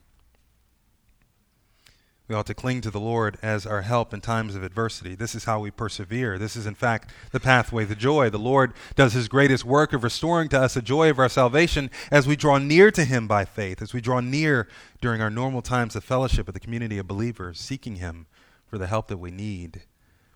We 2.27 2.33
ought 2.33 2.47
to 2.47 2.55
cling 2.55 2.81
to 2.81 2.89
the 2.89 2.99
Lord 2.99 3.37
as 3.43 3.67
our 3.67 3.83
help 3.83 4.11
in 4.11 4.19
times 4.19 4.55
of 4.55 4.63
adversity. 4.63 5.13
This 5.13 5.35
is 5.35 5.43
how 5.43 5.59
we 5.59 5.69
persevere. 5.69 6.39
This 6.39 6.55
is, 6.55 6.65
in 6.65 6.73
fact, 6.73 7.11
the 7.31 7.39
pathway 7.39 7.85
to 7.85 7.95
joy. 7.95 8.31
The 8.31 8.39
Lord 8.39 8.73
does 8.95 9.13
his 9.13 9.27
greatest 9.27 9.63
work 9.63 9.93
of 9.93 10.03
restoring 10.03 10.49
to 10.49 10.59
us 10.59 10.73
the 10.73 10.81
joy 10.81 11.11
of 11.11 11.19
our 11.19 11.29
salvation 11.29 11.91
as 12.09 12.25
we 12.25 12.35
draw 12.35 12.57
near 12.57 12.89
to 12.89 13.05
him 13.05 13.27
by 13.27 13.45
faith, 13.45 13.79
as 13.79 13.93
we 13.93 14.01
draw 14.01 14.21
near 14.21 14.67
during 15.01 15.21
our 15.21 15.29
normal 15.29 15.61
times 15.61 15.95
of 15.95 16.03
fellowship 16.03 16.47
with 16.47 16.55
the 16.55 16.59
community 16.59 16.97
of 16.97 17.07
believers, 17.07 17.59
seeking 17.59 17.97
him 17.97 18.25
for 18.65 18.79
the 18.79 18.87
help 18.87 19.07
that 19.07 19.17
we 19.17 19.29
need 19.29 19.83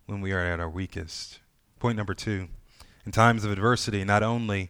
when 0.06 0.22
we 0.22 0.32
are 0.32 0.46
at 0.46 0.60
our 0.60 0.70
weakest. 0.70 1.40
Point 1.80 1.98
number 1.98 2.14
two 2.14 2.50
in 3.04 3.12
times 3.12 3.44
of 3.44 3.52
adversity, 3.52 4.04
not 4.04 4.22
only 4.22 4.70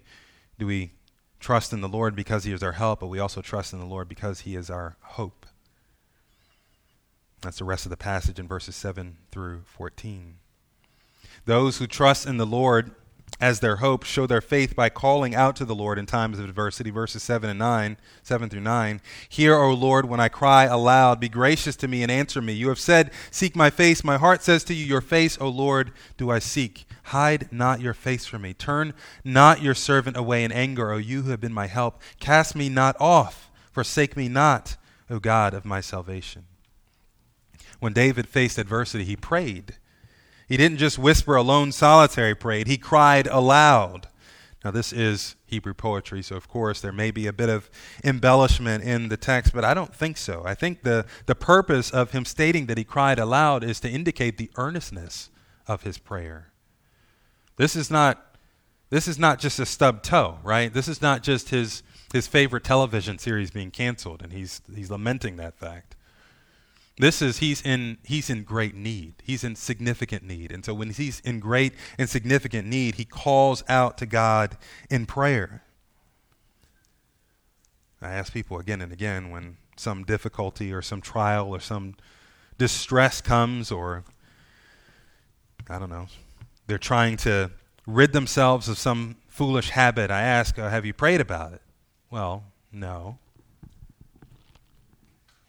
do 0.58 0.66
we 0.66 0.92
trust 1.40 1.74
in 1.74 1.82
the 1.82 1.88
Lord 1.88 2.16
because 2.16 2.44
He 2.44 2.52
is 2.52 2.64
our 2.64 2.74
help, 2.74 3.00
but 3.00 3.08
we 3.08 3.20
also 3.20 3.42
trust 3.42 3.74
in 3.74 3.80
the 3.80 3.86
Lord 3.86 4.08
because 4.08 4.42
He 4.42 4.56
is 4.56 4.70
our 4.70 4.98
hope. 5.02 5.46
That's 7.42 7.58
the 7.58 7.66
rest 7.66 7.86
of 7.86 7.90
the 7.90 7.98
passage 7.98 8.40
in 8.40 8.48
verses 8.48 8.76
7 8.76 9.18
through 9.32 9.62
14. 9.66 10.36
Those 11.46 11.78
who 11.78 11.88
trust 11.88 12.26
in 12.26 12.38
the 12.38 12.46
Lord 12.46 12.92
as 13.42 13.60
their 13.60 13.78
hope 13.78 14.04
show 14.04 14.28
their 14.28 14.42
faith 14.42 14.76
by 14.76 14.90
calling 14.90 15.34
out 15.34 15.56
to 15.56 15.66
the 15.66 15.76
Lord 15.76 15.98
in 15.98 16.06
times 16.06 16.40
of 16.40 16.46
adversity. 16.46 16.90
Verses 16.90 17.24
7 17.24 17.50
and 17.50 17.60
9, 17.60 17.98
7 18.22 18.50
through 18.50 18.60
9. 18.60 19.02
Hear, 19.28 19.56
O 19.56 19.74
Lord, 19.74 20.06
when 20.06 20.20
I 20.20 20.28
cry 20.28 20.66
aloud. 20.66 21.20
Be 21.20 21.30
gracious 21.30 21.76
to 21.78 21.88
me 21.88 22.04
and 22.04 22.12
answer 22.12 22.42
me. 22.42 22.54
You 22.54 22.70
have 22.70 22.80
said, 22.80 23.12
Seek 23.32 23.56
my 23.56 23.70
face. 23.70 24.04
My 24.04 24.18
heart 24.18 24.44
says 24.44 24.64
to 24.66 24.74
you, 24.74 24.86
Your 24.86 25.02
face, 25.02 25.38
O 25.40 25.48
Lord, 25.48 25.92
do 26.18 26.30
I 26.30 26.40
seek. 26.40 26.86
Hide 27.04 27.52
not 27.52 27.82
your 27.82 27.94
face 27.94 28.26
from 28.26 28.44
me. 28.44 28.54
Turn 28.54 28.94
not 29.24 29.62
your 29.62 29.74
servant 29.74 30.18
away 30.18 30.44
in 30.44 30.52
anger, 30.52 30.92
O 30.92 30.98
you 30.98 31.24
who 31.24 31.32
have 31.32 31.42
been 31.42 31.54
my 31.54 31.68
help. 31.68 32.02
Cast 32.20 32.56
me 32.56 32.70
not 32.70 32.96
off. 33.00 33.50
Forsake 33.72 34.18
me 34.18 34.28
not, 34.28 34.78
O 35.10 35.20
God 35.20 35.54
of 35.54 35.66
my 35.66 35.82
salvation. 35.82 36.46
When 37.80 37.94
David 37.94 38.28
faced 38.28 38.58
adversity, 38.58 39.06
he 39.06 39.16
prayed. 39.16 39.78
He 40.50 40.58
didn't 40.58 40.80
just 40.80 40.98
whisper 40.98 41.36
a 41.36 41.44
lone 41.44 41.72
solitary 41.72 42.36
prayer, 42.36 42.64
he 42.66 42.78
cried 42.78 43.28
aloud. 43.28 44.08
Now, 44.66 44.72
this 44.72 44.92
is 44.92 45.38
Hebrew 45.46 45.74
poetry, 45.74 46.22
so 46.22 46.36
of 46.36 46.50
course 46.50 46.82
there 46.82 46.92
may 46.92 47.12
be 47.12 47.28
a 47.28 47.34
bit 47.34 47.48
of 47.48 47.70
embellishment 48.04 48.84
in 48.84 49.08
the 49.08 49.16
text, 49.16 49.54
but 49.54 49.64
I 49.64 49.74
don't 49.74 49.96
think 49.96 50.18
so. 50.18 50.42
I 50.46 50.54
think 50.54 50.82
the, 50.82 51.06
the 51.28 51.36
purpose 51.36 51.92
of 51.92 52.12
him 52.12 52.26
stating 52.26 52.66
that 52.66 52.78
he 52.78 52.84
cried 52.84 53.20
aloud 53.20 53.64
is 53.64 53.80
to 53.82 53.90
indicate 53.90 54.38
the 54.38 54.52
earnestness 54.58 55.30
of 55.66 55.84
his 55.84 55.98
prayer. 55.98 56.52
This 57.56 57.76
is 57.76 57.90
not 57.92 58.26
this 58.90 59.08
is 59.08 59.20
not 59.20 59.38
just 59.38 59.60
a 59.60 59.68
stub 59.68 60.02
toe, 60.02 60.40
right? 60.44 60.74
This 60.74 60.88
is 60.88 61.00
not 61.00 61.22
just 61.22 61.50
his 61.50 61.84
his 62.12 62.26
favorite 62.26 62.64
television 62.64 63.20
series 63.20 63.52
being 63.52 63.70
canceled 63.70 64.24
and 64.24 64.34
he's 64.34 64.62
he's 64.74 64.90
lamenting 64.90 65.36
that 65.36 65.56
fact. 65.58 65.96
This 67.00 67.22
is 67.22 67.38
he's 67.38 67.62
in 67.62 67.98
he's 68.04 68.30
in 68.30 68.44
great 68.44 68.76
need. 68.76 69.16
He's 69.24 69.46
in 69.46 69.56
significant 69.56 70.22
need. 70.22 70.52
And 70.52 70.66
so 70.66 70.74
when 70.74 70.90
he's 70.90 71.22
in 71.22 71.40
great 71.40 71.74
and 71.98 72.10
significant 72.10 72.68
need, 72.68 72.96
he 72.96 73.06
calls 73.06 73.64
out 73.70 73.98
to 74.00 74.06
God 74.06 74.58
in 74.90 75.06
prayer. 75.06 75.64
I 78.02 78.10
ask 78.10 78.34
people 78.34 78.60
again 78.60 78.82
and 78.82 78.92
again 78.92 79.30
when 79.30 79.56
some 79.78 80.04
difficulty 80.04 80.74
or 80.74 80.82
some 80.82 81.00
trial 81.00 81.48
or 81.48 81.62
some 81.62 81.96
distress 82.58 83.22
comes 83.22 83.72
or 83.72 84.04
I 85.70 85.80
don't 85.80 85.90
know, 85.90 86.08
they're 86.68 86.78
trying 86.78 87.16
to 87.18 87.52
rid 87.88 88.12
themselves 88.12 88.68
of 88.68 88.78
some 88.78 89.16
foolish 89.30 89.70
habit. 89.70 90.12
I 90.12 90.22
ask, 90.22 90.60
uh, 90.60 90.70
have 90.70 90.86
you 90.86 90.94
prayed 90.94 91.22
about 91.22 91.54
it? 91.54 91.62
Well, 92.12 92.44
no. 92.74 93.20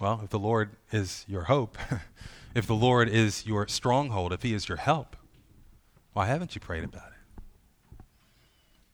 Well, 0.00 0.22
if 0.24 0.30
the 0.30 0.38
Lord 0.38 0.70
is 0.90 1.26
your 1.28 1.44
hope, 1.44 1.76
if 2.54 2.66
the 2.66 2.74
Lord 2.74 3.08
is 3.08 3.46
your 3.46 3.68
stronghold, 3.68 4.32
if 4.32 4.42
He 4.42 4.54
is 4.54 4.66
your 4.66 4.78
help, 4.78 5.14
why 6.14 6.26
haven't 6.26 6.54
you 6.54 6.60
prayed 6.60 6.84
about 6.84 7.08
it? 7.08 8.04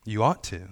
You 0.05 0.21
ought 0.21 0.43
to. 0.45 0.69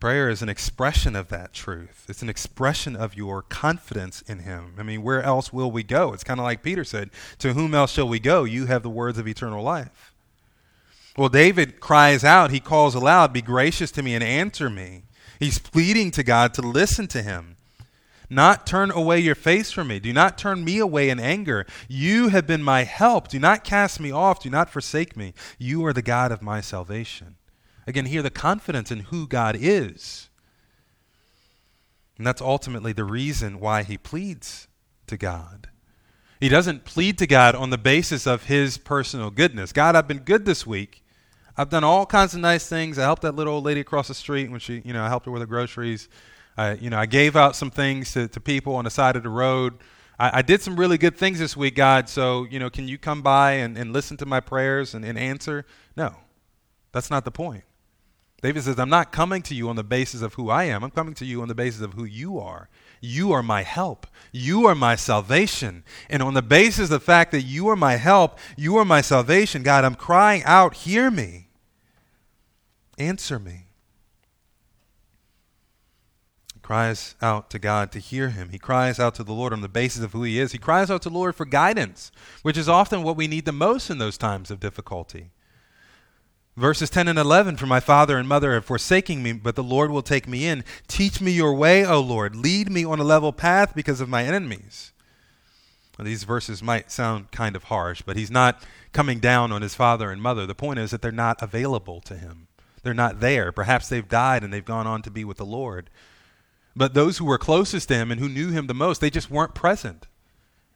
Prayer 0.00 0.28
is 0.28 0.42
an 0.42 0.48
expression 0.48 1.14
of 1.14 1.28
that 1.28 1.52
truth. 1.52 2.06
It's 2.08 2.22
an 2.22 2.28
expression 2.28 2.96
of 2.96 3.14
your 3.14 3.42
confidence 3.42 4.22
in 4.22 4.40
Him. 4.40 4.74
I 4.78 4.82
mean, 4.82 5.02
where 5.02 5.22
else 5.22 5.52
will 5.52 5.70
we 5.70 5.82
go? 5.82 6.14
It's 6.14 6.24
kind 6.24 6.40
of 6.40 6.44
like 6.44 6.62
Peter 6.62 6.84
said, 6.84 7.10
To 7.38 7.52
whom 7.52 7.74
else 7.74 7.92
shall 7.92 8.08
we 8.08 8.18
go? 8.18 8.44
You 8.44 8.66
have 8.66 8.82
the 8.82 8.90
words 8.90 9.18
of 9.18 9.28
eternal 9.28 9.62
life. 9.62 10.14
Well, 11.16 11.28
David 11.28 11.80
cries 11.80 12.24
out, 12.24 12.50
he 12.50 12.60
calls 12.60 12.94
aloud, 12.94 13.34
Be 13.34 13.42
gracious 13.42 13.90
to 13.92 14.02
me 14.02 14.14
and 14.14 14.24
answer 14.24 14.70
me. 14.70 15.04
He's 15.38 15.58
pleading 15.58 16.10
to 16.12 16.22
God 16.22 16.54
to 16.54 16.62
listen 16.62 17.06
to 17.08 17.22
him. 17.22 17.55
Not 18.28 18.66
turn 18.66 18.90
away 18.90 19.20
your 19.20 19.34
face 19.34 19.70
from 19.70 19.88
me. 19.88 20.00
Do 20.00 20.12
not 20.12 20.36
turn 20.36 20.64
me 20.64 20.78
away 20.78 21.10
in 21.10 21.20
anger. 21.20 21.64
You 21.88 22.28
have 22.28 22.46
been 22.46 22.62
my 22.62 22.82
help. 22.84 23.28
Do 23.28 23.38
not 23.38 23.64
cast 23.64 24.00
me 24.00 24.10
off. 24.10 24.42
Do 24.42 24.50
not 24.50 24.70
forsake 24.70 25.16
me. 25.16 25.32
You 25.58 25.84
are 25.86 25.92
the 25.92 26.02
God 26.02 26.32
of 26.32 26.42
my 26.42 26.60
salvation. 26.60 27.36
Again, 27.86 28.06
here 28.06 28.22
the 28.22 28.30
confidence 28.30 28.90
in 28.90 29.00
who 29.00 29.28
God 29.28 29.56
is. 29.58 30.28
And 32.18 32.26
that's 32.26 32.42
ultimately 32.42 32.92
the 32.92 33.04
reason 33.04 33.60
why 33.60 33.82
he 33.82 33.96
pleads 33.96 34.66
to 35.06 35.16
God. 35.16 35.68
He 36.40 36.48
doesn't 36.48 36.84
plead 36.84 37.18
to 37.18 37.26
God 37.26 37.54
on 37.54 37.70
the 37.70 37.78
basis 37.78 38.26
of 38.26 38.44
his 38.44 38.76
personal 38.76 39.30
goodness. 39.30 39.72
God, 39.72 39.94
I've 39.94 40.08
been 40.08 40.18
good 40.18 40.44
this 40.44 40.66
week. 40.66 41.04
I've 41.56 41.70
done 41.70 41.84
all 41.84 42.04
kinds 42.04 42.34
of 42.34 42.40
nice 42.40 42.68
things. 42.68 42.98
I 42.98 43.02
helped 43.02 43.22
that 43.22 43.34
little 43.34 43.54
old 43.54 43.64
lady 43.64 43.80
across 43.80 44.08
the 44.08 44.14
street 44.14 44.50
when 44.50 44.60
she, 44.60 44.82
you 44.84 44.92
know, 44.92 45.02
I 45.02 45.08
helped 45.08 45.26
her 45.26 45.32
with 45.32 45.40
her 45.40 45.46
groceries. 45.46 46.08
I, 46.56 46.74
you 46.74 46.90
know, 46.90 46.98
I 46.98 47.06
gave 47.06 47.36
out 47.36 47.54
some 47.56 47.70
things 47.70 48.12
to, 48.12 48.28
to 48.28 48.40
people 48.40 48.74
on 48.76 48.84
the 48.84 48.90
side 48.90 49.16
of 49.16 49.22
the 49.22 49.28
road. 49.28 49.74
I, 50.18 50.38
I, 50.38 50.42
did 50.42 50.62
some 50.62 50.76
really 50.76 50.96
good 50.96 51.16
things 51.16 51.38
this 51.38 51.56
week, 51.56 51.74
God. 51.74 52.08
So, 52.08 52.44
you 52.44 52.58
know, 52.58 52.70
can 52.70 52.88
you 52.88 52.96
come 52.96 53.22
by 53.22 53.52
and, 53.52 53.76
and 53.76 53.92
listen 53.92 54.16
to 54.18 54.26
my 54.26 54.40
prayers 54.40 54.94
and, 54.94 55.04
and 55.04 55.18
answer? 55.18 55.66
No, 55.96 56.16
that's 56.92 57.10
not 57.10 57.24
the 57.24 57.30
point. 57.30 57.64
David 58.42 58.62
says, 58.62 58.78
I'm 58.78 58.90
not 58.90 59.12
coming 59.12 59.42
to 59.42 59.54
you 59.54 59.68
on 59.68 59.76
the 59.76 59.84
basis 59.84 60.22
of 60.22 60.34
who 60.34 60.50
I 60.50 60.64
am. 60.64 60.84
I'm 60.84 60.90
coming 60.90 61.14
to 61.14 61.24
you 61.24 61.42
on 61.42 61.48
the 61.48 61.54
basis 61.54 61.80
of 61.80 61.94
who 61.94 62.04
you 62.04 62.38
are. 62.38 62.68
You 63.00 63.32
are 63.32 63.42
my 63.42 63.62
help. 63.62 64.06
You 64.30 64.66
are 64.66 64.74
my 64.74 64.94
salvation. 64.94 65.84
And 66.10 66.22
on 66.22 66.34
the 66.34 66.42
basis 66.42 66.84
of 66.84 66.90
the 66.90 67.00
fact 67.00 67.32
that 67.32 67.42
you 67.42 67.68
are 67.68 67.76
my 67.76 67.96
help, 67.96 68.38
you 68.56 68.76
are 68.76 68.84
my 68.84 69.00
salvation, 69.00 69.62
God, 69.62 69.84
I'm 69.84 69.94
crying 69.94 70.42
out, 70.44 70.74
hear 70.74 71.10
me. 71.10 71.48
Answer 72.98 73.38
me. 73.38 73.66
He 76.54 76.55
cries 76.66 77.14
out 77.22 77.48
to 77.48 77.60
God 77.60 77.92
to 77.92 78.00
hear 78.00 78.30
him. 78.30 78.48
He 78.48 78.58
cries 78.58 78.98
out 78.98 79.14
to 79.14 79.22
the 79.22 79.32
Lord 79.32 79.52
on 79.52 79.60
the 79.60 79.68
basis 79.68 80.02
of 80.02 80.12
who 80.12 80.24
he 80.24 80.40
is. 80.40 80.50
He 80.50 80.58
cries 80.58 80.90
out 80.90 81.00
to 81.02 81.08
the 81.08 81.14
Lord 81.14 81.36
for 81.36 81.44
guidance, 81.44 82.10
which 82.42 82.58
is 82.58 82.68
often 82.68 83.04
what 83.04 83.16
we 83.16 83.28
need 83.28 83.44
the 83.44 83.52
most 83.52 83.88
in 83.88 83.98
those 83.98 84.18
times 84.18 84.50
of 84.50 84.58
difficulty. 84.58 85.30
Verses 86.56 86.90
10 86.90 87.06
and 87.06 87.20
11 87.20 87.56
For 87.56 87.66
my 87.66 87.78
father 87.78 88.18
and 88.18 88.28
mother 88.28 88.52
have 88.52 88.64
forsaken 88.64 89.22
me, 89.22 89.32
but 89.32 89.54
the 89.54 89.62
Lord 89.62 89.92
will 89.92 90.02
take 90.02 90.26
me 90.26 90.44
in. 90.44 90.64
Teach 90.88 91.20
me 91.20 91.30
your 91.30 91.54
way, 91.54 91.86
O 91.86 92.00
Lord. 92.00 92.34
Lead 92.34 92.68
me 92.68 92.84
on 92.84 92.98
a 92.98 93.04
level 93.04 93.32
path 93.32 93.72
because 93.72 94.00
of 94.00 94.08
my 94.08 94.24
enemies. 94.24 94.90
These 96.00 96.24
verses 96.24 96.64
might 96.64 96.90
sound 96.90 97.30
kind 97.30 97.54
of 97.54 97.64
harsh, 97.64 98.02
but 98.02 98.16
he's 98.16 98.30
not 98.30 98.60
coming 98.92 99.20
down 99.20 99.52
on 99.52 99.62
his 99.62 99.76
father 99.76 100.10
and 100.10 100.20
mother. 100.20 100.46
The 100.46 100.54
point 100.56 100.80
is 100.80 100.90
that 100.90 101.00
they're 101.00 101.12
not 101.12 101.40
available 101.40 102.00
to 102.00 102.16
him, 102.16 102.48
they're 102.82 102.92
not 102.92 103.20
there. 103.20 103.52
Perhaps 103.52 103.88
they've 103.88 104.08
died 104.08 104.42
and 104.42 104.52
they've 104.52 104.64
gone 104.64 104.88
on 104.88 105.02
to 105.02 105.12
be 105.12 105.24
with 105.24 105.36
the 105.36 105.46
Lord. 105.46 105.90
But 106.76 106.92
those 106.92 107.16
who 107.16 107.24
were 107.24 107.38
closest 107.38 107.88
to 107.88 107.94
him 107.94 108.10
and 108.12 108.20
who 108.20 108.28
knew 108.28 108.50
him 108.50 108.66
the 108.66 108.74
most, 108.74 109.00
they 109.00 109.08
just 109.08 109.30
weren't 109.30 109.54
present. 109.54 110.06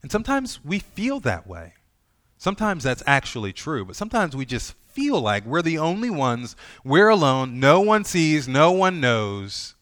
And 0.03 0.11
sometimes 0.11 0.65
we 0.65 0.79
feel 0.79 1.21
that 1.21 1.47
way. 1.47 1.75
Sometimes 2.39 2.85
that's 2.85 3.03
actually 3.07 3.53
true, 3.53 3.85
but 3.85 3.97
sometimes 3.97 4.35
we 4.35 4.47
just 4.47 4.73
feel 4.89 5.21
like 5.21 5.45
we're 5.45 5.61
the 5.61 5.77
only 5.77 6.09
ones, 6.09 6.57
we're 6.83 7.11
alone, 7.11 7.61
no 7.61 7.83
one 7.83 8.05
sees, 8.05 8.49
no 8.49 8.73
one 8.73 8.99
knows. 8.99 9.75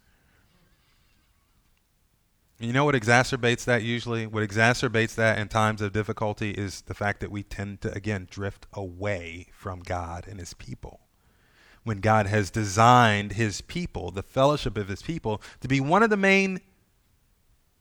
You 2.59 2.73
know 2.73 2.85
what 2.85 2.97
exacerbates 2.97 3.65
that 3.67 3.85
usually? 3.85 4.27
What 4.27 4.43
exacerbates 4.43 5.15
that 5.15 5.39
in 5.39 5.47
times 5.47 5.81
of 5.81 5.93
difficulty 5.93 6.51
is 6.51 6.81
the 6.81 6.95
fact 6.95 7.21
that 7.21 7.31
we 7.31 7.45
tend 7.45 7.83
to, 7.83 7.95
again, 7.95 8.27
drift 8.29 8.67
away 8.73 9.47
from 9.53 9.79
God 9.81 10.27
and 10.27 10.41
His 10.41 10.55
people. 10.55 11.08
When 11.89 12.01
God 12.01 12.27
has 12.27 12.51
designed 12.51 13.33
His 13.33 13.63
people, 13.63 14.11
the 14.11 14.23
fellowship 14.23 14.77
of 14.77 14.89
His 14.89 15.01
people, 15.01 15.41
to 15.63 15.69
be 15.69 15.81
one 15.81 16.03
of 16.03 16.11
the 16.11 16.19
main 16.19 16.61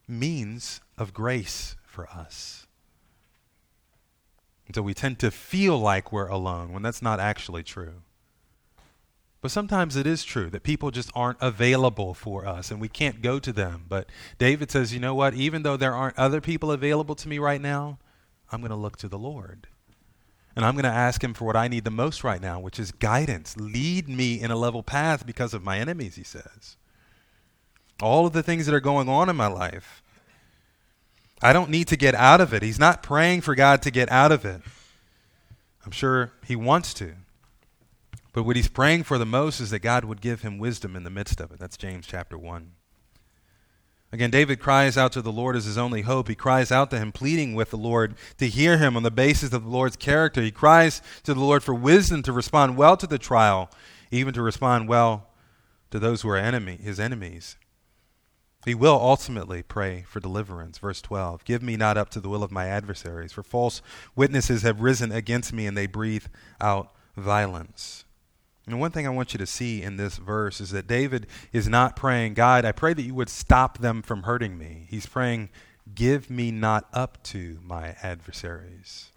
means 0.08 0.80
of 0.96 1.12
grace 1.12 1.76
for 1.84 2.08
us. 2.08 2.66
And 4.66 4.74
so 4.74 4.80
we 4.80 4.94
tend 4.94 5.18
to 5.18 5.30
feel 5.30 5.78
like 5.78 6.10
we're 6.10 6.26
alone 6.26 6.72
when 6.72 6.82
that's 6.82 7.02
not 7.02 7.20
actually 7.20 7.62
true. 7.62 8.00
But 9.42 9.50
sometimes 9.50 9.94
it 9.94 10.06
is 10.06 10.24
true 10.24 10.48
that 10.48 10.62
people 10.62 10.90
just 10.90 11.10
aren't 11.14 11.42
available 11.42 12.14
for 12.14 12.46
us 12.46 12.70
and 12.70 12.80
we 12.80 12.88
can't 12.88 13.20
go 13.20 13.38
to 13.38 13.52
them. 13.52 13.84
But 13.90 14.08
David 14.38 14.70
says, 14.70 14.94
you 14.94 15.00
know 15.00 15.14
what? 15.14 15.34
Even 15.34 15.64
though 15.64 15.76
there 15.76 15.94
aren't 15.94 16.18
other 16.18 16.40
people 16.40 16.72
available 16.72 17.14
to 17.16 17.28
me 17.28 17.38
right 17.38 17.60
now, 17.60 17.98
I'm 18.50 18.62
going 18.62 18.70
to 18.70 18.74
look 18.74 18.96
to 18.96 19.08
the 19.08 19.18
Lord. 19.18 19.66
And 20.58 20.66
I'm 20.66 20.74
going 20.74 20.82
to 20.82 20.90
ask 20.90 21.22
him 21.22 21.34
for 21.34 21.44
what 21.44 21.54
I 21.54 21.68
need 21.68 21.84
the 21.84 21.92
most 21.92 22.24
right 22.24 22.42
now, 22.42 22.58
which 22.58 22.80
is 22.80 22.90
guidance. 22.90 23.56
Lead 23.56 24.08
me 24.08 24.40
in 24.40 24.50
a 24.50 24.56
level 24.56 24.82
path 24.82 25.24
because 25.24 25.54
of 25.54 25.62
my 25.62 25.78
enemies, 25.78 26.16
he 26.16 26.24
says. 26.24 26.76
All 28.02 28.26
of 28.26 28.32
the 28.32 28.42
things 28.42 28.66
that 28.66 28.74
are 28.74 28.80
going 28.80 29.08
on 29.08 29.28
in 29.28 29.36
my 29.36 29.46
life, 29.46 30.02
I 31.40 31.52
don't 31.52 31.70
need 31.70 31.86
to 31.86 31.96
get 31.96 32.16
out 32.16 32.40
of 32.40 32.52
it. 32.52 32.64
He's 32.64 32.80
not 32.80 33.04
praying 33.04 33.42
for 33.42 33.54
God 33.54 33.82
to 33.82 33.92
get 33.92 34.10
out 34.10 34.32
of 34.32 34.44
it. 34.44 34.60
I'm 35.86 35.92
sure 35.92 36.32
he 36.44 36.56
wants 36.56 36.92
to. 36.94 37.12
But 38.32 38.42
what 38.42 38.56
he's 38.56 38.66
praying 38.66 39.04
for 39.04 39.16
the 39.16 39.24
most 39.24 39.60
is 39.60 39.70
that 39.70 39.78
God 39.78 40.04
would 40.04 40.20
give 40.20 40.42
him 40.42 40.58
wisdom 40.58 40.96
in 40.96 41.04
the 41.04 41.08
midst 41.08 41.40
of 41.40 41.52
it. 41.52 41.60
That's 41.60 41.76
James 41.76 42.04
chapter 42.04 42.36
1. 42.36 42.72
Again, 44.10 44.30
David 44.30 44.58
cries 44.58 44.96
out 44.96 45.12
to 45.12 45.22
the 45.22 45.32
Lord 45.32 45.54
as 45.54 45.66
his 45.66 45.76
only 45.76 46.02
hope. 46.02 46.28
He 46.28 46.34
cries 46.34 46.72
out 46.72 46.90
to 46.90 46.98
him, 46.98 47.12
pleading 47.12 47.54
with 47.54 47.70
the 47.70 47.76
Lord 47.76 48.14
to 48.38 48.48
hear 48.48 48.78
him 48.78 48.96
on 48.96 49.02
the 49.02 49.10
basis 49.10 49.52
of 49.52 49.64
the 49.64 49.70
Lord's 49.70 49.96
character. 49.96 50.40
He 50.40 50.50
cries 50.50 51.02
to 51.24 51.34
the 51.34 51.40
Lord 51.40 51.62
for 51.62 51.74
wisdom 51.74 52.22
to 52.22 52.32
respond 52.32 52.78
well 52.78 52.96
to 52.96 53.06
the 53.06 53.18
trial, 53.18 53.70
even 54.10 54.32
to 54.32 54.40
respond 54.40 54.88
well 54.88 55.28
to 55.90 55.98
those 55.98 56.22
who 56.22 56.30
are 56.30 56.38
enemy, 56.38 56.78
his 56.82 56.98
enemies. 56.98 57.56
He 58.64 58.74
will 58.74 58.98
ultimately 59.00 59.62
pray 59.62 60.04
for 60.08 60.20
deliverance. 60.20 60.78
Verse 60.78 61.02
12 61.02 61.44
Give 61.44 61.62
me 61.62 61.76
not 61.76 61.98
up 61.98 62.08
to 62.10 62.20
the 62.20 62.30
will 62.30 62.42
of 62.42 62.50
my 62.50 62.66
adversaries, 62.66 63.32
for 63.32 63.42
false 63.42 63.82
witnesses 64.16 64.62
have 64.62 64.80
risen 64.80 65.12
against 65.12 65.52
me, 65.52 65.66
and 65.66 65.76
they 65.76 65.86
breathe 65.86 66.26
out 66.60 66.92
violence. 67.16 68.04
And 68.68 68.80
one 68.80 68.90
thing 68.90 69.06
I 69.06 69.10
want 69.10 69.32
you 69.32 69.38
to 69.38 69.46
see 69.46 69.82
in 69.82 69.96
this 69.96 70.16
verse 70.16 70.60
is 70.60 70.70
that 70.70 70.86
David 70.86 71.26
is 71.52 71.68
not 71.68 71.96
praying, 71.96 72.34
God, 72.34 72.64
I 72.64 72.72
pray 72.72 72.92
that 72.94 73.02
you 73.02 73.14
would 73.14 73.28
stop 73.28 73.78
them 73.78 74.02
from 74.02 74.24
hurting 74.24 74.58
me. 74.58 74.86
He's 74.88 75.06
praying, 75.06 75.48
Give 75.94 76.28
me 76.28 76.50
not 76.50 76.86
up 76.92 77.22
to 77.24 77.58
my 77.62 77.96
adversaries. 78.02 79.10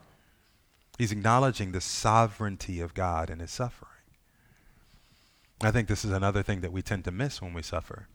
He's 0.98 1.12
acknowledging 1.12 1.74
the 1.74 1.82
sovereignty 1.82 2.80
of 2.80 2.94
God 2.94 3.30
in 3.30 3.40
his 3.40 3.52
suffering. 3.52 3.90
I 5.62 5.72
think 5.72 5.90
this 5.90 6.06
is 6.06 6.12
another 6.12 6.44
thing 6.44 6.62
that 6.62 6.72
we 6.72 6.82
tend 6.82 7.04
to 7.06 7.12
miss 7.12 7.42
when 7.42 7.54
we 7.54 7.62
suffer 7.62 8.08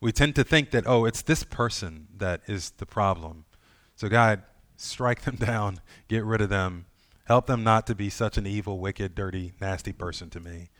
we 0.00 0.12
tend 0.12 0.34
to 0.36 0.44
think 0.44 0.70
that, 0.70 0.86
oh, 0.86 1.04
it's 1.04 1.22
this 1.22 1.44
person 1.44 2.08
that 2.16 2.42
is 2.46 2.70
the 2.70 2.86
problem. 2.86 3.44
So, 3.96 4.08
God, 4.08 4.42
strike 4.76 5.22
them 5.22 5.36
down, 5.40 5.80
get 6.08 6.24
rid 6.24 6.40
of 6.40 6.48
them, 6.48 6.86
help 7.28 7.46
them 7.46 7.62
not 7.62 7.86
to 7.86 7.94
be 7.94 8.08
such 8.08 8.38
an 8.38 8.46
evil, 8.46 8.78
wicked, 8.78 9.14
dirty, 9.14 9.52
nasty 9.60 9.92
person 9.92 10.30
to 10.30 10.40
me. 10.40 10.70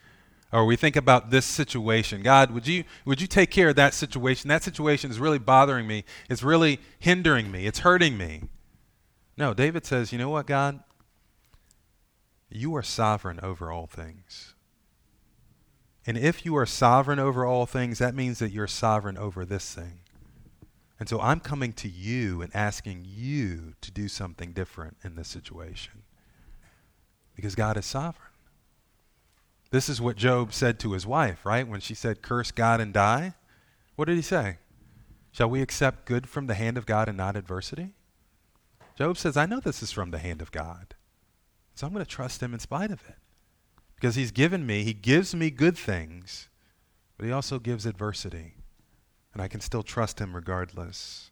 Or 0.50 0.64
we 0.64 0.76
think 0.76 0.96
about 0.96 1.30
this 1.30 1.44
situation. 1.44 2.22
God, 2.22 2.50
would 2.52 2.66
you, 2.66 2.84
would 3.04 3.20
you 3.20 3.26
take 3.26 3.50
care 3.50 3.68
of 3.68 3.76
that 3.76 3.92
situation? 3.92 4.48
That 4.48 4.64
situation 4.64 5.10
is 5.10 5.20
really 5.20 5.38
bothering 5.38 5.86
me. 5.86 6.04
It's 6.30 6.42
really 6.42 6.80
hindering 6.98 7.50
me. 7.50 7.66
It's 7.66 7.80
hurting 7.80 8.16
me. 8.16 8.44
No, 9.36 9.52
David 9.52 9.84
says, 9.84 10.10
you 10.10 10.18
know 10.18 10.30
what, 10.30 10.46
God? 10.46 10.80
You 12.48 12.74
are 12.76 12.82
sovereign 12.82 13.40
over 13.42 13.70
all 13.70 13.86
things. 13.86 14.54
And 16.06 16.16
if 16.16 16.46
you 16.46 16.56
are 16.56 16.64
sovereign 16.64 17.18
over 17.18 17.44
all 17.44 17.66
things, 17.66 17.98
that 17.98 18.14
means 18.14 18.38
that 18.38 18.52
you're 18.52 18.66
sovereign 18.66 19.18
over 19.18 19.44
this 19.44 19.74
thing. 19.74 20.00
And 20.98 21.10
so 21.10 21.20
I'm 21.20 21.40
coming 21.40 21.74
to 21.74 21.88
you 21.88 22.40
and 22.40 22.50
asking 22.56 23.04
you 23.06 23.74
to 23.82 23.90
do 23.90 24.08
something 24.08 24.52
different 24.52 24.96
in 25.04 25.14
this 25.14 25.28
situation. 25.28 26.04
Because 27.38 27.54
God 27.54 27.76
is 27.76 27.86
sovereign. 27.86 28.32
This 29.70 29.88
is 29.88 30.00
what 30.00 30.16
Job 30.16 30.52
said 30.52 30.80
to 30.80 30.90
his 30.94 31.06
wife, 31.06 31.46
right? 31.46 31.68
When 31.68 31.78
she 31.78 31.94
said, 31.94 32.20
Curse 32.20 32.50
God 32.50 32.80
and 32.80 32.92
die. 32.92 33.34
What 33.94 34.06
did 34.06 34.16
he 34.16 34.22
say? 34.22 34.58
Shall 35.30 35.48
we 35.48 35.62
accept 35.62 36.04
good 36.04 36.28
from 36.28 36.48
the 36.48 36.54
hand 36.54 36.76
of 36.76 36.84
God 36.84 37.08
and 37.08 37.16
not 37.16 37.36
adversity? 37.36 37.90
Job 38.96 39.16
says, 39.16 39.36
I 39.36 39.46
know 39.46 39.60
this 39.60 39.84
is 39.84 39.92
from 39.92 40.10
the 40.10 40.18
hand 40.18 40.42
of 40.42 40.50
God. 40.50 40.96
So 41.76 41.86
I'm 41.86 41.92
going 41.92 42.04
to 42.04 42.10
trust 42.10 42.42
him 42.42 42.54
in 42.54 42.58
spite 42.58 42.90
of 42.90 43.08
it 43.08 43.14
because 43.94 44.16
he's 44.16 44.32
given 44.32 44.66
me, 44.66 44.82
he 44.82 44.94
gives 44.94 45.32
me 45.32 45.48
good 45.48 45.78
things, 45.78 46.48
but 47.16 47.24
he 47.24 47.30
also 47.30 47.60
gives 47.60 47.86
adversity. 47.86 48.54
And 49.32 49.40
I 49.40 49.46
can 49.46 49.60
still 49.60 49.84
trust 49.84 50.20
him 50.20 50.34
regardless. 50.34 51.30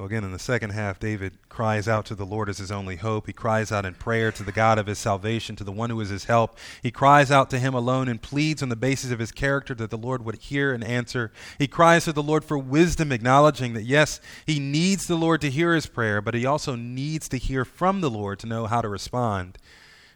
Well, 0.00 0.06
again, 0.06 0.24
in 0.24 0.32
the 0.32 0.38
second 0.38 0.70
half, 0.70 0.98
David 0.98 1.34
cries 1.50 1.86
out 1.86 2.06
to 2.06 2.14
the 2.14 2.24
Lord 2.24 2.48
as 2.48 2.56
his 2.56 2.72
only 2.72 2.96
hope. 2.96 3.26
He 3.26 3.34
cries 3.34 3.70
out 3.70 3.84
in 3.84 3.92
prayer 3.92 4.32
to 4.32 4.42
the 4.42 4.50
God 4.50 4.78
of 4.78 4.86
his 4.86 4.98
salvation, 4.98 5.56
to 5.56 5.62
the 5.64 5.70
one 5.70 5.90
who 5.90 6.00
is 6.00 6.08
his 6.08 6.24
help. 6.24 6.56
He 6.82 6.90
cries 6.90 7.30
out 7.30 7.50
to 7.50 7.58
him 7.58 7.74
alone 7.74 8.08
and 8.08 8.22
pleads 8.22 8.62
on 8.62 8.70
the 8.70 8.76
basis 8.76 9.10
of 9.10 9.18
his 9.18 9.30
character 9.30 9.74
that 9.74 9.90
the 9.90 9.98
Lord 9.98 10.24
would 10.24 10.36
hear 10.36 10.72
and 10.72 10.82
answer. 10.82 11.30
He 11.58 11.68
cries 11.68 12.06
to 12.06 12.14
the 12.14 12.22
Lord 12.22 12.46
for 12.46 12.56
wisdom, 12.56 13.12
acknowledging 13.12 13.74
that, 13.74 13.82
yes, 13.82 14.22
he 14.46 14.58
needs 14.58 15.06
the 15.06 15.16
Lord 15.16 15.42
to 15.42 15.50
hear 15.50 15.74
his 15.74 15.84
prayer, 15.84 16.22
but 16.22 16.32
he 16.32 16.46
also 16.46 16.76
needs 16.76 17.28
to 17.28 17.36
hear 17.36 17.66
from 17.66 18.00
the 18.00 18.08
Lord 18.08 18.38
to 18.38 18.46
know 18.46 18.64
how 18.68 18.80
to 18.80 18.88
respond. 18.88 19.58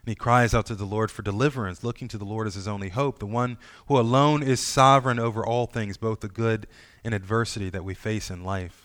And 0.07 0.09
he 0.09 0.15
cries 0.15 0.55
out 0.55 0.65
to 0.65 0.75
the 0.75 0.87
Lord 0.87 1.11
for 1.11 1.21
deliverance, 1.21 1.85
looking 1.85 2.09
to 2.09 2.17
the 2.17 2.25
Lord 2.25 2.47
as 2.47 2.55
his 2.55 2.67
only 2.67 2.89
hope, 2.89 3.19
the 3.19 3.27
one 3.27 3.59
who 3.89 4.01
alone 4.01 4.43
is 4.43 4.67
sovereign 4.67 5.19
over 5.19 5.45
all 5.45 5.67
things, 5.67 5.99
both 5.99 6.21
the 6.21 6.29
good 6.29 6.67
and 7.05 7.13
adversity 7.13 7.69
that 7.69 7.85
we 7.85 7.93
face 7.93 8.31
in 8.31 8.43
life. 8.43 8.84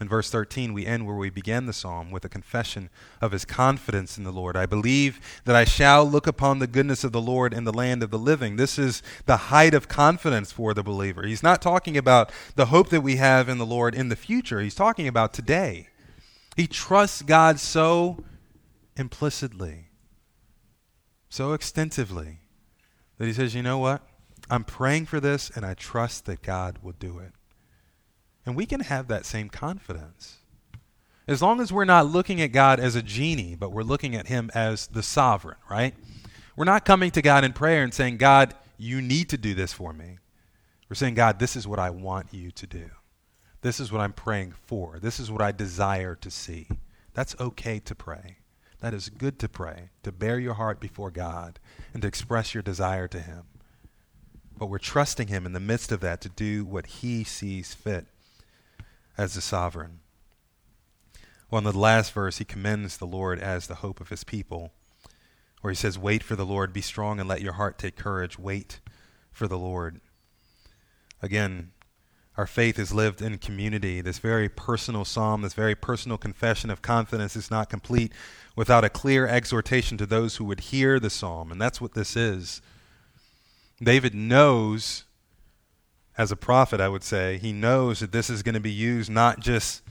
In 0.00 0.08
verse 0.08 0.30
13, 0.30 0.72
we 0.72 0.86
end 0.86 1.06
where 1.06 1.16
we 1.16 1.28
began 1.28 1.66
the 1.66 1.74
psalm 1.74 2.10
with 2.10 2.24
a 2.24 2.28
confession 2.30 2.88
of 3.20 3.32
his 3.32 3.44
confidence 3.44 4.16
in 4.16 4.24
the 4.24 4.32
Lord. 4.32 4.56
I 4.56 4.64
believe 4.64 5.20
that 5.44 5.54
I 5.54 5.64
shall 5.64 6.06
look 6.06 6.26
upon 6.26 6.58
the 6.58 6.66
goodness 6.66 7.04
of 7.04 7.12
the 7.12 7.20
Lord 7.20 7.52
in 7.52 7.64
the 7.64 7.72
land 7.72 8.02
of 8.02 8.10
the 8.10 8.18
living. 8.18 8.56
This 8.56 8.78
is 8.78 9.02
the 9.26 9.36
height 9.36 9.74
of 9.74 9.88
confidence 9.88 10.52
for 10.52 10.72
the 10.72 10.82
believer. 10.82 11.26
He's 11.26 11.42
not 11.42 11.60
talking 11.60 11.98
about 11.98 12.32
the 12.56 12.66
hope 12.66 12.88
that 12.88 13.02
we 13.02 13.16
have 13.16 13.50
in 13.50 13.58
the 13.58 13.66
Lord 13.66 13.94
in 13.94 14.08
the 14.08 14.16
future, 14.16 14.60
he's 14.60 14.74
talking 14.74 15.06
about 15.06 15.34
today. 15.34 15.88
He 16.56 16.66
trusts 16.66 17.20
God 17.20 17.60
so 17.60 18.24
implicitly, 18.96 19.90
so 21.28 21.52
extensively, 21.52 22.40
that 23.18 23.26
he 23.26 23.34
says, 23.34 23.54
You 23.54 23.62
know 23.62 23.78
what? 23.78 24.02
I'm 24.48 24.64
praying 24.64 25.06
for 25.06 25.20
this, 25.20 25.50
and 25.54 25.64
I 25.64 25.74
trust 25.74 26.24
that 26.24 26.42
God 26.42 26.78
will 26.82 26.92
do 26.92 27.18
it. 27.18 27.32
And 28.46 28.56
we 28.56 28.66
can 28.66 28.80
have 28.80 29.08
that 29.08 29.26
same 29.26 29.48
confidence. 29.48 30.38
As 31.28 31.42
long 31.42 31.60
as 31.60 31.72
we're 31.72 31.84
not 31.84 32.06
looking 32.06 32.40
at 32.40 32.48
God 32.48 32.80
as 32.80 32.96
a 32.96 33.02
genie, 33.02 33.54
but 33.54 33.70
we're 33.70 33.82
looking 33.82 34.16
at 34.16 34.26
Him 34.26 34.50
as 34.54 34.86
the 34.88 35.02
sovereign, 35.02 35.58
right? 35.70 35.94
We're 36.56 36.64
not 36.64 36.84
coming 36.84 37.10
to 37.12 37.22
God 37.22 37.44
in 37.44 37.52
prayer 37.52 37.84
and 37.84 37.94
saying, 37.94 38.16
God, 38.16 38.54
you 38.78 39.00
need 39.00 39.28
to 39.28 39.38
do 39.38 39.54
this 39.54 39.72
for 39.72 39.92
me. 39.92 40.18
We're 40.88 40.96
saying, 40.96 41.14
God, 41.14 41.38
this 41.38 41.54
is 41.54 41.68
what 41.68 41.78
I 41.78 41.90
want 41.90 42.28
you 42.32 42.50
to 42.50 42.66
do. 42.66 42.90
This 43.62 43.78
is 43.78 43.92
what 43.92 44.00
I'm 44.00 44.12
praying 44.12 44.54
for. 44.66 44.98
This 45.00 45.20
is 45.20 45.30
what 45.30 45.42
I 45.42 45.52
desire 45.52 46.16
to 46.16 46.30
see. 46.30 46.66
That's 47.14 47.36
okay 47.38 47.78
to 47.80 47.94
pray. 47.94 48.38
That 48.80 48.94
is 48.94 49.10
good 49.10 49.38
to 49.40 49.48
pray, 49.48 49.90
to 50.02 50.10
bare 50.10 50.38
your 50.38 50.54
heart 50.54 50.80
before 50.80 51.10
God 51.10 51.60
and 51.92 52.02
to 52.02 52.08
express 52.08 52.54
your 52.54 52.62
desire 52.62 53.06
to 53.08 53.20
Him. 53.20 53.42
But 54.58 54.66
we're 54.66 54.78
trusting 54.78 55.28
Him 55.28 55.46
in 55.46 55.52
the 55.52 55.60
midst 55.60 55.92
of 55.92 56.00
that 56.00 56.20
to 56.22 56.28
do 56.30 56.64
what 56.64 56.86
He 56.86 57.22
sees 57.22 57.74
fit 57.74 58.06
as 59.20 59.34
the 59.34 59.42
sovereign. 59.42 60.00
Well, 61.50 61.58
in 61.58 61.64
the 61.64 61.78
last 61.78 62.12
verse, 62.12 62.38
he 62.38 62.44
commends 62.46 62.96
the 62.96 63.06
Lord 63.06 63.38
as 63.38 63.66
the 63.66 63.76
hope 63.76 64.00
of 64.00 64.08
his 64.08 64.24
people, 64.24 64.72
where 65.60 65.70
he 65.70 65.76
says, 65.76 65.98
Wait 65.98 66.22
for 66.22 66.36
the 66.36 66.46
Lord, 66.46 66.72
be 66.72 66.80
strong, 66.80 67.20
and 67.20 67.28
let 67.28 67.42
your 67.42 67.52
heart 67.52 67.78
take 67.78 67.96
courage. 67.96 68.38
Wait 68.38 68.80
for 69.30 69.46
the 69.46 69.58
Lord. 69.58 70.00
Again, 71.20 71.72
our 72.38 72.46
faith 72.46 72.78
is 72.78 72.94
lived 72.94 73.20
in 73.20 73.36
community. 73.36 74.00
This 74.00 74.20
very 74.20 74.48
personal 74.48 75.04
psalm, 75.04 75.42
this 75.42 75.52
very 75.52 75.74
personal 75.74 76.16
confession 76.16 76.70
of 76.70 76.80
confidence 76.80 77.36
is 77.36 77.50
not 77.50 77.68
complete 77.68 78.12
without 78.56 78.84
a 78.84 78.88
clear 78.88 79.26
exhortation 79.26 79.98
to 79.98 80.06
those 80.06 80.36
who 80.36 80.46
would 80.46 80.60
hear 80.60 80.98
the 80.98 81.10
psalm. 81.10 81.52
And 81.52 81.60
that's 81.60 81.80
what 81.80 81.92
this 81.92 82.16
is. 82.16 82.62
David 83.82 84.14
knows 84.14 85.04
as 86.20 86.30
a 86.30 86.36
prophet, 86.36 86.82
I 86.82 86.88
would 86.90 87.02
say, 87.02 87.38
he 87.38 87.50
knows 87.50 88.00
that 88.00 88.12
this 88.12 88.28
is 88.28 88.42
going 88.42 88.52
to 88.54 88.60
be 88.60 88.70
used 88.70 89.10
not 89.10 89.40
just 89.40 89.82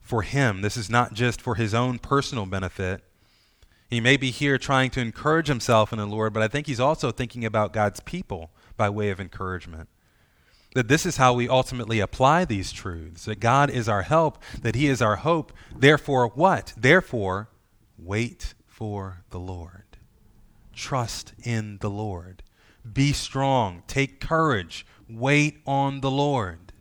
for 0.00 0.22
him, 0.22 0.62
this 0.62 0.78
is 0.78 0.88
not 0.88 1.12
just 1.12 1.42
for 1.42 1.56
his 1.56 1.74
own 1.74 1.98
personal 1.98 2.46
benefit. 2.46 3.04
He 3.90 4.00
may 4.00 4.16
be 4.16 4.30
here 4.30 4.56
trying 4.56 4.88
to 4.92 5.00
encourage 5.02 5.48
himself 5.48 5.92
in 5.92 5.98
the 5.98 6.06
Lord, 6.06 6.32
but 6.32 6.42
I 6.42 6.48
think 6.48 6.66
he's 6.66 6.80
also 6.80 7.10
thinking 7.10 7.44
about 7.44 7.74
God's 7.74 8.00
people 8.00 8.50
by 8.78 8.88
way 8.88 9.10
of 9.10 9.20
encouragement. 9.20 9.90
That 10.74 10.88
this 10.88 11.04
is 11.04 11.18
how 11.18 11.34
we 11.34 11.50
ultimately 11.50 12.00
apply 12.00 12.46
these 12.46 12.72
truths 12.72 13.26
that 13.26 13.38
God 13.38 13.68
is 13.68 13.90
our 13.90 14.02
help, 14.02 14.42
that 14.62 14.74
He 14.74 14.86
is 14.86 15.02
our 15.02 15.16
hope. 15.16 15.52
Therefore, 15.74 16.28
what? 16.28 16.72
Therefore, 16.78 17.50
wait 17.98 18.54
for 18.66 19.22
the 19.28 19.38
Lord. 19.38 19.98
Trust 20.74 21.34
in 21.42 21.76
the 21.82 21.90
Lord. 21.90 22.42
Be 22.90 23.12
strong. 23.12 23.82
Take 23.86 24.20
courage. 24.20 24.86
Wait 25.08 25.60
on 25.66 26.00
the 26.00 26.10
Lord. 26.10 26.72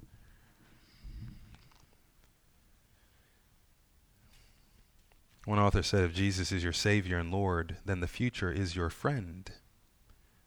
One 5.46 5.60
author 5.60 5.84
said, 5.84 6.06
If 6.06 6.16
Jesus 6.16 6.52
is 6.52 6.64
your 6.64 6.74
Savior 6.74 7.20
and 7.20 7.32
Lord, 7.32 7.78
then 7.86 8.00
the 8.00 8.08
future 8.08 8.52
is 8.52 8.76
your 8.76 8.90
friend, 8.90 9.52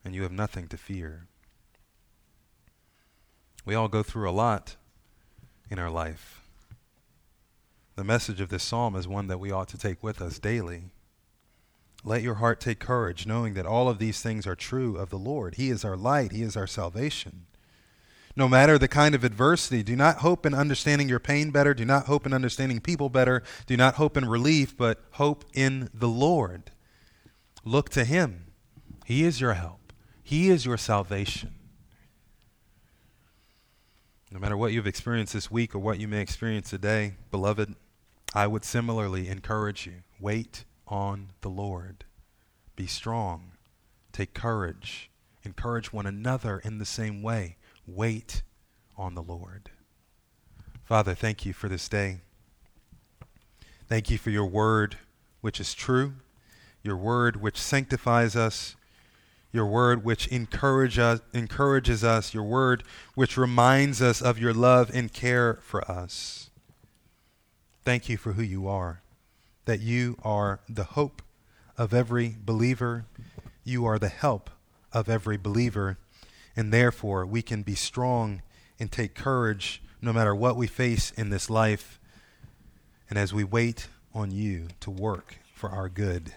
and 0.05 0.13
you 0.13 0.23
have 0.23 0.33
nothing 0.33 0.67
to 0.69 0.77
fear. 0.77 1.29
We 3.65 3.77
all 3.77 3.87
go 3.87 4.03
through 4.03 4.29
a 4.29 4.33
lot 4.33 4.75
in 5.71 5.79
our 5.79 5.91
life. 5.91 6.43
The 7.95 8.03
message 8.03 8.41
of 8.41 8.49
this 8.49 8.65
psalm 8.65 8.97
is 8.97 9.07
one 9.07 9.29
that 9.29 9.39
we 9.39 9.53
ought 9.53 9.69
to 9.69 9.79
take 9.79 10.03
with 10.03 10.21
us 10.21 10.41
daily. 10.41 10.85
Let 12.03 12.23
your 12.23 12.37
heart 12.37 12.61
take 12.61 12.81
courage, 12.81 13.25
knowing 13.25 13.55
that 13.55 13.67
all 13.67 13.89
of 13.89 14.01
these 14.01 14.21
things 14.21 14.49
are 14.49 14.57
true 14.57 14.97
of 14.97 15.11
the 15.11 15.19
Lord. 15.19 15.57
He 15.57 15.71
is 15.71 15.85
our 15.85 15.97
light, 15.97 16.33
He 16.33 16.43
is 16.43 16.57
our 16.57 16.67
salvation 16.67 17.48
no 18.39 18.49
matter 18.49 18.79
the 18.79 18.87
kind 18.87 19.17
of 19.17 19.25
adversity. 19.25 19.83
Do 19.83 19.97
not 19.97 20.19
hope 20.19 20.47
in 20.47 20.55
understanding 20.55 21.09
your 21.09 21.19
pain 21.19 21.51
better. 21.51 21.75
Do 21.75 21.85
not 21.85 22.07
hope 22.07 22.25
in 22.25 22.33
understanding 22.33 22.81
people 22.81 23.09
better. 23.09 23.43
Do 23.67 23.77
not 23.77 23.97
hope 23.97 24.17
in 24.17 24.27
relief, 24.27 24.77
but 24.77 25.03
hope 25.13 25.45
in 25.55 25.91
the 25.93 26.07
Lord. 26.07 26.71
Look 27.65 27.89
to 27.91 28.05
Him. 28.05 28.53
He 29.05 29.25
is 29.25 29.41
your 29.41 29.55
help, 29.55 29.93
He 30.23 30.49
is 30.51 30.65
your 30.65 30.77
salvation. 30.77 31.57
No 34.31 34.39
matter 34.39 34.57
what 34.57 34.73
you've 34.73 34.87
experienced 34.87 35.33
this 35.33 35.51
week 35.51 35.75
or 35.75 35.81
what 35.81 35.99
you 35.99 36.07
may 36.07 36.21
experience 36.21 36.71
today, 36.71 37.15
beloved, 37.33 37.75
I 38.35 38.47
would 38.47 38.65
similarly 38.65 39.27
encourage 39.27 39.85
you 39.85 40.03
wait 40.21 40.65
on 40.87 41.31
the 41.41 41.49
Lord. 41.49 42.05
Be 42.77 42.87
strong. 42.87 43.53
Take 44.13 44.33
courage. 44.33 45.11
Encourage 45.43 45.93
one 45.93 46.07
another 46.07 46.61
in 46.61 46.79
the 46.79 46.85
same 46.85 47.21
way. 47.21 47.57
Wait 47.89 48.43
on 48.99 49.15
the 49.15 49.23
Lord. 49.23 49.71
Father, 50.85 51.15
thank 51.15 51.47
you 51.47 51.55
for 51.55 51.69
this 51.69 51.89
day. 51.89 52.21
Thank 53.89 54.11
you 54.11 54.19
for 54.19 54.29
your 54.29 54.45
word, 54.45 54.99
which 55.41 55.59
is 55.59 55.73
true, 55.73 56.13
your 56.83 56.97
word, 56.97 57.41
which 57.41 57.57
sanctifies 57.57 58.37
us, 58.37 58.77
your 59.53 59.65
word, 59.65 60.05
which 60.05 60.27
encourage 60.29 60.99
us, 60.99 61.21
encourages 61.33 62.05
us, 62.05 62.35
your 62.35 62.43
word, 62.43 62.85
which 63.15 63.39
reminds 63.39 64.03
us 64.03 64.21
of 64.21 64.39
your 64.39 64.53
love 64.53 64.91
and 64.93 65.11
care 65.11 65.55
for 65.63 65.83
us. 65.91 66.51
Thank 67.85 68.11
you 68.11 68.19
for 68.19 68.35
who 68.35 68.43
you 68.43 68.69
are, 68.69 69.01
that 69.65 69.81
you 69.81 70.19
are 70.23 70.61
the 70.69 70.85
hope 70.85 71.23
of 71.79 71.95
every 71.95 72.37
believer, 72.45 73.07
you 73.65 73.87
are 73.87 73.99
the 73.99 74.09
help 74.09 74.51
of 74.93 75.09
every 75.09 75.39
believer 75.39 75.97
and 76.59 76.73
therefore, 76.73 77.25
we 77.25 77.41
can 77.41 77.63
be 77.63 77.77
strong 77.77 78.43
and 78.81 78.91
take 78.91 79.15
courage 79.15 79.81
no 80.03 80.13
matter 80.13 80.35
what 80.35 80.57
we 80.57 80.67
face 80.67 81.13
in 81.13 81.31
this 81.31 81.49
life. 81.49 82.01
And 83.09 83.17
as 83.17 83.33
we 83.33 83.45
wait 83.45 83.87
on 84.13 84.33
you 84.33 84.67
to 84.81 84.91
work 84.91 85.37
for 85.55 85.71
our 85.71 85.89
good, 85.89 86.35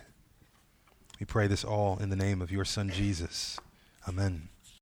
we 1.20 1.26
pray 1.26 1.48
this 1.48 1.64
all 1.64 1.98
in 1.98 2.12
the 2.12 2.16
name 2.16 2.40
of 2.40 2.52
your 2.52 2.66
Son, 2.66 2.92
Jesus. 2.92 3.60
Amen. 4.08 4.50